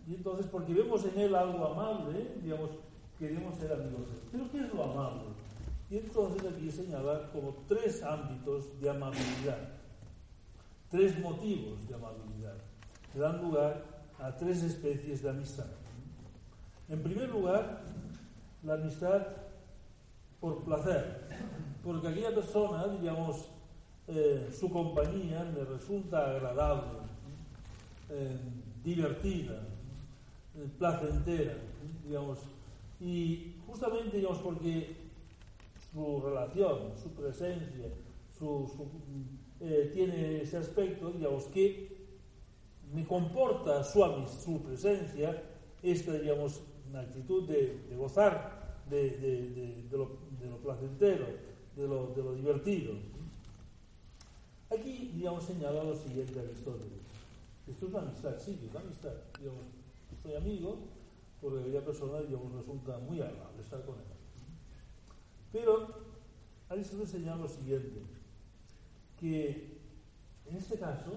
y 0.07 0.14
entonces, 0.14 0.47
porque 0.47 0.74
vemos 0.74 1.05
en 1.07 1.18
él 1.18 1.35
algo 1.35 1.66
amable, 1.66 2.37
digamos, 2.43 2.70
queremos 3.18 3.57
ser 3.57 3.72
amigos. 3.72 4.09
Pero 4.30 4.51
¿qué 4.51 4.59
es 4.59 4.74
lo 4.74 4.85
amable? 4.85 5.34
Y 5.91 5.99
entonces 5.99 6.43
aquí 6.51 6.70
señalar 6.70 7.30
como 7.32 7.55
tres 7.68 8.03
ámbitos 8.03 8.80
de 8.80 8.91
amabilidad, 8.91 9.68
tres 10.91 11.18
motivos 11.18 11.87
de 11.87 11.95
amabilidad, 11.95 12.57
que 13.12 13.18
dan 13.18 13.43
lugar 13.43 13.85
a 14.18 14.35
tres 14.37 14.62
especies 14.62 15.22
de 15.22 15.30
amistad. 15.30 15.66
En 16.89 17.03
primer 17.03 17.28
lugar, 17.28 17.82
la 18.62 18.74
amistad 18.74 19.26
por 20.41 20.64
placer, 20.64 21.28
porque 21.82 22.09
aquella 22.09 22.35
persona, 22.35 22.87
digamos, 22.89 23.49
eh, 24.07 24.51
su 24.59 24.70
compañía 24.70 25.45
me 25.45 25.64
resulta 25.64 26.30
agradable, 26.30 26.99
eh, 28.11 28.39
divertida, 28.85 29.62
eh, 30.57 30.68
placentera, 30.78 31.55
digamos, 32.07 32.39
y 33.01 33.55
justamente, 33.66 34.18
digamos, 34.18 34.39
porque 34.39 35.03
su 35.95 36.20
relación, 36.20 36.99
su 37.01 37.11
presencia, 37.11 37.86
su, 38.36 38.68
eh, 39.61 39.90
tiene 39.95 40.42
ese 40.42 40.57
aspecto, 40.57 41.12
digamos, 41.12 41.45
que 41.45 41.97
me 42.92 43.07
comporta 43.07 43.84
su, 43.84 44.01
su 44.26 44.61
presencia, 44.61 45.40
esta, 45.82 46.14
digamos, 46.14 46.62
actitud 46.92 47.49
de, 47.49 47.95
gozar 47.97 48.82
de, 48.90 49.86
lo, 49.92 50.59
placentero, 50.59 51.26
de 51.76 51.86
lo, 51.88 52.09
de 52.09 52.22
lo 52.24 52.34
divertido. 52.34 52.95
Aquí, 54.70 55.12
digamos, 55.14 55.45
señala 55.45 55.84
lo 55.84 55.95
siguiente 55.95 56.40
Aristóteles. 56.40 57.05
Esto 57.68 57.86
es 57.86 57.92
una 57.92 58.03
amistad, 58.03 58.36
sí, 58.40 58.59
es 58.64 58.70
una 58.72 58.80
amistad. 58.80 59.12
Digamos, 59.38 59.62
soy 60.22 60.34
amigo 60.34 60.76
porque 61.40 61.61
aquella 61.61 61.84
persona, 61.84 62.20
digamos, 62.20 62.53
resulta 62.53 62.99
muy 62.99 63.20
agradable 63.20 63.62
estar 63.62 63.80
con 63.84 63.95
él. 63.95 64.13
Pero 65.55 65.86
Aristóteles 66.68 67.11
señala 67.11 67.42
lo 67.42 67.48
siguiente, 67.48 68.02
que 69.20 69.78
en 70.46 70.57
este 70.57 70.76
caso 70.76 71.12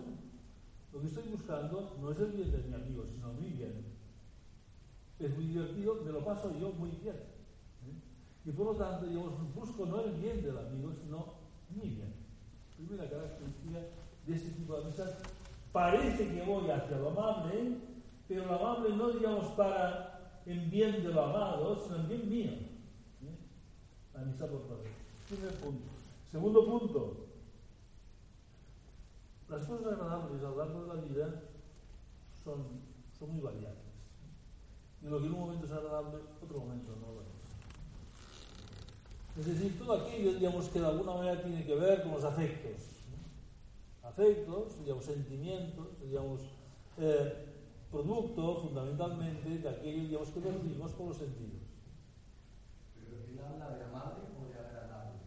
lo 0.94 1.02
que 1.02 1.08
estoy 1.08 1.24
buscando 1.32 1.98
no 2.00 2.12
es 2.12 2.20
el 2.20 2.28
bien 2.28 2.52
de 2.52 2.60
mi 2.60 2.76
amigo, 2.76 3.04
sino 3.12 3.34
mi 3.34 3.50
bien. 3.50 3.84
Es 5.18 5.36
muy 5.36 5.46
divertido, 5.46 6.04
me 6.06 6.12
lo 6.12 6.24
paso 6.24 6.54
yo 6.60 6.70
muy 6.74 6.92
bien. 6.92 7.16
¿eh? 7.16 8.46
Y 8.46 8.52
por 8.52 8.68
lo 8.68 8.74
tanto, 8.76 9.08
digamos, 9.08 9.34
busco 9.56 9.88
no 9.88 10.02
el 10.02 10.14
bien 10.14 10.44
del 10.44 10.56
amigo, 10.56 10.94
sino 11.02 11.34
mi 11.72 11.96
bien. 11.96 12.14
Primera 12.76 13.10
característica 13.10 13.80
de 14.28 14.36
este 14.36 14.52
tipo 14.52 14.76
de 14.76 14.84
amistad. 14.84 15.10
Parece 15.72 16.32
que 16.32 16.44
voy 16.44 16.70
hacia 16.70 17.00
lo 17.00 17.10
amable, 17.10 17.80
pero 18.28 18.46
lo 18.46 18.54
amable 18.54 18.96
no 18.96 19.10
digamos 19.10 19.48
para 19.54 20.44
en 20.46 20.70
bien 20.70 21.04
de 21.04 21.12
lo 21.12 21.24
amado, 21.24 21.82
sino 21.84 21.96
en 21.96 22.08
bien 22.08 22.30
mío 22.30 22.67
amistad 24.22 24.48
por 24.48 24.62
placer. 24.62 24.92
Primer 25.28 25.54
punto. 25.56 25.88
Segundo 26.32 26.66
punto. 26.66 27.28
Las 29.50 29.66
cosas 29.66 29.94
agradables 29.94 30.44
a 30.44 30.50
lo 30.50 30.58
largo 30.58 30.82
de 30.82 30.88
la 30.88 31.02
vida 31.02 31.44
son, 32.44 32.82
son 33.18 33.32
muy 33.32 33.42
variables. 33.42 33.88
Y 35.02 35.08
lo 35.08 35.20
que 35.20 35.28
en 35.28 35.34
un 35.34 35.40
momento 35.40 35.66
es 35.66 35.72
agradable, 35.72 36.18
otro 36.42 36.60
momento 36.60 36.92
no 37.00 37.14
lo 37.14 37.22
es. 37.22 37.38
Es 39.38 39.46
decir, 39.46 39.78
todo 39.78 39.94
aquello, 39.94 40.34
digamos, 40.34 40.68
que 40.70 40.80
de 40.80 40.88
alguna 40.88 41.14
manera 41.14 41.42
tiene 41.42 41.64
que 41.66 41.76
ver 41.76 42.02
con 42.02 42.14
los 42.14 42.24
afectos. 42.24 42.82
Afectos, 44.04 44.80
digamos, 44.80 45.06
sentimientos, 45.06 45.88
digamos, 46.02 46.42
eh, 46.98 47.46
producto 47.92 48.56
fundamentalmente 48.62 49.60
de 49.60 49.70
aquello, 49.70 50.02
digamos, 50.04 50.30
que 50.30 50.40
percibimos 50.40 50.92
con 50.94 51.10
los 51.10 51.18
sentidos. 51.18 51.67
¿Pero 53.48 53.64
habla 53.64 53.78
de 53.78 53.84
amable 53.86 54.24
o 54.40 54.48
de 54.48 54.60
agradable? 54.60 55.20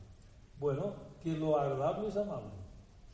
Bueno, 0.58 0.94
que 1.22 1.36
lo 1.38 1.58
agradable 1.58 2.08
es 2.08 2.16
amable. 2.16 2.50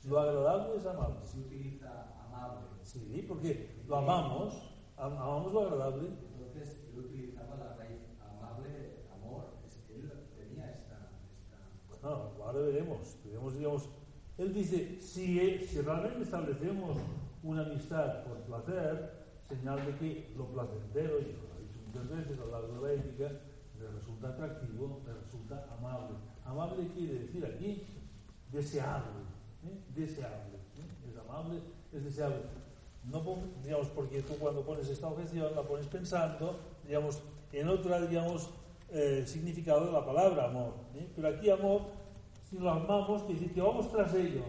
Lo 0.04 0.20
agradable 0.20 0.76
es 0.76 0.86
amable. 0.86 1.16
Se 1.22 1.38
utiliza 1.38 2.06
amable. 2.24 2.60
Sí, 2.82 3.24
porque 3.26 3.82
lo 3.86 3.96
amamos, 3.96 4.54
amamos 4.96 5.52
lo 5.52 5.62
agradable. 5.62 6.08
Entonces, 6.32 6.80
él 6.92 6.98
utilizaba 7.00 7.56
la 7.56 7.74
raíz 7.76 8.00
amable, 8.20 9.04
amor, 9.12 9.44
es 9.66 9.76
que 9.76 9.94
él 9.94 10.12
tenía 10.36 10.70
esta... 10.70 11.10
esta... 11.92 12.08
Bueno, 12.08 12.30
ahora 12.44 12.60
veremos, 12.60 13.18
veremos, 13.24 13.54
digamos, 13.54 13.88
él 14.38 14.52
dice, 14.52 15.00
si, 15.00 15.64
si 15.66 15.80
realmente 15.80 16.22
establecemos 16.22 16.98
una 17.42 17.62
amistad 17.62 18.22
por 18.24 18.38
placer, 18.42 19.26
señal 19.48 19.84
de 19.84 19.96
que 19.96 20.34
lo 20.36 20.46
placentero, 20.46 21.18
y 21.20 21.32
lo 21.32 21.54
ha 21.54 21.58
dicho 21.58 21.78
muchas 21.86 22.08
veces 22.08 22.38
a 22.38 22.44
lo 22.44 22.50
largo 22.50 22.80
de 22.80 22.82
la 22.82 23.02
ética, 23.02 23.32
le 23.78 23.88
resulta 23.88 24.28
atractivo, 24.28 25.02
le 25.06 25.12
resulta 25.14 25.66
amable. 25.78 26.16
Amable 26.44 26.88
quiere 26.94 27.20
decir 27.20 27.44
aquí 27.44 27.82
deseable, 28.50 29.22
¿eh? 29.64 29.78
deseable. 29.94 30.56
¿eh? 30.78 31.10
Es 31.10 31.16
amable, 31.18 31.60
es 31.92 32.04
deseable. 32.04 32.42
No, 33.04 33.22
digamos, 33.62 33.88
porque 33.88 34.22
tú 34.22 34.34
cuando 34.38 34.62
pones 34.62 34.88
esta 34.88 35.08
objeción 35.08 35.54
la 35.54 35.62
pones 35.62 35.86
pensando, 35.86 36.58
digamos, 36.84 37.20
en 37.52 37.68
otra, 37.68 38.00
digamos, 38.00 38.50
eh, 38.90 39.24
significado 39.26 39.86
de 39.86 39.92
la 39.92 40.04
palabra 40.04 40.46
amor. 40.46 40.72
Pero 41.14 41.28
aquí 41.28 41.50
amor, 41.50 41.82
si 42.48 42.58
lo 42.58 42.70
amamos, 42.70 43.22
quiere 43.22 43.40
decir 43.40 43.54
que 43.54 43.60
vamos 43.60 43.90
tras 43.90 44.12
ello. 44.14 44.42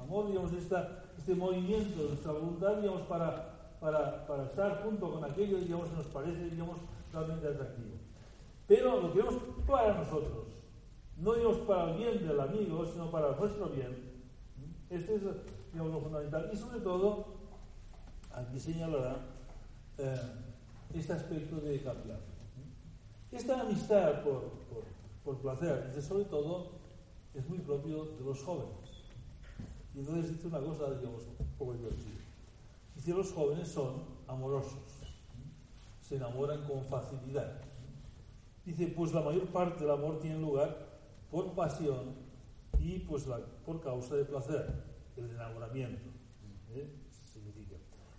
Amor, 0.00 0.28
digamos, 0.28 0.52
este 0.52 1.34
movimiento 1.34 2.02
de 2.02 2.08
nuestra 2.08 2.32
voluntad, 2.32 2.76
digamos, 2.76 3.02
para 3.02 4.44
estar 4.44 4.82
junto 4.82 5.12
con 5.12 5.24
aquello, 5.24 5.58
digamos, 5.58 5.90
que 5.90 5.96
nos 5.96 6.06
parece, 6.06 6.48
digamos, 6.48 6.78
realmente 7.12 7.46
atractivo. 7.46 7.97
Pero 8.68 9.00
lo 9.00 9.12
queremos 9.12 9.34
para 9.66 9.94
nosotros, 9.94 10.46
no 11.16 11.32
digamos 11.32 11.56
para 11.60 11.90
el 11.90 11.96
bien 11.96 12.28
del 12.28 12.38
amigo, 12.38 12.84
sino 12.84 13.10
para 13.10 13.34
nuestro 13.34 13.70
bien. 13.70 14.12
Este 14.90 15.16
es 15.16 15.22
digamos, 15.72 15.92
lo 15.92 16.00
fundamental. 16.00 16.50
Y 16.52 16.56
sobre 16.56 16.80
todo, 16.80 17.26
aquí 18.30 18.60
señalará 18.60 19.16
eh, 19.96 20.20
este 20.94 21.14
aspecto 21.14 21.56
de 21.56 21.82
cambiar. 21.82 22.20
Esta 23.32 23.60
amistad 23.60 24.22
por, 24.22 24.42
por, 24.68 24.84
por 25.24 25.36
placer, 25.38 25.88
dice, 25.88 26.06
sobre 26.06 26.24
todo, 26.24 26.72
es 27.34 27.48
muy 27.48 27.58
propio 27.58 28.04
de 28.04 28.24
los 28.24 28.42
jóvenes. 28.42 29.04
Y 29.94 30.00
entonces 30.00 30.30
dice 30.32 30.46
una 30.46 30.60
cosa, 30.60 30.90
digamos, 30.94 31.22
un 31.38 31.46
poco 31.58 31.72
divertida. 31.72 32.20
Dice, 32.94 33.14
los 33.14 33.32
jóvenes 33.32 33.68
son 33.68 34.02
amorosos, 34.26 34.78
se 36.00 36.16
enamoran 36.16 36.64
con 36.64 36.84
facilidad. 36.84 37.67
Dice, 38.68 38.86
pues 38.88 39.14
la 39.14 39.22
mayor 39.22 39.46
parte 39.46 39.84
del 39.84 39.90
amor 39.90 40.20
tiene 40.20 40.38
lugar 40.38 40.76
por 41.30 41.54
pasión 41.54 42.12
y 42.78 42.98
pues 42.98 43.26
la, 43.26 43.38
por 43.64 43.80
causa 43.80 44.14
de 44.14 44.26
placer, 44.26 44.84
el 45.16 45.30
enamoramiento. 45.30 46.10
¿eh? 46.74 46.86
Significa. 47.32 47.76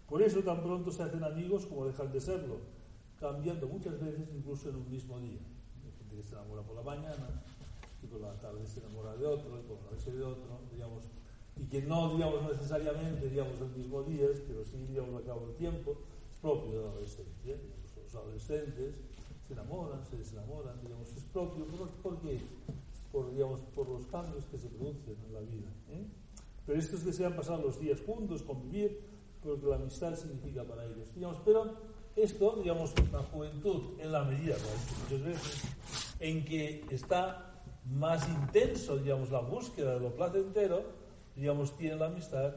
Por 0.07 0.23
eso 0.23 0.39
tan 0.39 0.63
pronto 0.63 0.91
se 0.91 1.03
hacen 1.03 1.23
amigos 1.23 1.67
como 1.67 1.85
dejan 1.85 2.11
de 2.11 2.19
serlo, 2.19 2.61
cambiando 3.19 3.67
muchas 3.67 4.01
veces 4.01 4.27
incluso 4.35 4.69
en 4.69 4.77
un 4.77 4.89
mismo 4.89 5.19
día. 5.19 5.37
Hay 5.85 5.91
gente 5.99 6.15
que 6.15 6.23
se 6.23 6.33
enamora 6.33 6.63
por 6.63 6.77
la 6.77 6.81
mañana 6.81 7.43
y 8.01 8.07
por 8.07 8.19
la 8.19 8.33
tarde 8.39 8.65
se 8.65 8.79
enamora 8.79 9.15
de 9.17 9.27
otro 9.27 9.59
y 9.59 9.61
por 9.67 9.77
la 9.83 9.91
noche 9.91 10.11
de 10.11 10.23
otro, 10.23 10.61
digamos, 10.73 11.03
y 11.57 11.65
que 11.65 11.83
no, 11.83 12.15
digamos, 12.15 12.41
necesariamente, 12.41 13.29
digamos, 13.29 13.61
el 13.61 13.69
mismo 13.69 14.01
día, 14.01 14.25
pero 14.47 14.65
sí, 14.65 14.83
digamos, 14.87 15.13
al 15.13 15.25
cabo 15.25 15.45
del 15.45 15.55
tiempo, 15.57 15.95
propio 16.41 16.71
de 16.71 16.85
la 16.85 16.89
adolescencia. 16.89 17.55
Los 18.03 18.15
adolescentes 18.15 18.95
se 19.49 19.53
enamoran, 19.53 20.05
se 20.05 20.15
desenamoran, 20.15 20.79
digamos, 20.79 21.11
es 21.17 21.23
propio, 21.23 21.65
¿por 22.03 22.21
qué? 22.21 22.39
Por, 23.11 23.31
digamos, 23.31 23.61
por 23.73 23.89
los 23.89 24.05
cambios 24.05 24.45
que 24.45 24.59
se 24.59 24.67
producen 24.67 25.17
en 25.25 25.33
la 25.33 25.39
vida. 25.39 25.69
¿eh? 25.89 26.05
Pero 26.67 26.79
estos 26.79 27.03
desean 27.03 27.35
pasar 27.35 27.59
los 27.59 27.79
días 27.79 27.99
juntos, 28.05 28.43
convivir, 28.43 29.01
porque 29.41 29.65
la 29.65 29.77
amistad 29.77 30.15
significa 30.15 30.63
para 30.63 30.85
ellos. 30.85 31.11
Digamos, 31.15 31.39
pero 31.43 31.73
esto, 32.15 32.57
digamos, 32.57 32.93
la 33.11 33.23
juventud, 33.23 33.99
en 33.99 34.11
la 34.11 34.23
medida, 34.23 34.55
muchas 35.01 35.23
veces, 35.25 35.63
en 36.19 36.45
que 36.45 36.85
está 36.91 37.63
más 37.85 38.29
intenso, 38.29 38.97
digamos, 38.97 39.31
la 39.31 39.39
búsqueda 39.39 39.95
de 39.95 39.99
lo 39.99 40.13
placentero, 40.13 40.83
digamos, 41.35 41.75
tiene 41.75 41.95
la 41.95 42.05
amistad 42.05 42.53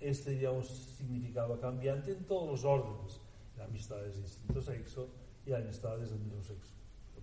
este, 0.00 0.30
digamos, 0.30 0.66
significado 0.96 1.60
cambiante 1.60 2.12
en 2.12 2.24
todos 2.24 2.48
los 2.48 2.64
órdenes 2.64 3.20
amistades 3.62 4.14
de 4.16 4.22
distinto 4.22 4.60
sexo 4.62 5.08
y 5.46 5.52
amistades 5.52 6.10
del 6.10 6.18
mismo 6.20 6.42
sexo. 6.42 6.74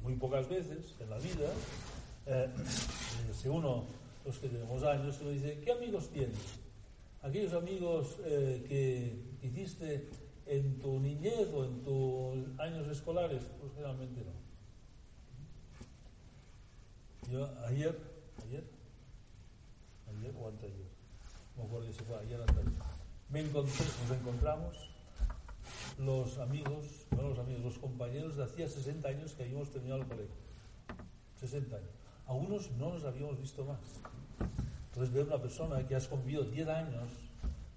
Muy 0.01 0.15
pocas 0.15 0.47
veces 0.49 0.95
en 0.99 1.09
la 1.09 1.17
vida, 1.17 1.49
eh, 2.25 2.49
si 3.33 3.49
uno, 3.49 3.85
los 4.25 4.39
que 4.39 4.47
tenemos 4.47 4.83
años, 4.83 5.19
uno 5.21 5.31
dice, 5.31 5.59
¿qué 5.63 5.73
amigos 5.73 6.09
tienes? 6.09 6.59
Aquellos 7.21 7.53
amigos 7.53 8.17
eh, 8.25 8.65
que 8.67 9.47
hiciste 9.47 10.09
en 10.45 10.79
tu 10.79 10.99
niñez 10.99 11.47
o 11.53 11.65
en 11.65 11.83
tus 11.83 12.59
años 12.59 12.87
escolares, 12.87 13.43
pues 13.59 13.73
generalmente 13.73 14.23
no. 14.23 14.31
Yo 17.31 17.45
ayer, 17.65 17.97
ayer, 18.45 18.63
ayer 20.09 20.35
o 20.37 20.47
anteayer, 20.49 20.87
no 21.55 21.63
me 21.63 21.69
acuerdo 21.69 21.91
si 21.91 22.03
fue 22.03 22.17
ayer 22.19 22.39
o 22.39 22.43
anteayer, 22.43 22.73
me 23.29 23.39
encontré, 23.39 23.85
nos 23.85 24.17
encontramos 24.17 24.92
los 25.97 26.37
amigos, 26.39 27.05
no 27.11 27.29
los 27.29 27.39
amigos, 27.39 27.63
los 27.63 27.79
compañeros 27.79 28.35
de 28.35 28.43
hacía 28.43 28.67
60 28.67 29.07
años 29.07 29.33
que 29.33 29.43
habíamos 29.43 29.69
terminado 29.69 30.01
el 30.01 30.07
colegio. 30.07 30.35
60 31.39 31.75
años. 31.75 31.89
Algunos 32.27 32.71
no 32.71 32.93
nos 32.93 33.03
habíamos 33.03 33.39
visto 33.39 33.65
más. 33.65 33.79
Entonces 34.89 35.13
ver 35.13 35.25
una 35.25 35.41
persona 35.41 35.87
que 35.87 35.95
has 35.95 36.07
convivido 36.07 36.43
10 36.43 36.67
años 36.67 37.09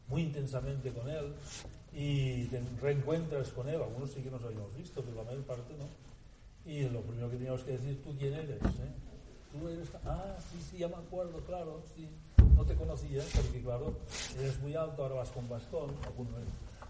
muy 0.09 0.23
intensamente 0.23 0.93
con 0.93 1.09
él 1.09 1.35
y 1.93 2.45
te 2.45 2.62
reencuentras 2.81 3.49
con 3.49 3.69
él, 3.69 3.77
algunos 3.77 4.11
sí 4.11 4.21
que 4.21 4.31
nos 4.31 4.43
habíamos 4.45 4.75
visto, 4.77 5.03
pero 5.03 5.17
la 5.17 5.25
mayor 5.25 5.43
parte 5.45 5.75
no. 5.79 5.87
Y 6.71 6.89
lo 6.91 7.01
primero 7.01 7.31
que 7.31 7.37
teníamos 7.37 7.62
que 7.62 7.73
decir, 7.73 8.03
¿tú 8.03 8.14
quién 8.19 8.35
eres? 8.35 8.62
Eh? 8.62 8.93
¿Tú 9.53 9.69
eres? 9.69 9.89
Ah, 10.05 10.37
sí, 10.51 10.59
sí, 10.71 10.79
ya 10.79 10.89
me 10.89 10.97
acuerdo, 10.97 11.41
claro, 11.47 11.83
sí. 11.95 12.09
No 12.55 12.64
te 12.64 12.75
conocía, 12.75 13.23
porque 13.35 13.62
claro, 13.62 13.95
eres 14.39 14.61
muy 14.61 14.75
alto, 14.75 15.03
ahora 15.03 15.17
vas 15.17 15.31
con 15.31 15.49
bastón, 15.49 15.91
alguno 16.05 16.37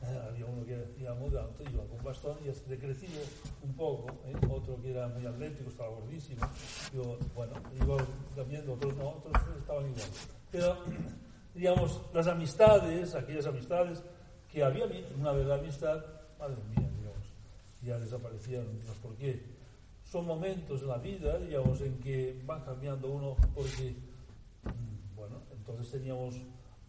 eh, 0.08 0.20
había 0.28 0.46
uno 0.46 0.64
que 0.64 0.74
era 1.00 1.14
muy 1.14 1.36
alto, 1.36 1.62
iba 1.62 1.84
con 1.86 2.02
bastón 2.04 2.38
y 2.44 2.48
has 2.48 2.66
decrecido 2.68 3.20
un 3.62 3.74
poco, 3.74 4.08
¿eh? 4.26 4.34
otro 4.48 4.80
que 4.80 4.90
era 4.90 5.08
muy 5.08 5.26
atlético, 5.26 5.70
estaba 5.70 5.90
gordísimo, 5.90 6.46
yo, 6.94 7.18
bueno, 7.34 7.54
iba 7.74 7.96
cambiando, 8.34 8.74
otros 8.74 8.96
no, 8.96 9.08
otros 9.08 9.34
estaban 9.58 9.86
igual. 9.86 10.08
Pero, 10.50 10.76
digamos, 11.54 12.00
las 12.14 12.26
amistades, 12.26 13.14
aquellas 13.14 13.46
amistades 13.46 14.02
que 14.50 14.62
había 14.62 14.86
una 15.18 15.32
verdad 15.32 15.58
amistad, 15.58 16.04
madre 16.38 16.62
mía, 16.76 16.88
digamos, 16.98 17.26
ya 17.82 17.98
desaparecieron, 17.98 18.78
no 18.78 18.84
sé 18.84 19.00
por 19.02 19.16
qué. 19.16 19.42
Son 20.04 20.24
momentos 20.24 20.82
en 20.82 20.88
la 20.88 20.98
vida, 20.98 21.36
digamos, 21.38 21.80
en 21.80 21.98
que 21.98 22.40
van 22.46 22.62
cambiando 22.62 23.08
uno 23.08 23.36
porque, 23.54 23.96
mm, 24.64 25.16
bueno, 25.16 25.42
entonces 25.52 25.90
teníamos 25.90 26.36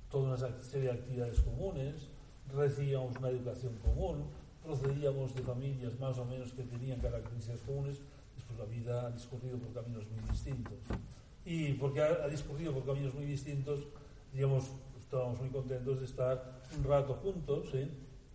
toda 0.10 0.36
una 0.36 0.38
serie 0.62 0.92
de 0.92 1.00
actividades 1.00 1.42
comunes, 1.42 2.10
recibíamos 2.54 3.16
una 3.18 3.30
educación 3.30 3.74
común, 3.84 4.26
procedíamos 4.64 5.36
de 5.36 5.42
familias 5.42 5.98
más 6.00 6.18
ou 6.18 6.26
menos 6.26 6.52
que 6.52 6.64
tenían 6.64 7.00
características 7.00 7.62
comunes, 7.64 8.00
despois 8.36 8.60
la 8.60 8.66
vida 8.66 9.08
ha 9.08 9.12
discurrido 9.12 9.58
por 9.58 9.72
caminos 9.74 10.06
moi 10.12 10.22
distintos. 10.28 10.80
E 11.48 11.76
porque 11.80 12.04
ha, 12.04 12.28
ha 12.28 12.30
discorrido 12.30 12.74
por 12.76 12.84
caminos 12.84 13.16
moi 13.16 13.26
distintos, 13.26 13.88
digamos, 14.36 14.68
estábamos 15.00 15.40
muy 15.40 15.50
contentos 15.50 16.00
de 16.00 16.06
estar 16.06 16.36
un 16.76 16.84
rato 16.84 17.16
juntos, 17.24 17.72
¿eh? 17.74 17.88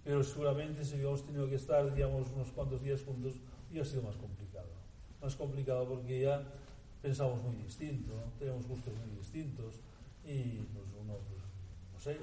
pero 0.02 0.24
seguramente 0.24 0.84
si 0.84 0.96
hubiéramos 0.96 1.22
tenido 1.24 1.48
que 1.48 1.56
estar, 1.56 1.94
digamos, 1.94 2.32
unos 2.34 2.50
cuantos 2.50 2.82
días 2.82 3.04
juntos, 3.04 3.36
hubiera 3.70 3.84
sido 3.84 4.02
más 4.02 4.16
complicado. 4.16 4.72
Más 5.20 5.36
complicado 5.36 5.86
porque 5.86 6.22
ya 6.22 6.42
pensamos 7.00 7.42
muy 7.42 7.56
distinto, 7.56 8.16
¿no? 8.16 8.32
tenemos 8.38 8.66
gustos 8.66 8.94
muy 8.94 9.16
distintos 9.18 9.78
y 10.24 10.64
pues 10.72 10.86
uno, 10.98 11.18
pues, 11.28 11.42
no 11.92 12.00
sé, 12.00 12.18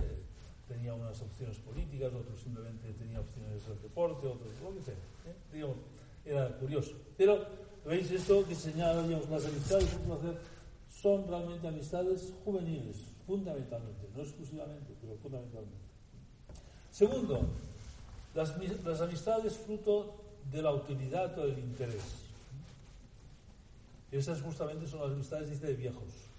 tenía 0.70 0.94
unas 0.94 1.20
opciones 1.22 1.58
políticas, 1.58 2.14
otros 2.14 2.40
simplemente 2.40 2.94
tenía 2.94 3.20
opciones 3.20 3.68
del 3.68 3.82
deporte, 3.82 4.28
otros 4.28 4.54
lo 4.64 4.74
que 4.76 4.84
sea. 4.84 4.94
¿eh? 4.94 5.66
Era 6.26 6.48
curioso. 6.58 6.94
Pero, 7.18 7.44
¿veis 7.84 8.10
esto 8.12 8.46
que 8.48 8.56
señala, 8.56 9.02
digamos, 9.04 9.28
las 9.30 9.46
amistades 9.46 9.90
son 11.02 11.28
realmente 11.28 11.68
amistades 11.68 12.34
juveniles, 12.46 12.98
fundamentalmente, 13.26 14.08
no 14.16 14.22
exclusivamente, 14.22 14.94
pero 15.02 15.16
fundamentalmente. 15.18 15.90
Segundo, 16.92 17.42
las, 18.36 18.54
las 18.86 19.02
amistades 19.02 19.58
fruto 19.58 20.16
de 20.52 20.62
la 20.62 20.72
utilidad 20.74 21.38
o 21.40 21.48
del 21.48 21.60
interés. 21.60 22.04
Esas 24.12 24.42
justamente 24.42 24.88
son 24.88 25.02
las 25.02 25.12
amistades, 25.12 25.50
dice, 25.50 25.68
de 25.68 25.74
viejos. 25.74 26.30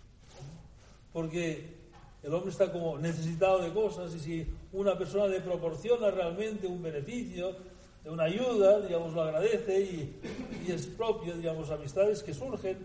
Porque 1.12 1.79
el 2.22 2.34
hombre 2.34 2.50
está 2.50 2.70
como 2.70 2.98
necesitado 2.98 3.60
de 3.60 3.72
cosas 3.72 4.14
y 4.14 4.20
si 4.20 4.46
una 4.72 4.96
persona 4.96 5.26
le 5.26 5.40
proporciona 5.40 6.10
realmente 6.10 6.66
un 6.66 6.82
beneficio, 6.82 7.56
una 8.04 8.24
ayuda, 8.24 8.80
digamos, 8.80 9.12
lo 9.14 9.22
agradece 9.22 9.80
y, 9.80 10.20
es 10.68 10.86
propio, 10.86 11.36
digamos, 11.36 11.70
amistades 11.70 12.22
que 12.22 12.34
surgen 12.34 12.78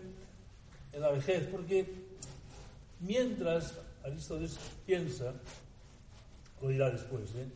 en 0.92 1.00
la 1.00 1.10
vejez, 1.10 1.46
porque 1.50 1.86
mientras 3.00 3.74
Aristóteles 4.04 4.58
piensa, 4.86 5.34
lo 6.60 6.68
dirá 6.68 6.90
después, 6.90 7.30
¿eh? 7.34 7.46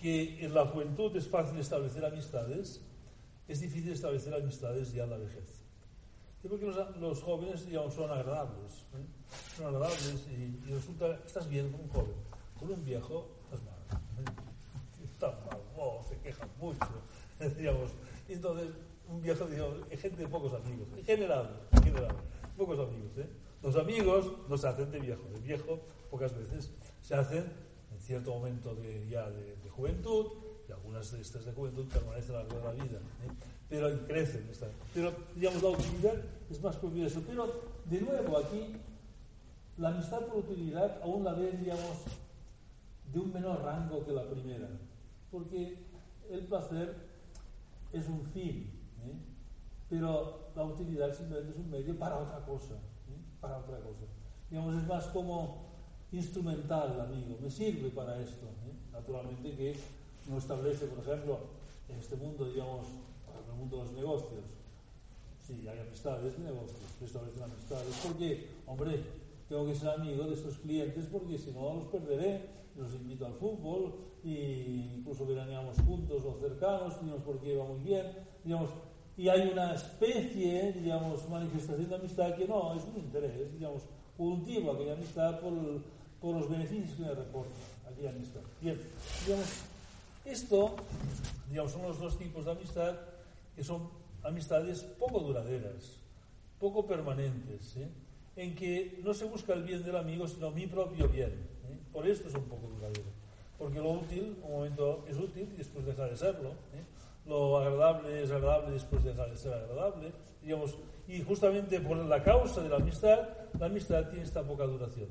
que 0.00 0.44
en 0.44 0.54
la 0.54 0.66
juventud 0.66 1.14
es 1.16 1.28
fácil 1.28 1.58
establecer 1.58 2.04
amistades, 2.04 2.80
es 3.46 3.60
difícil 3.60 3.92
establecer 3.92 4.34
amistades 4.34 4.92
ya 4.92 5.04
en 5.04 5.10
la 5.10 5.18
vejez. 5.18 5.59
Y 6.42 6.48
porque 6.48 6.66
los, 6.66 7.22
jóvenes, 7.22 7.66
digamos, 7.66 7.94
son 7.94 8.10
agradables. 8.10 8.86
¿eh? 8.94 9.04
Son 9.56 9.66
agradables 9.66 10.26
y, 10.28 10.70
resulta 10.70 11.18
que 11.18 11.26
estás 11.26 11.48
bien 11.48 11.70
con 11.70 11.80
un 11.82 11.88
joven. 11.88 12.16
Con 12.58 12.70
un 12.70 12.84
viejo, 12.84 13.28
estás 13.44 13.62
mal. 13.62 14.00
¿eh? 14.18 15.04
Está 15.04 15.28
mal, 15.28 15.60
oh, 15.76 16.02
se 16.08 16.16
quejan 16.18 16.48
mucho. 16.58 16.88
digamos. 17.58 17.90
Y 18.28 18.34
entonces, 18.34 18.68
un 19.08 19.20
viejo, 19.20 19.46
digamos, 19.46 19.76
es 19.90 20.00
gente 20.00 20.22
de 20.22 20.28
pocos 20.28 20.54
amigos. 20.54 20.88
En 20.96 21.04
general, 21.04 21.60
en 21.72 21.82
general, 21.82 22.16
pocos 22.56 22.78
amigos. 22.78 23.10
¿eh? 23.18 23.28
Los 23.62 23.76
amigos 23.76 24.32
no 24.48 24.56
se 24.56 24.68
hacen 24.68 24.90
de 24.90 25.00
viejo. 25.00 25.22
De 25.34 25.40
viejo, 25.40 25.80
pocas 26.10 26.34
veces, 26.36 26.70
se 27.02 27.14
hacen 27.14 27.52
en 27.92 28.00
cierto 28.00 28.32
momento 28.32 28.74
de, 28.74 29.06
ya 29.08 29.28
de 29.28 29.68
juventud, 29.68 30.26
y 30.70 30.72
algunas 30.72 31.10
de 31.10 31.20
estas 31.20 31.44
de 31.44 31.52
juventud 31.52 31.86
permanecen 31.88 32.36
a 32.36 32.42
lo 32.42 32.48
largo 32.48 32.58
de 32.58 32.64
la 32.64 32.84
vida. 32.84 32.98
¿eh? 32.98 33.59
Pero 33.70 34.06
crecen. 34.06 34.50
Pero, 34.92 35.12
digamos, 35.36 35.62
la 35.62 35.68
utilidad 35.70 36.14
es 36.50 36.60
más 36.60 36.76
propia 36.76 37.06
eso. 37.06 37.22
Pero, 37.26 37.46
de 37.84 38.00
nuevo, 38.00 38.36
aquí, 38.36 38.74
la 39.78 39.90
amistad 39.90 40.22
por 40.26 40.38
utilidad 40.38 41.00
aún 41.02 41.24
la 41.24 41.32
ven, 41.32 41.60
digamos, 41.60 42.02
de 43.12 43.20
un 43.20 43.32
menor 43.32 43.62
rango 43.62 44.04
que 44.04 44.12
la 44.12 44.28
primera. 44.28 44.68
Porque 45.30 45.78
el 46.28 46.40
placer 46.40 46.96
es 47.92 48.08
un 48.08 48.24
fin, 48.26 48.70
¿eh? 49.04 49.14
pero 49.88 50.50
la 50.54 50.64
utilidad 50.64 51.14
simplemente 51.16 51.52
es 51.52 51.56
un 51.56 51.70
medio 51.70 51.96
para 51.96 52.18
otra 52.18 52.44
cosa. 52.44 52.74
¿eh? 52.74 53.20
Para 53.40 53.58
otra 53.58 53.78
cosa. 53.78 54.04
Digamos, 54.50 54.74
es 54.74 54.86
más 54.88 55.06
como 55.06 55.70
instrumental, 56.10 57.00
amigo. 57.00 57.38
Me 57.40 57.50
sirve 57.50 57.90
para 57.90 58.20
esto. 58.20 58.46
¿eh? 58.46 58.72
Naturalmente 58.92 59.54
que 59.54 59.76
no 60.28 60.38
establece, 60.38 60.86
por 60.86 61.04
ejemplo, 61.04 61.38
en 61.88 61.98
este 61.98 62.16
mundo, 62.16 62.50
digamos, 62.50 62.86
en 63.44 63.50
el 63.50 63.56
mundo 63.56 63.78
de 63.78 63.84
los 63.84 63.92
negocios. 63.92 64.44
Sí, 65.46 65.66
hay 65.66 65.78
amistades 65.78 66.38
de 66.38 66.44
negocios, 66.44 66.80
establecen 67.02 67.42
amistades. 67.42 68.00
Porque, 68.06 68.46
hombre, 68.66 69.02
tengo 69.48 69.66
que 69.66 69.74
ser 69.74 69.88
amigo 69.90 70.24
de 70.24 70.34
estos 70.34 70.58
clientes 70.58 71.06
porque 71.10 71.36
si 71.36 71.50
no 71.50 71.74
los 71.74 71.84
perderé. 71.86 72.60
Los 72.76 72.94
invito 72.94 73.26
al 73.26 73.34
fútbol 73.34 73.92
e 74.24 74.94
incluso 74.96 75.26
veraneamos 75.26 75.76
juntos 75.84 76.22
o 76.24 76.38
cercanos, 76.40 77.00
digamos, 77.00 77.24
porque 77.24 77.56
va 77.56 77.64
muy 77.64 77.80
bien. 77.80 78.06
Digamos, 78.44 78.70
y 79.16 79.28
hay 79.28 79.50
una 79.50 79.74
especie, 79.74 80.72
digamos, 80.72 81.28
manifestación 81.28 81.88
de 81.88 81.96
amistad 81.96 82.34
que 82.36 82.46
no, 82.46 82.74
es 82.74 82.84
un 82.84 82.96
interés, 82.96 83.52
digamos, 83.52 83.82
cultivo 84.16 84.70
aquella 84.70 84.92
amistad 84.92 85.40
por, 85.40 85.52
por 86.20 86.36
los 86.36 86.48
beneficios 86.48 86.96
que 86.96 87.02
me 87.02 87.14
reporta 87.14 87.52
aquella 87.90 88.10
amistad. 88.10 88.40
Bien, 88.60 88.80
digamos, 89.26 89.46
esto, 90.24 90.76
digamos, 91.50 91.72
son 91.72 91.82
los 91.82 91.98
dos 91.98 92.16
tipos 92.16 92.44
de 92.44 92.52
amistad 92.52 92.96
que 93.60 93.64
son 93.64 93.90
amistades 94.22 94.84
poco 94.98 95.20
duraderas, 95.20 96.00
poco 96.58 96.86
permanentes, 96.86 97.76
¿eh? 97.76 97.90
en 98.36 98.54
que 98.54 98.98
no 99.04 99.12
se 99.12 99.26
busca 99.26 99.52
el 99.52 99.64
bien 99.64 99.84
del 99.84 99.96
amigo, 99.96 100.26
sino 100.26 100.50
mi 100.50 100.66
propio 100.66 101.06
bien. 101.10 101.28
¿eh? 101.68 101.78
Por 101.92 102.06
esto 102.06 102.28
es 102.28 102.34
un 102.36 102.44
poco 102.44 102.68
duradero. 102.68 103.10
Porque 103.58 103.78
lo 103.78 103.90
útil, 103.90 104.38
un 104.44 104.50
momento 104.50 105.04
es 105.06 105.18
útil 105.18 105.46
y 105.52 105.58
después 105.58 105.84
deja 105.84 106.06
de 106.06 106.16
serlo. 106.16 106.52
¿eh? 106.72 106.86
Lo 107.26 107.58
agradable 107.58 108.22
es 108.22 108.30
agradable 108.30 108.70
y 108.70 108.72
después 108.72 109.04
deja 109.04 109.26
de 109.26 109.36
ser 109.36 109.52
agradable. 109.52 110.10
Digamos, 110.40 110.74
y 111.06 111.20
justamente 111.20 111.80
por 111.80 111.98
la 111.98 112.22
causa 112.22 112.62
de 112.62 112.70
la 112.70 112.76
amistad, 112.76 113.28
la 113.58 113.66
amistad 113.66 114.08
tiene 114.08 114.24
esta 114.24 114.42
poca 114.42 114.64
duración. 114.64 115.10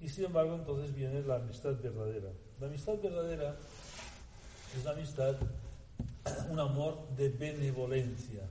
Y 0.00 0.08
sin 0.08 0.24
embargo, 0.24 0.56
entonces 0.56 0.92
viene 0.92 1.22
la 1.22 1.36
amistad 1.36 1.80
verdadera. 1.80 2.32
La 2.58 2.66
amistad 2.66 2.94
verdadera 3.00 3.56
es 4.76 4.84
la 4.84 4.90
amistad 4.90 5.36
un 6.50 6.60
amor 6.60 7.08
de 7.16 7.28
benevolencia. 7.28 8.42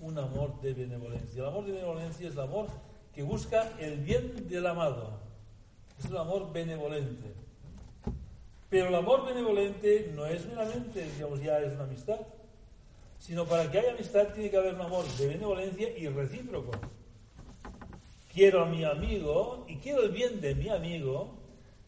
Un 0.00 0.18
amor 0.18 0.60
de 0.60 0.74
benevolencia. 0.74 1.42
El 1.42 1.48
amor 1.48 1.66
de 1.66 1.72
benevolencia 1.72 2.28
es 2.28 2.34
el 2.34 2.40
amor 2.40 2.68
que 3.14 3.22
busca 3.22 3.72
el 3.78 3.98
bien 3.98 4.48
del 4.48 4.66
amado. 4.66 5.18
Es 5.98 6.06
un 6.06 6.16
amor 6.16 6.52
benevolente. 6.52 7.34
Pero 8.70 8.88
el 8.88 8.94
amor 8.94 9.26
benevolente 9.26 10.12
no 10.14 10.26
es 10.26 10.46
meramente, 10.46 11.02
digamos, 11.14 11.42
ya 11.42 11.58
es 11.60 11.72
una 11.74 11.84
amistad, 11.84 12.20
sino 13.18 13.44
para 13.46 13.70
que 13.70 13.78
haya 13.78 13.92
amistad 13.92 14.28
tiene 14.34 14.50
que 14.50 14.56
haber 14.56 14.74
un 14.74 14.82
amor 14.82 15.04
de 15.16 15.26
benevolencia 15.26 15.96
y 15.96 16.06
recíproco. 16.08 16.72
Quiero 18.32 18.62
a 18.62 18.66
mi 18.66 18.84
amigo 18.84 19.64
y 19.68 19.76
quiero 19.76 20.02
el 20.02 20.12
bien 20.12 20.40
de 20.40 20.54
mi 20.54 20.68
amigo, 20.68 21.34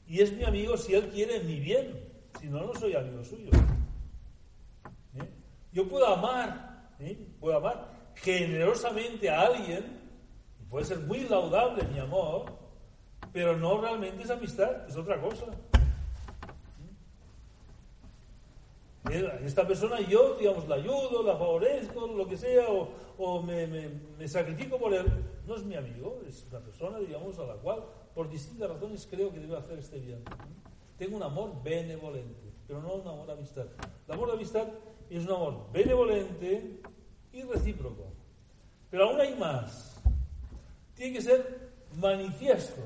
y 0.08 0.20
es 0.20 0.32
mi 0.32 0.42
amigo 0.42 0.76
si 0.76 0.94
él 0.94 1.08
quiere 1.10 1.40
mi 1.40 1.60
bien, 1.60 2.00
si 2.40 2.48
no, 2.48 2.64
no 2.64 2.74
soy 2.74 2.96
amigo 2.96 3.22
suyo. 3.22 3.50
Yo 5.72 5.88
puedo 5.88 6.06
amar, 6.06 6.90
puedo 7.38 7.56
amar 7.56 8.00
generosamente 8.14 9.30
a 9.30 9.42
alguien, 9.42 10.00
puede 10.68 10.84
ser 10.84 10.98
muy 11.00 11.20
laudable 11.20 11.84
mi 11.84 11.98
amor, 11.98 12.46
pero 13.32 13.56
no 13.56 13.80
realmente 13.80 14.24
es 14.24 14.30
amistad, 14.30 14.88
es 14.88 14.96
otra 14.96 15.20
cosa. 15.20 15.46
Esta 19.42 19.66
persona 19.66 20.00
yo, 20.00 20.36
digamos, 20.36 20.68
la 20.68 20.76
ayudo, 20.76 21.22
la 21.22 21.36
favorezco, 21.36 22.06
lo 22.06 22.28
que 22.28 22.36
sea, 22.36 22.66
o, 23.18 23.42
me, 23.42 23.66
me, 23.66 24.28
sacrifico 24.28 24.78
por 24.78 24.92
él. 24.94 25.06
No 25.46 25.56
es 25.56 25.64
mi 25.64 25.74
amigo, 25.74 26.20
es 26.28 26.46
una 26.50 26.60
persona, 26.60 26.98
digamos, 26.98 27.38
a 27.38 27.46
la 27.46 27.54
cual, 27.54 27.82
por 28.14 28.28
distintas 28.28 28.68
razones, 28.68 29.08
creo 29.10 29.32
que 29.32 29.40
debe 29.40 29.56
hacer 29.56 29.78
este 29.78 29.98
bien. 29.98 30.22
Tengo 30.98 31.16
un 31.16 31.22
amor 31.22 31.62
benevolente, 31.62 32.52
pero 32.68 32.82
no 32.82 32.94
un 32.94 33.08
amor 33.08 33.26
de 33.26 33.32
amistad. 33.32 33.66
El 34.06 34.14
amor 34.14 34.28
de 34.28 34.34
amistad 34.34 34.68
es 35.16 35.24
un 35.24 35.32
amor 35.32 35.66
benevolente 35.72 36.80
y 37.32 37.42
recíproco. 37.42 38.12
Pero 38.90 39.10
aún 39.10 39.20
hay 39.20 39.34
más. 39.36 40.00
Tiene 40.94 41.14
que 41.14 41.22
ser 41.22 41.70
manifiesto. 41.96 42.82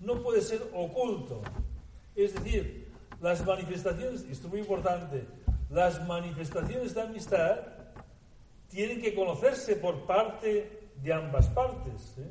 No 0.00 0.22
puede 0.22 0.40
ser 0.40 0.62
oculto. 0.74 1.42
Es 2.14 2.34
decir, 2.34 2.88
las 3.20 3.44
manifestaciones, 3.44 4.22
esto 4.22 4.46
es 4.46 4.52
muy 4.52 4.60
importante, 4.60 5.26
las 5.70 6.06
manifestaciones 6.06 6.94
de 6.94 7.02
amistad 7.02 7.58
tienen 8.68 9.00
que 9.00 9.14
conocerse 9.14 9.76
por 9.76 10.06
parte 10.06 10.90
de 11.02 11.12
ambas 11.12 11.48
partes. 11.48 12.14
¿eh? 12.18 12.30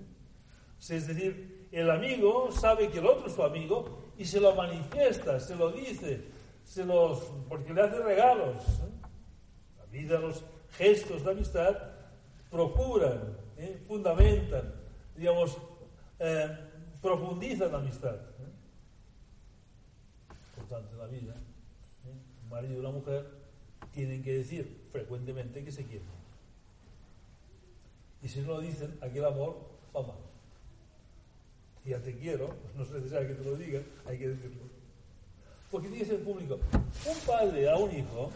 Es 0.96 1.08
decir, 1.08 1.68
el 1.72 1.90
amigo 1.90 2.52
sabe 2.52 2.90
que 2.90 3.00
el 3.00 3.06
otro 3.06 3.28
es 3.28 3.34
su 3.34 3.44
amigo 3.44 4.04
y 4.18 4.26
se 4.26 4.40
lo 4.40 4.54
manifiesta, 4.56 5.40
se 5.40 5.56
lo 5.56 5.72
dice, 5.72 6.26
se 6.64 6.86
los, 6.86 7.32
porque 7.50 7.74
le 7.74 7.82
hace 7.82 8.00
regalos. 8.00 8.64
¿eh? 8.64 8.95
La 9.96 10.02
vida, 10.02 10.20
los 10.20 10.44
gestos 10.72 11.24
de 11.24 11.32
amistad 11.32 11.74
procuran, 12.52 13.38
¿eh? 13.58 13.82
fundamentan, 13.88 14.74
digamos, 15.16 15.58
profundizan 17.02 17.72
la 17.72 17.78
amistad 17.78 18.18
importante 20.58 20.92
en 20.92 20.98
la 20.98 21.08
vida, 21.08 21.34
¿eh? 21.34 22.44
un 22.44 22.50
marido 22.50 22.74
y 22.74 22.78
una 22.80 22.90
mujer 22.90 23.26
tienen 23.94 24.22
que 24.22 24.34
decir 24.34 24.86
frecuentemente 24.92 25.64
que 25.64 25.72
se 25.72 25.86
quieren. 25.86 26.08
Y 28.22 28.28
si 28.28 28.42
no 28.42 28.48
lo 28.48 28.62
dicen, 28.62 28.98
aquel 29.02 29.24
amor 29.24 29.56
va 29.96 30.02
mal. 30.02 30.18
Ya 31.86 32.00
te 32.02 32.18
quiero, 32.18 32.50
pues 32.50 32.76
no 32.76 32.84
es 32.84 32.92
necesario 32.92 33.30
que 33.30 33.36
te 33.36 33.50
lo 33.50 33.56
digan, 33.56 33.84
hay 34.06 34.18
que 34.18 34.28
decirlo. 34.28 34.64
Porque 35.72 35.88
tiene 35.88 36.04
que 36.04 36.10
ser 36.10 36.24
público. 36.24 36.56
Un 36.56 37.18
padre 37.26 37.70
a 37.70 37.78
un 37.78 37.96
hijo 37.96 38.30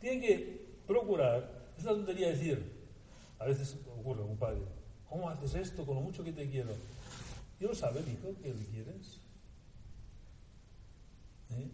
tiene 0.00 0.20
que 0.20 0.63
procurar, 0.86 1.72
es 1.76 1.84
una 1.84 1.92
tontería 1.92 2.28
decir, 2.28 2.72
a 3.38 3.44
veces 3.46 3.76
ocurre 3.98 4.22
un 4.22 4.36
padre, 4.36 4.62
¿cómo 5.08 5.28
haces 5.28 5.54
esto 5.54 5.84
con 5.84 5.96
lo 5.96 6.00
mucho 6.00 6.24
que 6.24 6.32
te 6.32 6.48
quiero? 6.48 6.70
¿Y 7.60 7.64
lo 7.64 7.74
sabe 7.74 8.00
hijo 8.00 8.34
que 8.42 8.52
le 8.52 8.64
quieres? 8.66 9.20
¿eh? 11.50 11.70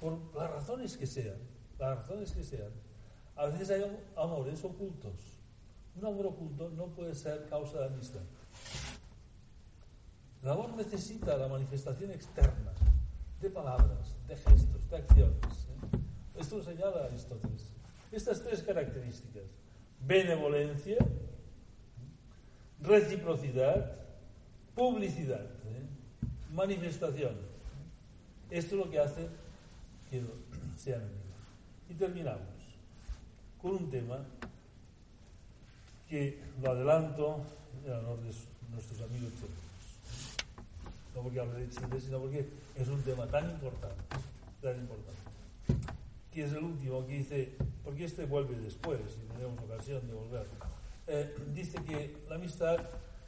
por 0.00 0.18
las 0.34 0.50
razones 0.50 0.96
que 0.96 1.06
sean, 1.06 1.38
las 1.78 1.98
razones 1.98 2.32
que 2.32 2.44
sean. 2.44 2.70
A 3.36 3.46
veces 3.46 3.70
hay 3.70 3.84
amores 4.16 4.64
ocultos. 4.64 5.14
Un 5.96 6.06
amor 6.06 6.26
oculto 6.26 6.70
no 6.70 6.86
puede 6.86 7.14
ser 7.14 7.48
causa 7.48 7.78
de 7.80 7.86
amistad. 7.86 8.20
El 10.42 10.48
amor 10.50 10.72
necesita 10.74 11.36
la 11.36 11.48
manifestación 11.48 12.12
externa 12.12 12.72
de 13.40 13.50
palabras, 13.50 14.18
de 14.28 14.36
gestos, 14.36 14.88
de 14.88 14.96
acciones. 14.96 15.36
¿eh? 15.44 15.98
Esto 16.36 16.58
lo 16.58 16.64
señala 16.64 17.04
Aristóteles. 17.04 17.77
Estas 18.10 18.42
tres 18.42 18.62
características, 18.62 19.44
benevolencia, 20.06 20.96
reciprocidad, 22.80 23.96
publicidad, 24.74 25.44
¿eh? 25.44 25.86
manifestación. 26.54 27.34
Esto 28.50 28.76
es 28.76 28.84
lo 28.86 28.90
que 28.90 28.98
hace 28.98 29.28
que 30.10 30.22
sean 30.76 31.02
amigos. 31.02 31.18
Y 31.90 31.94
terminamos 31.94 32.40
con 33.60 33.72
un 33.72 33.90
tema 33.90 34.24
que 36.08 36.40
lo 36.62 36.70
adelanto 36.70 37.44
en 37.84 37.92
honor 37.92 38.18
de 38.18 38.32
nuestros 38.72 39.00
amigos 39.02 39.32
chilenos. 39.34 39.68
No 41.14 41.22
porque 41.22 41.40
hable 41.40 41.66
de 41.66 41.70
Chile, 41.70 42.00
sino 42.00 42.20
porque 42.20 42.48
es 42.76 42.88
un 42.88 43.02
tema 43.02 43.26
tan 43.26 43.50
importante, 43.50 44.02
tan 44.62 44.76
importante. 44.78 45.18
Que 46.38 46.44
es 46.44 46.52
el 46.52 46.62
último 46.62 47.04
que 47.04 47.14
dice, 47.14 47.56
porque 47.82 48.04
este 48.04 48.24
vuelve 48.24 48.56
después, 48.60 49.00
y 49.20 49.32
tenemos 49.32 49.60
ocasión 49.60 50.06
de 50.06 50.14
volver. 50.14 50.46
Eh, 51.08 51.34
dice 51.52 51.82
que 51.82 52.16
la 52.28 52.36
amistad 52.36 52.78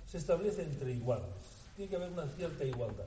se 0.07 0.19
establece 0.19 0.63
entre 0.63 0.93
iguales. 0.93 1.67
Tiene 1.75 1.91
que 1.91 1.97
haber 1.97 2.13
una 2.13 2.29
cierta 2.29 2.65
igualdad 2.65 3.07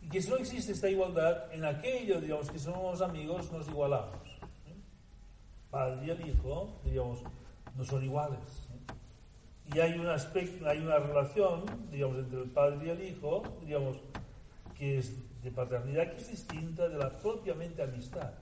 y 0.00 0.08
que 0.08 0.22
si 0.22 0.30
no 0.30 0.36
existe 0.36 0.70
esta 0.70 0.88
igualdad, 0.88 1.52
en 1.52 1.64
aquello, 1.64 2.20
digamos, 2.20 2.48
que 2.48 2.60
somos 2.60 3.00
amigos, 3.00 3.50
nos 3.50 3.66
igualamos. 3.66 4.28
¿eh? 4.68 4.76
Padre 5.68 6.06
y 6.06 6.10
el 6.10 6.28
hijo, 6.28 6.78
digamos, 6.84 7.24
no 7.76 7.84
son 7.84 8.04
iguales. 8.04 8.38
¿eh? 8.38 9.74
Y 9.74 9.80
hay 9.80 9.98
un 9.98 10.06
aspecto, 10.06 10.68
hay 10.68 10.78
una 10.78 11.00
relación, 11.00 11.64
digamos, 11.90 12.18
entre 12.18 12.42
el 12.42 12.50
padre 12.50 12.86
y 12.86 12.90
el 12.90 13.02
hijo, 13.02 13.42
digamos, 13.66 13.96
que 14.76 14.98
es 14.98 15.16
de 15.48 15.54
paternidad, 15.54 16.10
que 16.10 16.18
es 16.18 16.30
distinta 16.30 16.88
de 16.88 16.98
la 16.98 17.16
propiamente 17.18 17.82
amistad. 17.82 18.32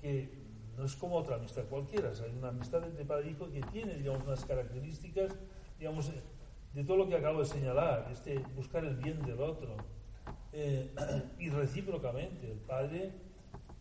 Que 0.00 0.28
no 0.76 0.84
es 0.84 0.94
como 0.96 1.16
otra 1.16 1.36
amistad 1.36 1.64
cualquiera, 1.64 2.10
hay 2.22 2.36
una 2.36 2.48
amistad 2.48 2.84
entre 2.84 3.04
padre 3.04 3.28
e 3.28 3.30
hijo 3.30 3.50
que 3.50 3.62
tiene, 3.72 3.94
digamos, 3.94 4.26
unas 4.26 4.44
características, 4.44 5.32
digamos, 5.78 6.12
de 6.74 6.84
todo 6.84 6.98
lo 6.98 7.08
que 7.08 7.16
acabo 7.16 7.40
de 7.40 7.46
señalar, 7.46 8.08
este 8.12 8.38
buscar 8.54 8.84
el 8.84 8.96
bien 8.96 9.22
del 9.22 9.40
otro, 9.40 9.76
eh, 10.52 10.92
y 11.38 11.48
recíprocamente. 11.48 12.52
El 12.52 12.58
padre 12.58 13.12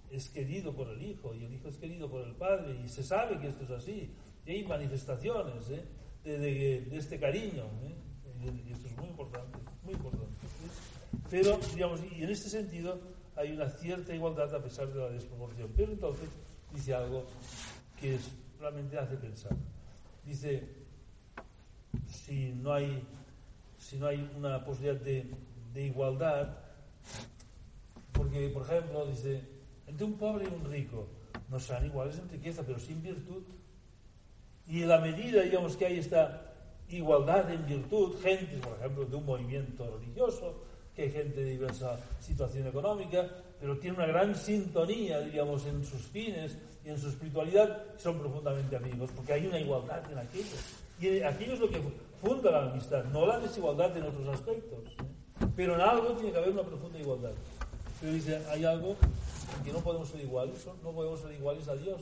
es 0.10 0.30
querido 0.30 0.74
por 0.74 0.88
el 0.88 1.02
hijo 1.02 1.34
y 1.36 1.44
el 1.44 1.54
hijo 1.54 1.68
es 1.68 1.76
querido 1.76 2.10
por 2.10 2.22
el 2.26 2.36
padre 2.36 2.80
y 2.82 2.88
se 2.88 3.04
sabe 3.04 3.38
que 3.40 3.48
esto 3.48 3.66
es 3.66 3.72
así. 3.72 4.16
Y 4.46 4.52
hay 4.52 4.64
manifestaciones 4.64 5.70
¿eh? 5.70 5.84
de, 6.24 6.98
este 6.98 7.20
cariño. 7.20 7.66
¿eh? 7.84 7.96
Y 8.66 8.72
esto 8.72 8.88
es 8.88 8.96
muy 8.98 9.10
importante. 9.10 9.58
Pero, 11.30 11.59
digamos, 11.74 12.01
y 12.16 12.24
en 12.24 12.30
este 12.30 12.49
sentido 12.49 12.99
hay 13.36 13.51
una 13.51 13.70
cierta 13.70 14.13
igualdad 14.16 14.53
a 14.53 14.61
pesar 14.61 14.88
de 14.91 14.99
la 14.99 15.09
desproporción. 15.09 15.72
Pero 15.76 15.91
entonces 15.91 16.30
dice 16.74 16.93
algo 16.93 17.26
que 17.99 18.16
es, 18.16 18.32
realmente 18.59 18.97
hace 18.97 19.18
pensar. 19.18 19.55
Dice, 20.26 20.63
si 22.07 22.53
no 22.53 22.74
hay, 22.74 23.03
si 23.78 23.97
no 23.97 24.07
hay 24.07 24.30
una 24.36 24.63
posibilidad 24.63 24.99
de, 25.01 25.30
de 25.74 25.84
igualdad, 25.84 26.57
porque, 28.11 28.49
por 28.49 28.63
ejemplo, 28.63 29.05
dice, 29.05 29.41
entre 29.88 30.05
un 30.05 30.13
pobre 30.13 30.45
y 30.45 30.47
un 30.47 30.70
rico, 30.72 31.07
no 31.49 31.59
sean 31.59 31.86
iguales 31.86 32.18
en 32.18 32.30
riqueza, 32.30 32.63
pero 32.66 32.80
sin 32.80 33.01
virtud. 33.01 33.43
Y 34.68 34.82
en 34.82 34.89
la 34.89 34.99
medida, 34.99 35.41
digamos, 35.41 35.76
que 35.76 35.86
hay 35.86 35.99
esta 35.99 36.53
igualdad 36.89 37.51
en 37.51 37.66
virtud, 37.66 38.16
gente, 38.22 38.57
por 38.57 38.78
ejemplo, 38.78 39.05
de 39.05 39.16
un 39.16 39.26
movimiento 39.26 39.97
religioso, 39.97 40.63
que 40.96 41.04
hay 41.04 41.12
gente 41.12 41.43
de 41.43 41.52
diversa 41.52 42.00
situación 42.20 42.68
económica, 42.68 43.28
pero 43.60 43.78
tiene 43.78 43.98
una 43.98 44.06
gran 44.06 44.36
sintonía, 44.36 45.20
digamos, 45.20 45.66
en 45.66 45.84
sus 45.84 46.02
fines 46.02 46.58
y 46.86 46.89
en 46.89 46.98
su 46.98 47.10
espiritualidad, 47.10 47.84
son 47.98 48.20
profundamente 48.20 48.76
amigos, 48.76 49.10
porque 49.16 49.34
hay 49.34 49.48
una 49.48 49.60
igualdad 49.60 50.10
en 50.12 50.18
aquello. 50.20 50.56
Y 51.00 51.22
aquello 51.22 51.54
es 51.54 51.60
lo 51.60 51.70
que 51.70 51.82
funda 52.22 52.52
la 52.52 52.72
amistad, 52.72 53.04
no 53.06 53.26
la 53.26 53.39
desigualdad 53.39 53.96
en 53.98 54.04
otros 54.04 54.28
aspectos. 54.30 54.80
¿eh? 54.86 55.46
Pero 55.56 55.76
en 55.76 55.82
algo 55.82 56.14
tiene 56.14 56.32
que 56.32 56.38
haber 56.38 56.52
una 56.52 56.64
profunda 56.64 57.00
igualdad. 57.00 57.32
Pero 58.00 58.14
dice, 58.14 58.41
hay 58.50 58.64
algo 58.64 58.96
que 59.64 59.72
no 59.74 59.80
podemos 59.80 60.10
ser 60.10 60.22
iguales, 60.22 60.66
no 60.84 60.91
podemos 60.91 61.20
ser 61.20 61.34
iguales 61.34 61.68
a 61.68 61.76
Dios. 61.76 62.02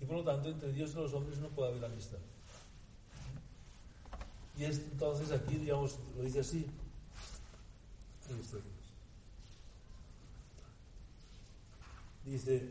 Y 0.00 0.04
por 0.04 0.16
lo 0.16 0.24
tanto, 0.24 0.48
entre 0.48 0.72
Dios 0.72 0.92
y 0.92 0.96
los 0.96 1.14
hombres 1.14 1.38
no 1.38 1.48
puede 1.48 1.70
haber 1.70 1.84
amistad. 1.84 2.18
Y 4.58 4.64
es, 4.64 4.78
entonces 4.78 5.30
aquí, 5.30 5.56
digamos, 5.56 5.98
lo 6.16 6.24
dice 6.24 6.40
así. 6.40 6.66
Dice, 12.24 12.68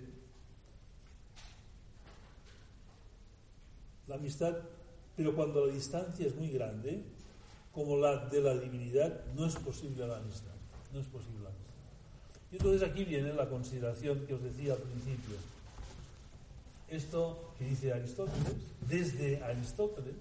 la 4.08 4.16
amistad, 4.16 4.58
pero 5.16 5.36
cuando 5.36 5.66
la 5.66 5.74
distancia 5.74 6.26
es 6.26 6.36
muy 6.36 6.50
grande, 6.50 7.04
como 7.74 7.98
la 7.98 8.26
de 8.28 8.42
la 8.42 8.56
divinidad, 8.56 9.26
no 9.36 9.46
es 9.46 9.56
posible 9.56 10.08
la 10.08 10.18
amistad. 10.18 10.52
No 10.94 11.00
es 11.00 11.08
posible 11.08 11.44
la 11.44 11.50
amistad. 11.50 11.72
Y 12.52 12.56
entonces 12.58 12.90
aquí 12.90 13.06
viene 13.06 13.34
la 13.34 13.50
consideración 13.50 14.26
que 14.26 14.34
os 14.34 14.44
decía 14.44 14.74
al 14.74 14.80
principio. 14.80 15.36
Esto 16.90 17.54
que 17.58 17.66
dice 17.66 17.94
Aristóteles, 17.94 18.54
desde 18.90 19.42
Aristóteles, 19.44 20.16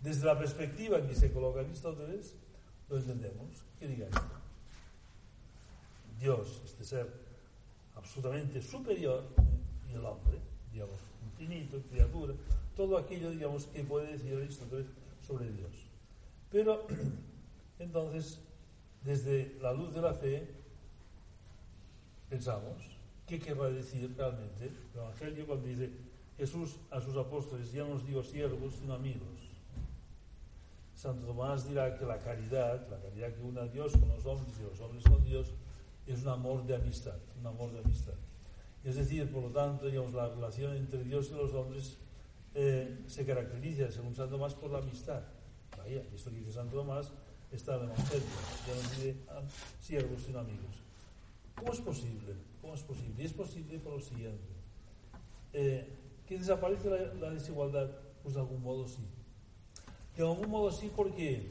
desde 0.00 0.26
la 0.26 0.38
perspectiva 0.38 0.98
en 0.98 1.06
que 1.06 1.14
se 1.14 1.32
coloca 1.32 1.60
Aristóteles, 1.60 2.34
lo 2.88 2.98
entendemos. 2.98 3.67
¿Qué 3.78 3.86
diga 3.86 4.06
esto? 4.06 4.22
Dios, 6.18 6.60
este 6.64 6.84
ser 6.84 7.12
absolutamente 7.94 8.60
superior, 8.60 9.24
y 9.88 9.94
el 9.94 10.04
hombre, 10.04 10.38
digamos, 10.72 10.98
infinito, 11.24 11.80
criatura, 11.90 12.34
todo 12.76 12.98
aquello, 12.98 13.30
digamos, 13.30 13.66
que 13.66 13.84
puede 13.84 14.12
decir 14.12 14.36
Aristóteles 14.36 14.86
sobre 15.26 15.50
Dios. 15.50 15.70
Pero, 16.50 16.86
entonces, 17.78 18.40
desde 19.04 19.56
la 19.60 19.72
luz 19.72 19.94
de 19.94 20.02
la 20.02 20.14
fe, 20.14 20.48
pensamos, 22.28 22.76
¿qué 23.26 23.38
querrá 23.38 23.70
decir 23.70 24.12
realmente 24.16 24.66
el 24.66 25.00
Evangelio 25.00 25.46
cuando 25.46 25.66
dice 25.66 25.90
Jesús 26.36 26.76
a 26.90 27.00
sus 27.00 27.16
apóstoles, 27.16 27.72
ya 27.72 27.84
no 27.84 27.94
os 27.94 28.06
digo 28.06 28.22
siervos, 28.24 28.74
sino 28.74 28.94
amigos? 28.94 29.47
Santo 30.98 31.26
Tomás 31.26 31.68
dirá 31.68 31.96
que 31.96 32.04
la 32.04 32.18
caridad, 32.18 32.88
la 32.90 32.98
caridad 32.98 33.32
que 33.32 33.40
une 33.40 33.60
a 33.60 33.68
Dios 33.68 33.92
con 33.92 34.08
los 34.08 34.26
hombres 34.26 34.58
y 34.58 34.64
los 34.64 34.80
hombres 34.80 35.04
con 35.04 35.24
Dios, 35.24 35.54
es 36.04 36.22
un 36.22 36.28
amor 36.28 36.66
de 36.66 36.74
amistad, 36.74 37.14
un 37.38 37.46
amor 37.46 37.70
de 37.70 37.78
amistad. 37.78 38.14
Es 38.82 38.96
decir, 38.96 39.30
por 39.30 39.44
lo 39.44 39.50
tanto, 39.50 39.86
digamos, 39.86 40.12
la 40.12 40.28
relación 40.28 40.74
entre 40.74 41.04
Dios 41.04 41.30
y 41.30 41.34
los 41.34 41.54
hombres 41.54 41.98
eh, 42.52 43.04
se 43.06 43.24
caracteriza, 43.24 43.92
según 43.92 44.12
Santo 44.16 44.34
Tomás, 44.34 44.54
por 44.54 44.72
la 44.72 44.78
amistad. 44.78 45.22
Vaya, 45.76 46.02
esto 46.12 46.30
que 46.30 46.38
dice 46.38 46.50
Santo 46.50 46.74
Tomás 46.74 47.12
está 47.52 47.76
en 47.76 47.82
el 47.82 47.90
Evangelio, 47.90 48.26
ya 48.66 48.74
no 48.74 48.80
dice 48.90 49.16
ah, 49.28 49.42
siervos 49.80 50.20
sino 50.22 50.40
amigos. 50.40 50.82
¿Cómo 51.54 51.72
es 51.74 51.80
posible? 51.80 52.34
¿Cómo 52.60 52.74
es 52.74 52.82
posible? 52.82 53.24
Es 53.24 53.32
posible 53.32 53.78
por 53.78 53.92
lo 53.92 54.00
siguiente. 54.00 54.52
Eh, 55.52 55.92
¿Que 56.26 56.38
desaparece 56.38 56.90
la, 56.90 57.14
la, 57.14 57.30
desigualdad? 57.30 57.88
Pues 58.20 58.34
de 58.34 58.40
algún 58.40 58.60
modo 58.60 58.88
sí. 58.88 59.06
De 60.18 60.24
algún 60.24 60.50
modo 60.50 60.72
sí 60.72 60.90
porque, 60.96 61.46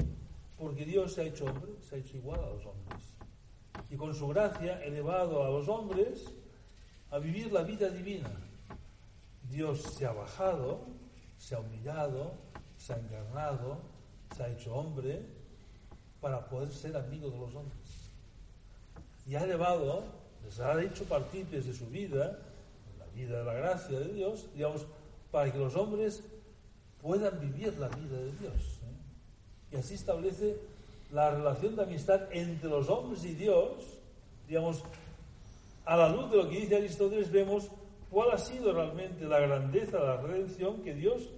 porque 0.60 0.84
Dios 0.84 1.14
se 1.14 1.22
ha 1.22 1.24
hecho 1.24 1.46
hombre, 1.46 1.72
se 1.82 1.96
ha 1.96 2.00
hecho 2.00 2.18
igual 2.18 2.42
a 2.42 2.50
los 2.50 2.66
hombres. 2.66 3.02
Y 3.90 3.96
con 3.96 4.14
su 4.14 4.28
gracia 4.28 4.84
elevado 4.84 5.42
a 5.46 5.50
los 5.50 5.70
hombres 5.70 6.26
a 7.10 7.18
vivir 7.18 7.50
la 7.54 7.64
vida 7.64 7.88
divina. 7.88 8.30
Dios 9.50 9.84
se 9.84 10.06
ha 10.06 10.12
bajado, 10.12 10.82
se 11.38 11.56
ha 11.56 11.62
humillado, 11.62 12.34
se 12.78 12.92
ha 12.92 12.98
encarnado, 12.98 13.78
se 14.36 14.44
ha 14.44 14.50
hecho 14.50 14.76
hombre 14.76 15.22
para 16.20 16.50
poder 16.50 16.70
ser 16.70 16.98
amigo 16.98 17.30
de 17.30 17.38
los 17.38 17.56
hombres. 17.56 18.12
Y 19.26 19.36
ha 19.36 19.46
elevado, 19.46 20.04
les 20.44 20.60
ha 20.60 20.84
hecho 20.84 21.06
partícipes 21.06 21.68
de 21.68 21.74
su 21.74 21.88
vida, 21.88 22.38
la 23.00 23.06
vida 23.16 23.40
de 23.40 23.46
la 23.46 23.54
gracia 23.54 23.98
de 23.98 24.12
Dios, 24.14 24.50
digamos, 24.54 24.86
para 25.32 25.54
que 25.54 25.58
los 25.58 25.74
hombres 25.78 26.22
puedan 27.08 27.40
vivir 27.40 27.74
la 27.80 27.88
vida 27.88 28.18
de 28.18 28.32
Dios. 28.34 28.80
¿eh? 28.84 29.72
Y 29.72 29.76
así 29.78 29.94
establece 29.94 30.58
la 31.14 31.32
relación 31.32 31.78
de 31.78 31.84
amistad 31.84 32.24
entre 32.34 32.70
los 32.70 32.90
hombres 32.90 33.24
y 33.24 33.34
Dios, 33.34 33.98
digamos, 34.46 34.84
a 35.86 35.96
la 35.96 36.10
luz 36.10 36.30
de 36.30 36.36
lo 36.36 36.50
que 36.50 36.60
dice 36.60 36.76
Aristóteles, 36.76 37.32
vemos 37.32 37.70
cuál 38.10 38.32
ha 38.32 38.38
sido 38.38 38.74
realmente 38.74 39.24
la 39.24 39.40
grandeza 39.40 40.00
de 40.00 40.06
la 40.06 40.18
redención 40.18 40.82
que 40.82 40.94
Dios 40.94 41.30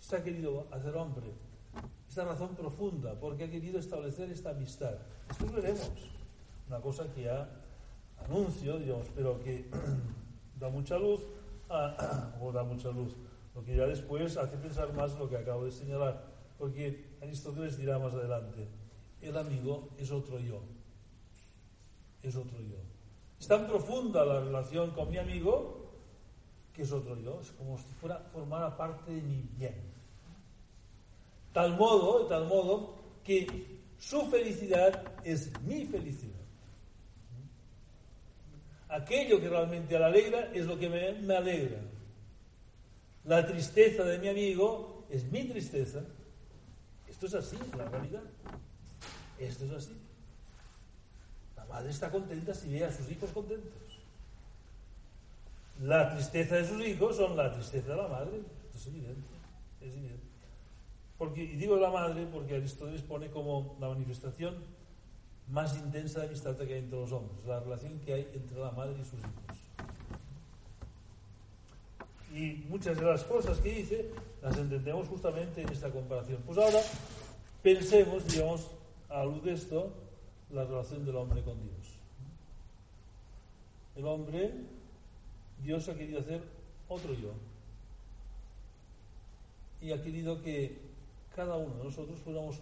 se 0.00 0.16
ha 0.16 0.24
querido 0.24 0.66
hacer 0.72 0.96
hombre. 0.96 1.30
Esta 2.08 2.24
razón 2.24 2.56
profunda, 2.56 3.14
porque 3.14 3.44
ha 3.44 3.50
querido 3.50 3.78
establecer 3.78 4.28
esta 4.28 4.50
amistad. 4.50 4.94
Después 5.28 5.52
veremos 5.52 5.88
una 6.68 6.80
cosa 6.80 7.04
que 7.14 7.22
ya 7.22 7.48
anuncio, 8.26 8.76
digamos, 8.76 9.06
pero 9.14 9.40
que 9.40 9.70
da 10.58 10.68
mucha 10.68 10.98
luz, 10.98 11.20
o 12.40 12.50
da 12.50 12.64
mucha 12.64 12.90
luz, 12.90 13.14
lo 13.54 13.64
que 13.64 13.76
ya 13.76 13.86
después 13.86 14.36
hace 14.36 14.56
pensar 14.56 14.92
más 14.94 15.18
lo 15.18 15.28
que 15.28 15.36
acabo 15.36 15.64
de 15.64 15.72
señalar, 15.72 16.24
porque 16.58 17.16
Aristóteles 17.20 17.76
dirá 17.76 17.98
más 17.98 18.14
adelante, 18.14 18.68
el 19.20 19.36
amigo 19.36 19.90
es 19.98 20.10
otro 20.10 20.38
yo, 20.38 20.62
es 22.22 22.34
otro 22.36 22.60
yo. 22.60 22.76
Es 23.38 23.46
tan 23.46 23.66
profunda 23.66 24.24
la 24.24 24.40
relación 24.40 24.92
con 24.92 25.10
mi 25.10 25.18
amigo 25.18 25.90
que 26.72 26.82
es 26.82 26.92
otro 26.92 27.18
yo, 27.18 27.40
es 27.40 27.50
como 27.52 27.76
si 27.76 27.92
fuera 28.00 28.18
formara 28.32 28.76
parte 28.76 29.12
de 29.12 29.20
mi 29.20 29.42
bien. 29.56 29.92
Tal 31.52 31.76
modo, 31.76 32.22
de 32.22 32.28
tal 32.30 32.46
modo 32.46 32.94
que 33.22 33.80
su 33.98 34.22
felicidad 34.22 35.02
es 35.22 35.52
mi 35.62 35.84
felicidad. 35.84 36.40
Aquello 38.88 39.40
que 39.40 39.48
realmente 39.48 39.98
le 39.98 40.04
alegra 40.04 40.50
es 40.52 40.66
lo 40.66 40.78
que 40.78 40.88
me 40.88 41.36
alegra. 41.36 41.91
La 43.24 43.46
tristeza 43.46 44.04
de 44.04 44.18
mi 44.18 44.28
amigo 44.28 45.04
es 45.10 45.24
mi 45.30 45.44
tristeza. 45.44 46.00
Esto 47.08 47.26
es 47.26 47.34
así, 47.34 47.56
la 47.76 47.84
realidad. 47.84 48.22
Esto 49.38 49.64
es 49.64 49.70
así 49.72 50.02
madre 51.72 51.90
está 51.90 52.10
contenta 52.10 52.54
si 52.54 52.68
ve 52.70 52.84
a 52.84 52.92
sus 52.92 53.10
hijos 53.10 53.30
contentos. 53.30 53.72
La 55.80 56.10
tristeza 56.14 56.56
de 56.56 56.68
sus 56.68 56.86
hijos 56.86 57.16
son 57.16 57.36
la 57.36 57.52
tristeza 57.52 57.92
de 57.92 57.96
la 57.96 58.08
madre. 58.08 58.40
Esto 58.66 58.78
es 58.78 58.86
evidente. 58.88 59.28
Es 59.80 59.94
evidente. 59.94 60.22
Porque, 61.16 61.42
y 61.42 61.56
digo 61.56 61.76
la 61.76 61.90
madre 61.90 62.26
porque 62.30 62.56
Aristóteles 62.56 63.02
pone 63.02 63.30
como 63.30 63.76
la 63.80 63.88
manifestación 63.88 64.54
más 65.48 65.76
intensa 65.76 66.20
de 66.20 66.26
amistad 66.26 66.56
que 66.56 66.74
hay 66.74 66.80
entre 66.80 66.98
los 67.00 67.10
hombres, 67.12 67.44
la 67.46 67.60
relación 67.60 67.98
que 68.00 68.14
hay 68.14 68.30
entre 68.34 68.58
la 68.58 68.70
madre 68.70 68.94
y 69.00 69.04
sus 69.04 69.18
hijos. 69.18 69.51
Y 72.32 72.64
muchas 72.68 72.98
de 72.98 73.04
las 73.04 73.24
cosas 73.24 73.58
que 73.58 73.70
dice 73.70 74.10
las 74.42 74.56
entendemos 74.56 75.08
justamente 75.08 75.62
en 75.62 75.68
esta 75.68 75.90
comparación. 75.90 76.42
Pues 76.46 76.58
ahora 76.58 76.80
pensemos, 77.62 78.26
digamos, 78.26 78.66
a 79.08 79.24
luz 79.24 79.42
de 79.44 79.52
esto, 79.52 79.92
la 80.50 80.64
relación 80.64 81.04
del 81.04 81.16
hombre 81.16 81.42
con 81.42 81.60
Dios. 81.62 81.92
El 83.94 84.06
hombre, 84.06 84.52
Dios 85.62 85.88
ha 85.88 85.94
querido 85.94 86.20
hacer 86.20 86.42
otro 86.88 87.12
yo. 87.14 87.32
Y 89.80 89.92
ha 89.92 90.02
querido 90.02 90.42
que 90.42 90.78
cada 91.36 91.56
uno 91.56 91.74
de 91.76 91.84
nosotros 91.84 92.18
fuéramos 92.20 92.56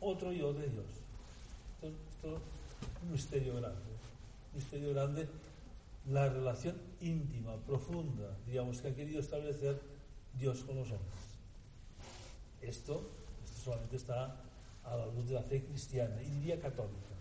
otro 0.00 0.32
yo 0.32 0.52
de 0.52 0.68
Dios. 0.68 0.84
Esto, 1.82 2.36
es 2.36 3.02
un 3.02 3.12
misterio 3.12 3.56
grande. 3.56 3.80
Un 4.52 4.56
misterio 4.56 4.94
grande, 4.94 5.28
la 6.08 6.28
relación 6.28 6.76
íntima, 7.00 7.56
profunda, 7.66 8.36
digamos, 8.46 8.80
que 8.80 8.88
ha 8.88 8.94
querido 8.94 9.20
establecer 9.20 9.80
Dios 10.34 10.62
con 10.64 10.76
los 10.76 10.90
hombres. 10.90 11.24
Esto, 12.60 13.10
esto 13.44 13.58
solamente 13.62 13.96
está 13.96 14.36
a 14.84 14.96
la 14.96 15.06
luz 15.06 15.26
de 15.28 15.34
la 15.34 15.42
fe 15.42 15.64
cristiana 15.64 16.22
y 16.22 16.30
diría 16.30 16.60
católica. 16.60 17.14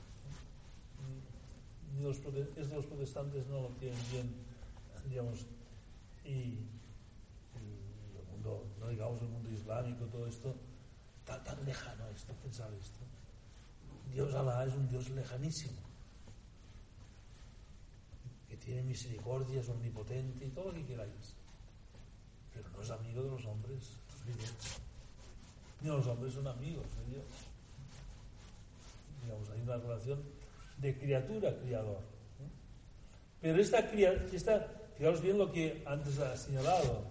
Los, 2.02 2.20
los 2.24 2.86
protestantes 2.86 3.48
no 3.48 3.62
lo 3.62 3.70
tienen 3.70 4.00
bien, 4.12 4.36
digamos, 5.10 5.46
y, 6.26 6.60
el 7.56 8.26
mundo, 8.32 8.68
no 8.80 8.90
digamos 8.90 9.22
el 9.22 9.30
mundo 9.30 9.50
islámico, 9.50 10.06
todo 10.06 10.28
esto, 10.28 10.56
tan, 11.26 11.44
tan 11.44 11.64
lejano 11.66 12.10
esto, 12.10 12.34
pensar 12.44 12.74
esto. 12.74 13.00
Dios 14.12 14.34
Alá 14.34 14.66
es 14.66 14.74
un 14.74 14.88
Dios 14.90 15.10
lejanísimo, 15.10 15.80
tiene 18.58 18.84
misericordia, 18.84 19.62
es 19.62 19.70
omnipotente 19.70 20.46
y 20.46 20.50
todo 20.50 20.66
lo 20.66 20.74
que 20.74 20.86
queráis, 20.86 21.34
pero 22.54 22.70
no 22.70 22.82
es 22.82 22.90
amigo 22.92 23.24
de 23.24 23.30
los 23.30 23.46
hombres, 23.46 23.98
ni 25.82 25.88
los 25.90 26.08
hombres 26.08 26.34
son 26.34 26.48
amigos 26.48 26.86
de 26.98 27.16
Dios. 27.16 27.26
Hay 29.54 29.62
una 29.62 29.78
relación 29.78 30.22
de 30.78 30.98
criatura-criador. 30.98 32.00
Pero 33.42 33.62
esta, 33.62 33.80
esta, 33.80 34.68
fijaros 34.98 35.22
bien 35.22 35.38
lo 35.38 35.52
que 35.52 35.84
antes 35.86 36.18
ha 36.20 36.36
señalado, 36.36 37.04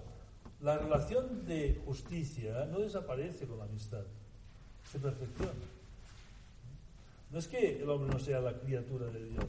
la 0.61 0.78
relación 0.78 1.47
de 1.47 1.80
justicia 1.84 2.64
no 2.66 2.80
desaparece 2.80 3.47
con 3.47 3.59
la 3.59 3.64
amistad, 3.64 4.05
se 4.90 4.99
perfecciona. 4.99 5.53
No 7.30 7.38
es 7.38 7.49
que 7.49 7.82
el 7.82 7.88
hombre 7.88 8.12
no 8.12 8.18
sea 8.18 8.40
la 8.40 8.59
criatura 8.59 9.07
de 9.07 9.24
Dios, 9.24 9.47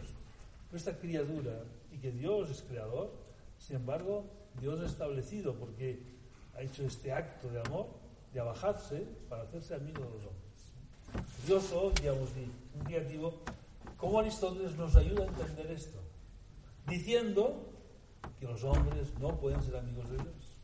pero 0.67 0.77
esta 0.77 0.97
criatura 0.97 1.63
y 1.95 1.97
que 1.97 2.11
Dios 2.11 2.49
es 2.49 2.61
creador, 2.61 3.09
sin 3.57 3.77
embargo, 3.77 4.25
Dios 4.59 4.81
ha 4.81 4.85
establecido 4.85 5.55
porque 5.55 6.03
ha 6.55 6.61
hecho 6.61 6.83
este 6.83 7.13
acto 7.13 7.49
de 7.49 7.61
amor, 7.61 7.87
de 8.33 8.41
abajarse 8.41 9.07
para 9.29 9.43
hacerse 9.43 9.75
amigo 9.75 10.03
de 10.03 10.09
los 10.09 10.25
hombres. 10.25 11.31
Curioso, 11.41 11.93
digamos, 12.01 12.29
creativo, 12.83 13.39
cómo 13.97 14.19
Aristóteles 14.19 14.75
nos 14.75 14.95
ayuda 14.97 15.23
a 15.23 15.27
entender 15.27 15.71
esto, 15.71 15.99
diciendo 16.87 17.71
que 18.39 18.45
los 18.45 18.61
hombres 18.65 19.17
no 19.19 19.39
pueden 19.39 19.63
ser 19.63 19.77
amigos 19.77 20.09
de 20.09 20.17
Dios. 20.17 20.57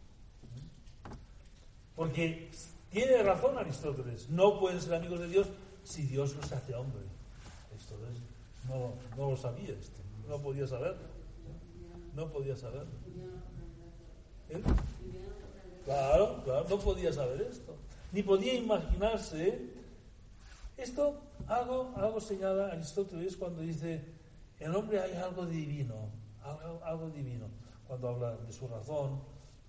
Porque 1.96 2.50
tiene 2.90 3.24
razón 3.24 3.58
Aristóteles, 3.58 4.30
no 4.30 4.60
pueden 4.60 4.82
ser 4.82 4.96
amigos 4.96 5.20
de 5.22 5.30
Dios 5.30 5.48
si 5.84 6.04
Dios 6.04 6.36
no 6.36 6.44
se 6.44 6.56
hace 6.56 6.76
hombre. 6.76 7.04
Esto 7.74 7.96
No, 8.68 8.94
no 9.16 9.32
lo 9.32 9.38
sabía 9.38 9.70
esto, 9.70 10.02
no 10.28 10.38
podía 10.40 10.68
saberlo. 10.68 11.11
No 12.16 12.30
podía 12.30 12.56
saberlo. 12.56 12.92
¿Eh? 14.50 14.62
Claro, 15.86 16.42
claro, 16.44 16.66
no 16.70 16.80
podía 16.80 17.12
saber 17.12 17.42
esto. 17.42 17.76
Ni 18.12 18.22
podía 18.24 18.54
imaginarse. 18.54 19.70
Esto, 20.78 21.22
algo, 21.48 21.94
algo 21.96 22.20
señala 22.20 22.68
Aristóteles 22.68 23.38
cuando 23.38 23.62
dice, 23.62 24.04
en 24.60 24.70
el 24.70 24.76
hombre 24.76 25.00
hay 25.00 25.14
algo 25.14 25.46
divino, 25.46 26.10
algo, 26.44 26.84
algo 26.84 27.10
divino. 27.10 27.48
Cuando 27.88 28.10
habla 28.10 28.38
de 28.38 28.52
su 28.52 28.68
razón, 28.68 29.22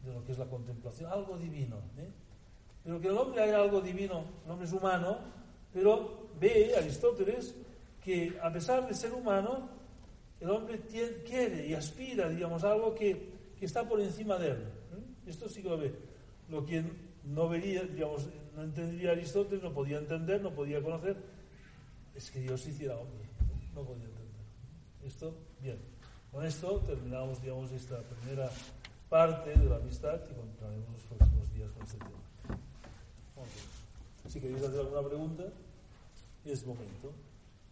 de 0.05 0.12
lo 0.12 0.24
que 0.24 0.32
es 0.32 0.38
la 0.38 0.47
contemplación, 0.47 1.11
algo 1.11 1.36
divino. 1.36 1.76
¿eh? 1.99 2.11
Pero 2.84 3.01
que 3.01 3.07
en 3.07 3.12
el 3.12 3.18
hombre 3.18 3.43
hay 3.43 3.51
algo 3.51 3.80
divino, 3.80 4.24
el 4.45 4.51
hombre 4.51 4.66
es 4.66 4.72
humano, 4.72 5.18
pero 5.72 6.28
ve 6.40 6.74
Aristóteles 6.76 7.55
que 8.03 8.36
a 8.43 8.51
pesar 8.53 8.86
de 8.86 8.95
ser 8.95 9.12
humano, 9.12 9.68
el 10.43 10.51
hombre 10.51 10.80
quiere 10.80 11.68
y 11.68 11.72
aspira, 11.72 12.28
digamos, 12.28 12.64
algo 12.64 12.93
que, 12.95 13.30
que 13.57 13.64
está 13.64 13.88
por 13.88 14.01
encima 14.01 14.36
de 14.38 14.51
él. 14.51 14.64
Esto 15.24 15.49
sí 15.49 15.62
que 15.62 15.68
lo 15.68 15.78
ve. 15.78 15.95
Lo 16.49 16.66
que 16.66 16.82
no 17.24 17.49
vería, 17.49 17.84
digamos, 17.84 18.26
no 18.57 18.64
entendería 18.64 19.12
Aristóteles, 19.12 19.62
no 19.62 19.72
podía 19.72 19.99
entender, 19.99 20.43
no 20.43 20.53
podía 20.53 20.82
conocer, 20.82 21.16
es 22.16 22.28
que 22.28 22.40
Dios 22.40 22.66
hiciera 22.66 22.97
hombre. 22.97 23.24
No 23.72 23.84
podía 23.84 24.05
entender. 24.05 24.43
Esto, 25.05 25.32
bien. 25.61 25.78
Con 26.32 26.45
esto 26.45 26.80
terminamos, 26.80 27.40
digamos, 27.40 27.70
esta 27.70 28.03
primera 28.03 28.51
parte 29.09 29.57
de 29.57 29.64
la 29.64 29.76
amistad 29.76 30.20
y 30.28 30.34
continuaremos 30.34 30.93
los 30.93 31.03
próximos 31.05 31.53
días 31.55 31.70
con 31.70 31.82
este 31.84 31.99
tema. 31.99 32.11
Si 34.28 34.40
queréis 34.40 34.62
hacer 34.64 34.80
alguna 34.80 35.07
pregunta, 35.09 35.45
es 36.45 36.66
momento. 36.66 37.12